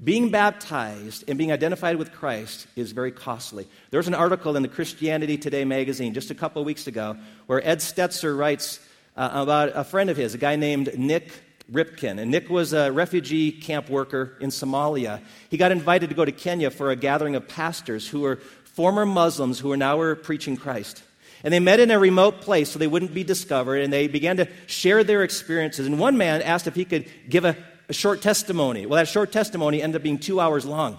being 0.02 0.30
baptized 0.30 1.24
and 1.28 1.36
being 1.36 1.52
identified 1.52 1.96
with 1.96 2.12
Christ 2.12 2.66
is 2.74 2.92
very 2.92 3.12
costly. 3.12 3.68
There 3.90 3.98
was 3.98 4.08
an 4.08 4.14
article 4.14 4.56
in 4.56 4.62
the 4.62 4.68
Christianity 4.68 5.36
Today 5.36 5.64
magazine 5.64 6.14
just 6.14 6.30
a 6.30 6.34
couple 6.34 6.64
weeks 6.64 6.86
ago 6.86 7.16
where 7.46 7.66
Ed 7.66 7.78
Stetzer 7.78 8.36
writes 8.36 8.80
uh, 9.16 9.28
about 9.32 9.72
a 9.74 9.84
friend 9.84 10.08
of 10.08 10.16
his, 10.16 10.34
a 10.34 10.38
guy 10.38 10.56
named 10.56 10.98
Nik 10.98 11.30
Ripken. 11.70 12.18
And 12.18 12.30
Nik 12.30 12.48
was 12.48 12.72
a 12.72 12.90
refugee 12.90 13.52
camp 13.52 13.90
worker 13.90 14.36
in 14.40 14.50
Somalia. 14.50 15.20
He 15.50 15.56
got 15.56 15.70
invited 15.70 16.08
to 16.08 16.16
go 16.16 16.24
to 16.24 16.32
Kenya 16.32 16.70
for 16.70 16.90
a 16.90 16.96
gathering 16.96 17.36
of 17.36 17.46
pastors 17.46 18.08
who 18.08 18.20
were 18.20 18.40
former 18.80 19.04
Muslims 19.04 19.60
who 19.60 19.70
are 19.72 19.76
now 19.76 19.98
were 19.98 20.16
preaching 20.16 20.56
Christ. 20.56 21.02
And 21.44 21.52
they 21.52 21.60
met 21.60 21.80
in 21.80 21.90
a 21.90 21.98
remote 21.98 22.40
place 22.40 22.70
so 22.70 22.78
they 22.78 22.86
wouldn't 22.86 23.12
be 23.12 23.24
discovered, 23.24 23.82
and 23.82 23.92
they 23.92 24.08
began 24.08 24.38
to 24.38 24.48
share 24.66 25.04
their 25.04 25.22
experiences. 25.22 25.86
And 25.86 25.98
one 25.98 26.16
man 26.16 26.40
asked 26.40 26.66
if 26.66 26.74
he 26.74 26.86
could 26.86 27.06
give 27.28 27.44
a 27.44 27.56
a 27.90 27.92
short 27.92 28.22
testimony. 28.22 28.86
Well, 28.86 28.98
that 28.98 29.08
short 29.08 29.32
testimony 29.32 29.82
ended 29.82 29.96
up 29.96 30.02
being 30.02 30.18
two 30.18 30.40
hours 30.40 30.64
long. 30.64 30.98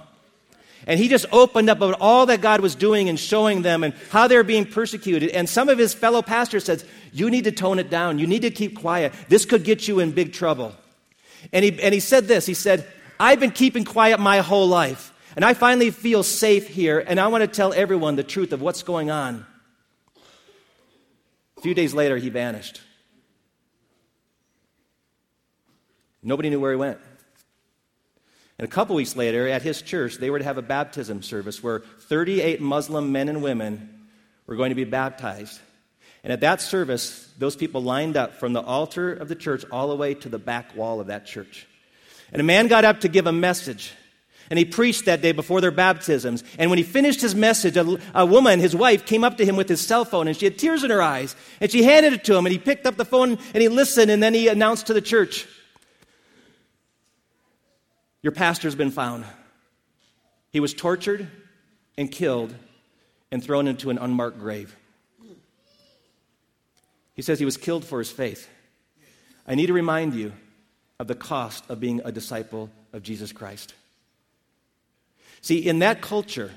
And 0.86 1.00
he 1.00 1.08
just 1.08 1.26
opened 1.32 1.70
up 1.70 1.78
about 1.78 1.98
all 2.02 2.26
that 2.26 2.42
God 2.42 2.60
was 2.60 2.76
doing 2.76 3.08
and 3.08 3.18
showing 3.18 3.62
them 3.62 3.84
and 3.84 3.94
how 4.10 4.28
they're 4.28 4.44
being 4.44 4.66
persecuted. 4.66 5.30
And 5.30 5.48
some 5.48 5.70
of 5.70 5.78
his 5.78 5.94
fellow 5.94 6.22
pastors 6.22 6.66
said, 6.66 6.84
You 7.14 7.30
need 7.30 7.46
to 7.46 7.52
tone 7.52 7.80
it 7.80 7.90
down. 7.90 8.20
You 8.20 8.28
need 8.28 8.42
to 8.42 8.52
keep 8.52 8.78
quiet. 8.78 9.14
This 9.30 9.46
could 9.46 9.64
get 9.64 9.88
you 9.88 10.00
in 10.00 10.12
big 10.12 10.34
trouble. 10.34 10.74
And 11.54 11.64
he, 11.64 11.82
and 11.82 11.94
he 11.94 12.00
said 12.00 12.28
this 12.28 12.46
He 12.46 12.54
said, 12.54 12.86
I've 13.20 13.40
been 13.40 13.52
keeping 13.52 13.86
quiet 13.86 14.20
my 14.20 14.40
whole 14.40 14.68
life. 14.68 15.11
And 15.36 15.46
I 15.46 15.54
finally 15.54 15.92
feel 15.92 16.24
safe 16.24 16.68
here. 16.68 17.00
And 17.00 17.20
I 17.20 17.28
want 17.28 17.42
to 17.42 17.48
tell 17.48 17.74
everyone 17.74 18.16
the 18.16 18.24
truth 18.24 18.54
of 18.54 18.62
what's 18.62 18.84
going 18.84 19.10
on. 19.10 19.46
A 21.58 21.62
few 21.62 21.74
days 21.74 21.94
later, 21.94 22.18
he 22.18 22.30
vanished. 22.30 22.82
Nobody 26.24 26.50
knew 26.50 26.60
where 26.60 26.72
he 26.72 26.78
went. 26.78 27.00
And 28.58 28.68
a 28.68 28.72
couple 28.72 28.96
weeks 28.96 29.16
later, 29.16 29.48
at 29.48 29.64
his 29.64 29.82
church, 29.82 30.18
they 30.18 30.30
were 30.30 30.38
to 30.38 30.46
have 30.46 30.60
a 30.60 30.62
baptism 30.62 31.24
service 31.24 31.64
where 31.64 31.80
38 31.80 32.62
Muslim 32.62 33.12
men 33.12 33.28
and 33.28 33.42
women 33.42 34.08
were 34.46 34.56
going 34.56 34.70
to 34.70 34.76
be 34.76 34.84
baptized. 34.84 35.60
And 36.24 36.32
at 36.32 36.42
that 36.42 36.62
service, 36.62 37.28
those 37.40 37.56
people 37.56 37.82
lined 37.82 38.18
up 38.18 38.36
from 38.36 38.54
the 38.54 38.62
altar 38.62 39.14
of 39.14 39.30
the 39.30 39.36
church 39.36 39.66
all 39.72 39.88
the 39.88 39.96
way 39.96 40.14
to 40.14 40.30
the 40.30 40.38
back 40.38 40.76
wall 40.76 41.00
of 41.00 41.08
that 41.08 41.26
church. 41.26 41.68
And 42.32 42.40
a 42.40 42.44
man 42.44 42.68
got 42.68 42.86
up 42.86 43.02
to 43.02 43.08
give 43.08 43.26
a 43.26 43.32
message. 43.32 43.92
And 44.52 44.60
he 44.60 44.66
preached 44.66 45.06
that 45.06 45.22
day 45.22 45.32
before 45.32 45.62
their 45.62 45.72
baptisms. 45.72 46.44
And 46.60 46.70
when 46.70 46.78
he 46.78 46.84
finished 46.84 47.22
his 47.22 47.34
message, 47.34 47.78
a, 47.78 47.98
a, 48.14 48.26
woman, 48.26 48.60
his 48.60 48.76
wife, 48.76 49.06
came 49.06 49.24
up 49.24 49.38
to 49.38 49.46
him 49.46 49.56
with 49.56 49.70
his 49.70 49.80
cell 49.80 50.04
phone 50.04 50.28
and 50.28 50.36
she 50.36 50.44
had 50.44 50.60
tears 50.60 50.84
in 50.84 50.92
her 50.92 51.02
eyes. 51.02 51.38
And 51.62 51.72
she 51.72 51.84
handed 51.84 52.12
it 52.12 52.26
to 52.26 52.36
him 52.36 52.46
and 52.46 52.52
he 52.52 52.60
picked 52.60 52.86
up 52.86 52.98
the 52.98 53.06
phone 53.06 53.40
and 53.54 53.62
he 53.62 53.70
listened 53.70 54.12
and 54.12 54.22
then 54.22 54.34
he 54.34 54.50
announced 54.50 54.88
to 54.88 54.94
the 54.94 55.02
church, 55.02 55.48
your 58.22 58.34
pastor's 58.34 58.76
been 58.76 58.92
found. 58.92 59.24
He 60.52 60.60
was 60.60 60.74
tortured 60.74 61.30
and 61.98 62.12
killed 62.12 62.54
and 63.32 63.42
thrown 63.42 63.70
into 63.70 63.90
an 63.90 63.98
unmarked 63.98 64.38
grave. 64.38 64.76
He 67.14 67.22
says 67.22 67.40
he 67.40 67.46
was 67.46 67.56
killed 67.56 67.86
for 67.86 68.00
his 68.00 68.12
faith. 68.12 68.50
I 69.48 69.56
need 69.56 69.68
to 69.68 69.74
remind 69.74 70.14
you 70.14 70.34
of 71.00 71.08
the 71.08 71.16
cost 71.16 71.64
of 71.70 71.80
being 71.80 72.02
a 72.04 72.12
disciple 72.12 72.70
of 72.92 73.02
Jesus 73.02 73.32
Christ. 73.32 73.76
See, 75.42 75.58
in 75.58 75.80
that 75.80 76.02
culture, 76.02 76.52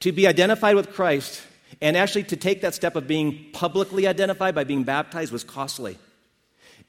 to 0.00 0.12
be 0.12 0.26
identified 0.26 0.74
with 0.74 0.92
Christ 0.92 1.42
and 1.80 1.96
actually 1.96 2.24
to 2.24 2.36
take 2.36 2.62
that 2.62 2.74
step 2.74 2.96
of 2.96 3.06
being 3.06 3.46
publicly 3.52 4.06
identified 4.06 4.54
by 4.54 4.64
being 4.64 4.84
baptized 4.84 5.32
was 5.32 5.44
costly. 5.44 5.98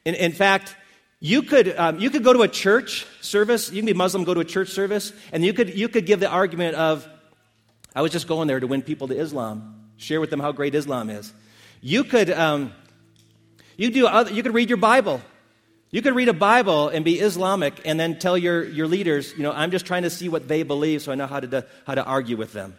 In, 0.06 0.16
in 0.16 0.32
fact, 0.32 0.76
you 1.20 1.42
could, 1.42 1.76
um, 1.78 2.00
you 2.00 2.10
could 2.10 2.24
go 2.24 2.34
to 2.34 2.42
a 2.42 2.48
church 2.48 3.06
service, 3.22 3.72
you 3.72 3.82
can 3.82 3.88
be 3.88 3.94
Muslim, 3.94 4.24
go 4.24 4.34
to 4.34 4.42
a 4.42 4.46
church 4.46 4.70
service, 4.70 5.14
and 5.32 5.44
you 5.44 5.54
could, 5.54 5.76
you 5.76 5.88
could 5.88 6.06
give 6.06 6.20
the 6.20 6.30
argument 6.30 6.76
of, 6.76 7.08
I 7.96 8.02
was 8.02 8.12
just 8.12 8.28
going 8.28 8.48
there 8.48 8.60
to 8.60 8.68
win 8.68 8.82
people 8.82 9.08
to 9.08 9.18
Islam, 9.18 9.90
share 9.98 10.20
with 10.20 10.30
them 10.30 10.40
how 10.40 10.52
great 10.52 10.76
Islam 10.76 11.10
is. 11.10 11.34
You 11.82 12.04
could, 12.04 12.30
um, 12.30 12.74
you, 13.78 13.92
do 13.92 14.08
other, 14.08 14.32
you 14.32 14.44
could 14.44 14.54
read 14.54 14.70
your 14.70 14.78
Bible. 14.78 15.22
You 15.96 16.02
could 16.02 16.14
read 16.14 16.28
a 16.28 16.34
Bible 16.34 16.90
and 16.90 17.06
be 17.06 17.22
Islamic 17.22 17.74
and 17.86 17.98
then 17.98 18.20
tell 18.20 18.38
your, 18.38 18.66
your 18.66 18.86
leaders, 18.86 19.32
you 19.38 19.44
know, 19.44 19.54
I'm 19.54 19.72
just 19.72 19.86
trying 19.86 20.04
to 20.04 20.10
see 20.10 20.28
what 20.28 20.46
they 20.46 20.64
believe 20.64 21.02
so 21.02 21.14
I 21.14 21.16
know 21.16 21.26
how 21.26 21.40
to, 21.40 21.66
how 21.88 21.96
to 21.96 22.04
argue 22.04 22.36
with 22.36 22.52
them. 22.52 22.76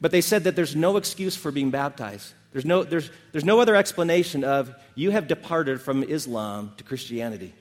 But 0.00 0.10
they 0.10 0.22
said 0.22 0.44
that 0.44 0.56
there's 0.56 0.74
no 0.74 0.96
excuse 0.96 1.36
for 1.36 1.52
being 1.52 1.70
baptized. 1.70 2.32
There's 2.50 2.64
no, 2.64 2.82
there's, 2.82 3.10
there's 3.32 3.44
no 3.44 3.60
other 3.60 3.76
explanation 3.76 4.42
of 4.42 4.74
you 4.94 5.10
have 5.10 5.28
departed 5.28 5.82
from 5.82 6.02
Islam 6.02 6.72
to 6.78 6.84
Christianity. 6.84 7.52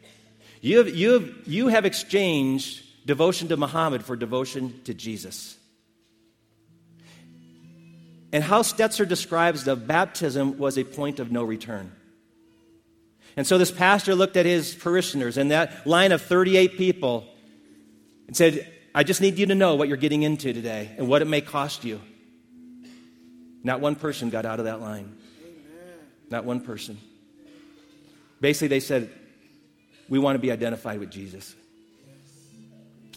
You 0.62 0.78
have, 0.78 0.96
you 0.96 1.12
have, 1.12 1.30
you 1.46 1.68
have 1.68 1.84
exchanged 1.84 3.06
devotion 3.06 3.50
to 3.50 3.58
Muhammad 3.58 4.06
for 4.06 4.16
devotion 4.16 4.80
to 4.86 4.94
Jesus. 4.94 5.58
And 8.32 8.42
how 8.42 8.62
Stetzer 8.62 9.06
describes 9.06 9.66
the 9.66 9.76
baptism 9.76 10.58
was 10.58 10.78
a 10.78 10.86
point 10.86 11.20
of 11.20 11.34
no 11.34 11.44
return. 11.44 11.92
And 13.36 13.48
so 13.48 13.58
this 13.58 13.72
pastor 13.72 14.16
looked 14.16 14.38
at 14.38 14.46
his 14.46 14.76
parishioners 14.76 15.38
and 15.38 15.52
that 15.52 15.88
line 15.88 16.12
of 16.12 16.22
38 16.22 16.78
people 16.78 17.26
and 18.28 18.38
said, 18.38 18.72
I 18.94 19.04
just 19.04 19.22
need 19.22 19.40
you 19.40 19.48
to 19.48 19.56
know 19.56 19.76
what 19.76 19.88
you're 19.88 19.98
getting 19.98 20.22
into 20.22 20.54
today 20.54 20.92
and 20.98 21.08
what 21.08 21.22
it 21.22 21.26
may 21.26 21.42
cost 21.42 21.84
you. 21.84 22.00
Not 23.64 23.80
one 23.80 23.96
person 23.96 24.30
got 24.30 24.46
out 24.46 24.60
of 24.60 24.66
that 24.66 24.82
line. 24.82 25.18
Not 26.30 26.46
one 26.46 26.62
person. 26.62 26.98
Basically, 28.40 28.68
they 28.68 28.80
said, 28.80 29.10
We 30.10 30.20
want 30.20 30.36
to 30.36 30.40
be 30.40 30.52
identified 30.52 31.00
with 31.00 31.10
Jesus. 31.10 31.56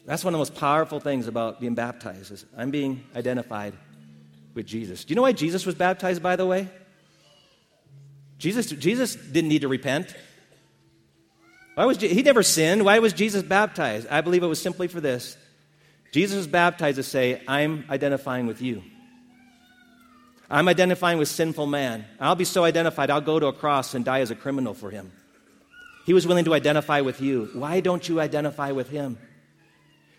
That's 0.06 0.22
one 0.22 0.32
of 0.32 0.36
the 0.36 0.38
most 0.38 0.54
powerful 0.54 1.00
things 1.00 1.26
about 1.26 1.60
being 1.60 1.74
baptized 1.74 2.30
is 2.30 2.46
I'm 2.56 2.70
being 2.70 3.02
identified 3.16 3.74
with 4.54 4.66
Jesus. 4.66 5.04
Do 5.04 5.12
you 5.12 5.16
know 5.16 5.22
why 5.22 5.32
Jesus 5.32 5.66
was 5.66 5.74
baptized, 5.74 6.22
by 6.22 6.36
the 6.36 6.46
way? 6.46 6.68
Jesus, 8.38 8.70
Jesus 8.70 9.14
didn't 9.14 9.48
need 9.48 9.62
to 9.62 9.68
repent. 9.68 10.14
Why 11.74 11.84
was 11.84 11.98
he 11.98 12.22
never 12.22 12.42
sinned? 12.42 12.84
Why 12.84 12.98
was 12.98 13.12
Jesus 13.12 13.42
baptized? 13.42 14.08
I 14.08 14.20
believe 14.20 14.42
it 14.42 14.46
was 14.46 14.60
simply 14.60 14.88
for 14.88 15.00
this. 15.00 15.36
Jesus 16.12 16.36
was 16.36 16.46
baptized 16.46 16.96
to 16.96 17.02
say, 17.02 17.42
I'm 17.46 17.84
identifying 17.90 18.46
with 18.46 18.62
you. 18.62 18.82
I'm 20.48 20.68
identifying 20.68 21.18
with 21.18 21.28
sinful 21.28 21.66
man. 21.66 22.04
I'll 22.20 22.36
be 22.36 22.44
so 22.44 22.64
identified, 22.64 23.10
I'll 23.10 23.20
go 23.20 23.38
to 23.38 23.46
a 23.46 23.52
cross 23.52 23.94
and 23.94 24.04
die 24.04 24.20
as 24.20 24.30
a 24.30 24.36
criminal 24.36 24.74
for 24.74 24.90
him. 24.90 25.12
He 26.06 26.14
was 26.14 26.26
willing 26.26 26.44
to 26.44 26.54
identify 26.54 27.00
with 27.00 27.20
you. 27.20 27.50
Why 27.52 27.80
don't 27.80 28.08
you 28.08 28.20
identify 28.20 28.70
with 28.70 28.88
him? 28.88 29.18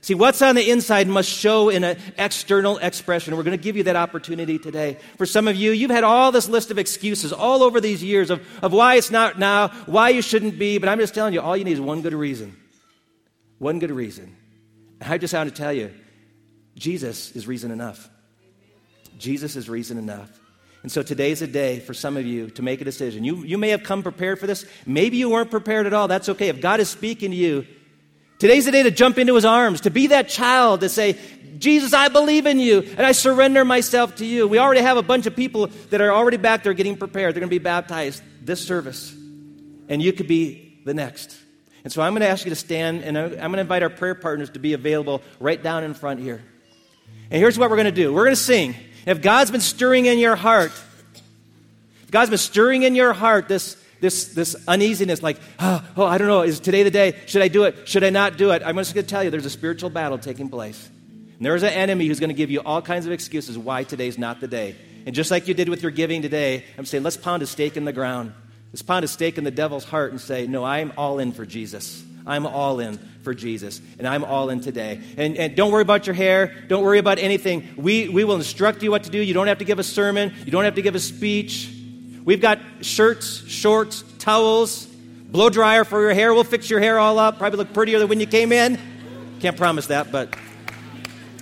See, 0.08 0.14
what's 0.14 0.42
on 0.42 0.56
the 0.56 0.72
inside 0.72 1.10
must 1.10 1.30
show 1.30 1.68
in 1.68 1.84
an 1.84 1.98
external 2.18 2.78
expression. 2.78 3.36
We're 3.36 3.44
going 3.44 3.58
to 3.58 3.62
give 3.62 3.76
you 3.76 3.84
that 3.84 3.98
opportunity 3.98 4.58
today. 4.58 5.00
For 5.18 5.26
some 5.26 5.50
of 5.50 5.58
you, 5.58 5.74
you've 5.74 5.92
had 5.92 6.06
all 6.06 6.32
this 6.32 6.48
list 6.48 6.72
of 6.72 6.78
excuses 6.78 7.34
all 7.34 7.62
over 7.62 7.82
these 7.82 8.02
years 8.02 8.30
of, 8.30 8.42
of 8.64 8.72
why 8.72 8.96
it's 8.96 9.12
not 9.12 9.38
now, 9.38 9.68
why 9.86 10.08
you 10.08 10.22
shouldn't 10.22 10.58
be, 10.58 10.78
but 10.78 10.88
I'm 10.88 11.00
just 11.00 11.14
telling 11.14 11.34
you, 11.34 11.42
all 11.42 11.58
you 11.58 11.66
need 11.66 11.74
is 11.74 11.82
one 11.82 12.04
good 12.04 12.14
reason. 12.14 12.56
One 13.58 13.80
good 13.80 13.92
reason. 13.92 14.34
And 15.02 15.12
I 15.12 15.18
just 15.18 15.34
want 15.34 15.50
to 15.50 15.54
tell 15.54 15.74
you, 15.74 15.94
Jesus 16.78 17.36
is 17.36 17.46
reason 17.46 17.70
enough. 17.72 18.10
Jesus 19.20 19.58
is 19.58 19.68
reason 19.68 19.98
enough. 19.98 20.30
And 20.84 20.90
so 20.90 21.04
today's 21.04 21.42
a 21.42 21.48
day 21.48 21.82
for 21.82 21.94
some 21.94 22.16
of 22.16 22.26
you 22.26 22.50
to 22.52 22.62
make 22.62 22.80
a 22.80 22.86
decision. 22.86 23.26
You, 23.26 23.44
you 23.44 23.58
may 23.58 23.72
have 23.72 23.84
come 23.84 24.04
prepared 24.04 24.40
for 24.40 24.48
this. 24.48 24.66
Maybe 24.86 25.18
you 25.18 25.30
weren't 25.30 25.52
prepared 25.52 25.86
at 25.86 25.92
all. 25.92 26.08
That's 26.08 26.30
okay. 26.30 26.48
If 26.48 26.62
God 26.62 26.80
is 26.80 26.88
speaking 26.88 27.32
to 27.32 27.36
you, 27.36 27.68
today's 28.40 28.66
the 28.66 28.72
day 28.72 28.84
to 28.84 28.92
jump 28.92 29.18
into 29.18 29.36
his 29.36 29.46
arms, 29.46 29.82
to 29.82 29.90
be 29.90 30.08
that 30.08 30.30
child, 30.30 30.82
to 30.82 30.90
say, 30.90 31.18
Jesus, 31.58 31.94
I 31.94 32.08
believe 32.08 32.46
in 32.46 32.60
you, 32.60 32.82
and 32.82 33.02
I 33.02 33.12
surrender 33.12 33.66
myself 33.66 34.16
to 34.18 34.26
you. 34.26 34.48
We 34.48 34.60
already 34.60 34.82
have 34.82 34.98
a 34.98 35.02
bunch 35.02 35.26
of 35.26 35.36
people 35.36 35.68
that 35.90 36.02
are 36.02 36.12
already 36.12 36.38
back 36.38 36.64
there 36.64 36.74
getting 36.74 36.98
prepared. 36.98 37.34
They're 37.34 37.42
going 37.42 37.50
to 37.50 37.56
be 37.56 37.64
baptized 37.64 38.22
this 38.42 38.66
service. 38.66 39.14
And 39.90 40.02
you 40.02 40.14
could 40.14 40.28
be 40.28 40.80
the 40.86 40.94
next. 40.94 41.38
And 41.84 41.92
so 41.92 42.02
I'm 42.02 42.14
going 42.14 42.22
to 42.22 42.28
ask 42.28 42.46
you 42.46 42.50
to 42.50 42.56
stand, 42.56 43.04
and 43.04 43.18
I'm 43.18 43.32
going 43.32 43.54
to 43.54 43.60
invite 43.60 43.82
our 43.82 43.90
prayer 43.90 44.16
partners 44.16 44.50
to 44.52 44.60
be 44.60 44.74
available 44.74 45.22
right 45.40 45.62
down 45.62 45.84
in 45.84 45.94
front 45.94 46.20
here. 46.20 46.44
And 47.32 47.40
here's 47.40 47.58
what 47.58 47.70
we're 47.70 47.78
going 47.78 47.86
to 47.86 47.92
do 47.92 48.14
we're 48.14 48.26
going 48.26 48.36
to 48.36 48.42
sing. 48.42 48.76
If 49.06 49.22
God's 49.22 49.52
been 49.52 49.62
stirring 49.62 50.06
in 50.06 50.20
your 50.20 50.36
heart, 50.36 50.72
if 52.04 52.12
God's 52.12 52.30
been 52.30 52.40
stirring 52.40 52.84
in 52.84 52.94
your 52.94 53.14
heart 53.14 53.48
this, 53.48 53.82
this, 54.00 54.34
this 54.34 54.56
uneasiness, 54.68 55.24
like, 55.24 55.38
oh, 55.60 55.84
oh, 55.98 56.06
I 56.06 56.18
don't 56.18 56.28
know, 56.28 56.42
is 56.42 56.60
today 56.60 56.84
the 56.84 56.92
day? 56.92 57.20
Should 57.26 57.42
I 57.42 57.48
do 57.48 57.64
it? 57.64 57.88
Should 57.88 58.04
I 58.04 58.10
not 58.10 58.38
do 58.38 58.52
it? 58.52 58.62
I'm 58.66 58.76
just 58.78 58.94
going 58.94 59.06
to 59.06 59.10
tell 59.10 59.24
you 59.24 59.30
there's 59.30 59.46
a 59.46 59.50
spiritual 59.50 59.90
battle 59.90 60.18
taking 60.18 60.50
place. 60.50 60.90
And 61.38 61.46
there's 61.46 61.64
an 61.64 61.70
enemy 61.70 62.08
who's 62.08 62.20
going 62.20 62.30
to 62.30 62.36
give 62.36 62.50
you 62.50 62.62
all 62.62 62.82
kinds 62.82 63.06
of 63.06 63.12
excuses 63.12 63.58
why 63.58 63.84
today's 63.84 64.18
not 64.18 64.40
the 64.40 64.48
day. 64.48 64.76
And 65.06 65.16
just 65.16 65.32
like 65.32 65.48
you 65.48 65.54
did 65.54 65.70
with 65.70 65.82
your 65.82 65.92
giving 65.92 66.22
today, 66.22 66.66
I'm 66.78 66.86
saying 66.86 67.04
let's 67.04 67.18
pound 67.18 67.44
a 67.44 67.48
stake 67.48 67.78
in 67.78 67.86
the 67.86 67.94
ground. 67.94 68.34
Let's 68.72 68.82
pound 68.82 69.06
a 69.06 69.08
stake 69.08 69.38
in 69.38 69.44
the 69.44 69.52
devil's 69.52 69.86
heart 69.86 70.12
and 70.12 70.20
say, 70.20 70.48
no, 70.48 70.64
I'm 70.64 70.92
all 70.98 71.20
in 71.20 71.32
for 71.32 71.46
Jesus. 71.46 72.04
I'm 72.26 72.46
all 72.46 72.82
in 72.82 72.98
for 73.24 73.34
Jesus, 73.34 73.80
and 73.98 74.06
I'm 74.06 74.26
all 74.26 74.50
in 74.50 74.60
today. 74.60 75.02
And, 75.16 75.38
and 75.38 75.56
don't 75.56 75.72
worry 75.72 75.82
about 75.82 76.08
your 76.08 76.14
hair. 76.14 76.54
Don't 76.68 76.84
worry 76.84 77.00
about 77.00 77.20
anything. 77.20 77.70
We, 77.78 78.10
we 78.10 78.26
will 78.26 78.36
instruct 78.36 78.84
you 78.84 78.92
what 78.92 79.06
to 79.06 79.10
do. 79.10 79.20
You 79.20 79.34
don't 79.34 79.48
have 79.48 79.60
to 79.60 79.66
give 79.66 79.80
a 79.80 79.84
sermon, 79.84 80.34
you 80.46 80.52
don't 80.52 80.66
have 80.66 80.76
to 80.76 80.82
give 80.82 80.96
a 80.96 81.00
speech. 81.00 81.74
We've 82.28 82.42
got 82.42 82.60
shirts, 82.82 83.48
shorts, 83.48 84.04
towels, 84.20 84.86
blow 84.86 85.50
dryer 85.50 85.86
for 85.86 86.02
your 86.02 86.14
hair. 86.14 86.34
We'll 86.34 86.44
fix 86.44 86.70
your 86.70 86.82
hair 86.82 87.00
all 87.00 87.20
up. 87.20 87.38
Probably 87.38 87.56
look 87.56 87.72
prettier 87.72 88.00
than 88.00 88.10
when 88.10 88.20
you 88.20 88.28
came 88.28 88.52
in. 88.52 88.78
Can't 89.40 89.56
promise 89.56 89.88
that, 89.88 90.12
but 90.12 90.36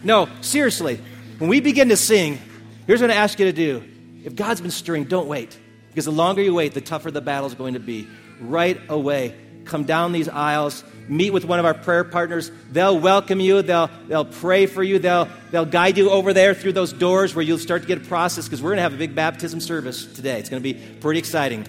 no, 0.04 0.30
seriously. 0.42 1.00
When 1.40 1.50
we 1.50 1.60
begin 1.60 1.90
to 1.90 1.98
sing, 1.98 2.38
here's 2.86 3.02
what 3.02 3.10
I 3.10 3.16
ask 3.16 3.40
you 3.40 3.48
to 3.48 3.52
do. 3.52 3.84
If 4.24 4.36
God's 4.36 4.62
been 4.62 4.70
stirring, 4.70 5.06
don't 5.06 5.28
wait. 5.28 5.58
Because 5.90 6.06
the 6.06 6.12
longer 6.12 6.44
you 6.44 6.54
wait, 6.54 6.76
the 6.76 6.82
tougher 6.82 7.10
the 7.10 7.20
battle 7.20 7.48
is 7.48 7.56
going 7.56 7.74
to 7.74 7.80
be. 7.80 8.08
Right 8.40 8.80
away, 8.88 9.36
come 9.64 9.86
down 9.86 10.12
these 10.12 10.30
aisles, 10.30 10.84
meet 11.08 11.32
with 11.32 11.46
one 11.46 11.60
of 11.60 11.66
our 11.66 11.74
prayer 11.74 12.04
partners. 12.04 12.52
They'll 12.72 13.00
welcome 13.00 13.40
you, 13.40 13.62
they'll, 13.62 13.90
they'll 14.08 14.26
pray 14.26 14.66
for 14.66 14.84
you, 14.84 15.00
they'll, 15.00 15.28
they'll 15.52 15.66
guide 15.66 15.98
you 15.98 16.10
over 16.10 16.34
there 16.34 16.54
through 16.54 16.74
those 16.74 16.94
doors 16.94 17.36
where 17.36 17.44
you'll 17.44 17.58
start 17.58 17.84
to 17.84 17.88
get 17.88 18.00
a 18.00 18.06
process 18.06 18.46
because 18.46 18.62
we're 18.62 18.70
going 18.70 18.78
to 18.78 18.84
have 18.84 18.94
a 18.94 18.98
big 18.98 19.16
baptism 19.16 19.60
service 19.60 20.06
today. 20.06 20.40
It's 20.40 20.50
going 20.50 20.62
to 20.62 20.74
be 20.74 20.80
pretty 21.00 21.20
exciting. 21.20 21.66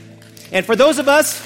And 0.53 0.65
for 0.65 0.77
those 0.77 0.99
of 0.99 1.09
us, 1.09 1.39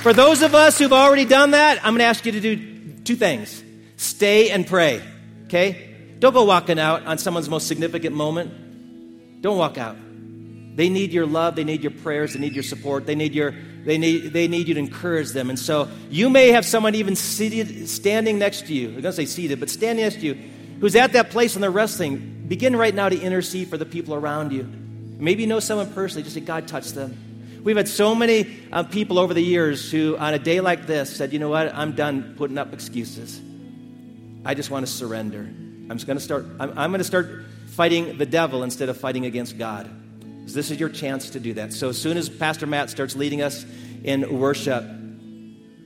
for 0.00 0.12
those 0.12 0.42
of 0.42 0.54
us 0.54 0.78
who've 0.78 0.92
already 0.92 1.24
done 1.24 1.50
that, 1.52 1.78
I'm 1.78 1.92
going 1.92 1.98
to 1.98 2.04
ask 2.04 2.24
you 2.24 2.32
to 2.32 2.40
do 2.40 3.02
two 3.04 3.16
things 3.16 3.62
stay 3.96 4.50
and 4.50 4.66
pray, 4.66 5.02
okay? 5.46 5.94
Don't 6.18 6.32
go 6.32 6.44
walking 6.44 6.78
out 6.78 7.06
on 7.06 7.18
someone's 7.18 7.48
most 7.48 7.66
significant 7.66 8.14
moment. 8.14 9.42
Don't 9.42 9.58
walk 9.58 9.78
out. 9.78 9.96
They 10.76 10.88
need 10.88 11.12
your 11.12 11.26
love, 11.26 11.56
they 11.56 11.64
need 11.64 11.82
your 11.82 11.90
prayers, 11.90 12.34
they 12.34 12.38
need 12.38 12.52
your 12.52 12.62
support, 12.62 13.06
they 13.06 13.14
need 13.14 13.34
your 13.34 13.52
they 13.84 13.98
need 13.98 14.32
they 14.32 14.46
need 14.46 14.68
you 14.68 14.74
to 14.74 14.80
encourage 14.80 15.30
them. 15.30 15.50
And 15.50 15.58
so 15.58 15.88
you 16.10 16.30
may 16.30 16.48
have 16.52 16.64
someone 16.64 16.94
even 16.94 17.16
seated 17.16 17.88
standing 17.88 18.38
next 18.38 18.66
to 18.66 18.74
you. 18.74 18.88
I'm 18.88 19.00
gonna 19.00 19.12
say 19.12 19.26
seated, 19.26 19.58
but 19.58 19.70
standing 19.70 20.04
next 20.04 20.16
to 20.16 20.26
you, 20.26 20.34
who's 20.80 20.94
at 20.94 21.12
that 21.14 21.30
place 21.30 21.54
and 21.54 21.62
they're 21.62 21.70
wrestling. 21.70 22.44
Begin 22.46 22.76
right 22.76 22.94
now 22.94 23.08
to 23.08 23.18
intercede 23.18 23.68
for 23.68 23.78
the 23.78 23.86
people 23.86 24.14
around 24.14 24.52
you. 24.52 24.68
Maybe 25.18 25.42
you 25.42 25.48
know 25.48 25.60
someone 25.60 25.92
personally, 25.92 26.22
just 26.22 26.34
say, 26.34 26.40
God 26.40 26.68
touch 26.68 26.90
them. 26.92 27.16
We've 27.64 27.76
had 27.76 27.88
so 27.88 28.14
many 28.14 28.46
uh, 28.70 28.84
people 28.84 29.18
over 29.18 29.34
the 29.34 29.42
years 29.42 29.90
who, 29.90 30.16
on 30.16 30.34
a 30.34 30.38
day 30.38 30.60
like 30.60 30.86
this, 30.86 31.16
said, 31.16 31.32
you 31.32 31.40
know 31.40 31.48
what, 31.48 31.74
I'm 31.74 31.96
done 31.96 32.34
putting 32.36 32.58
up 32.58 32.72
excuses. 32.72 33.40
I 34.44 34.54
just 34.54 34.70
want 34.70 34.86
to 34.86 34.92
surrender. 34.92 35.40
I'm 35.40 35.96
just 35.96 36.06
going 36.06 36.18
to 36.18 36.22
start, 36.22 36.46
I'm, 36.60 36.78
I'm 36.78 36.90
going 36.90 36.98
to 36.98 37.04
start 37.04 37.44
fighting 37.68 38.18
the 38.18 38.26
devil 38.26 38.62
instead 38.62 38.88
of 38.88 38.98
fighting 38.98 39.26
against 39.26 39.58
God. 39.58 39.90
This 40.54 40.70
is 40.70 40.80
your 40.80 40.88
chance 40.88 41.30
to 41.30 41.40
do 41.40 41.54
that. 41.54 41.72
So 41.72 41.88
as 41.88 41.98
soon 42.00 42.16
as 42.16 42.28
Pastor 42.28 42.66
Matt 42.66 42.90
starts 42.90 43.16
leading 43.16 43.42
us 43.42 43.66
in 44.04 44.38
worship, 44.38 44.84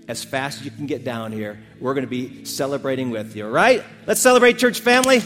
as 0.09 0.25
fast 0.25 0.61
as 0.61 0.65
you 0.65 0.71
can 0.71 0.87
get 0.87 1.05
down 1.05 1.33
here, 1.33 1.59
we're 1.81 1.95
going 1.95 2.07
to 2.07 2.11
be 2.11 2.45
celebrating 2.45 3.11
with 3.11 3.37
you, 3.37 3.47
all 3.47 3.51
right? 3.51 3.85
Let's 4.07 4.21
celebrate, 4.21 4.59
church 4.59 4.81
family. 4.81 5.23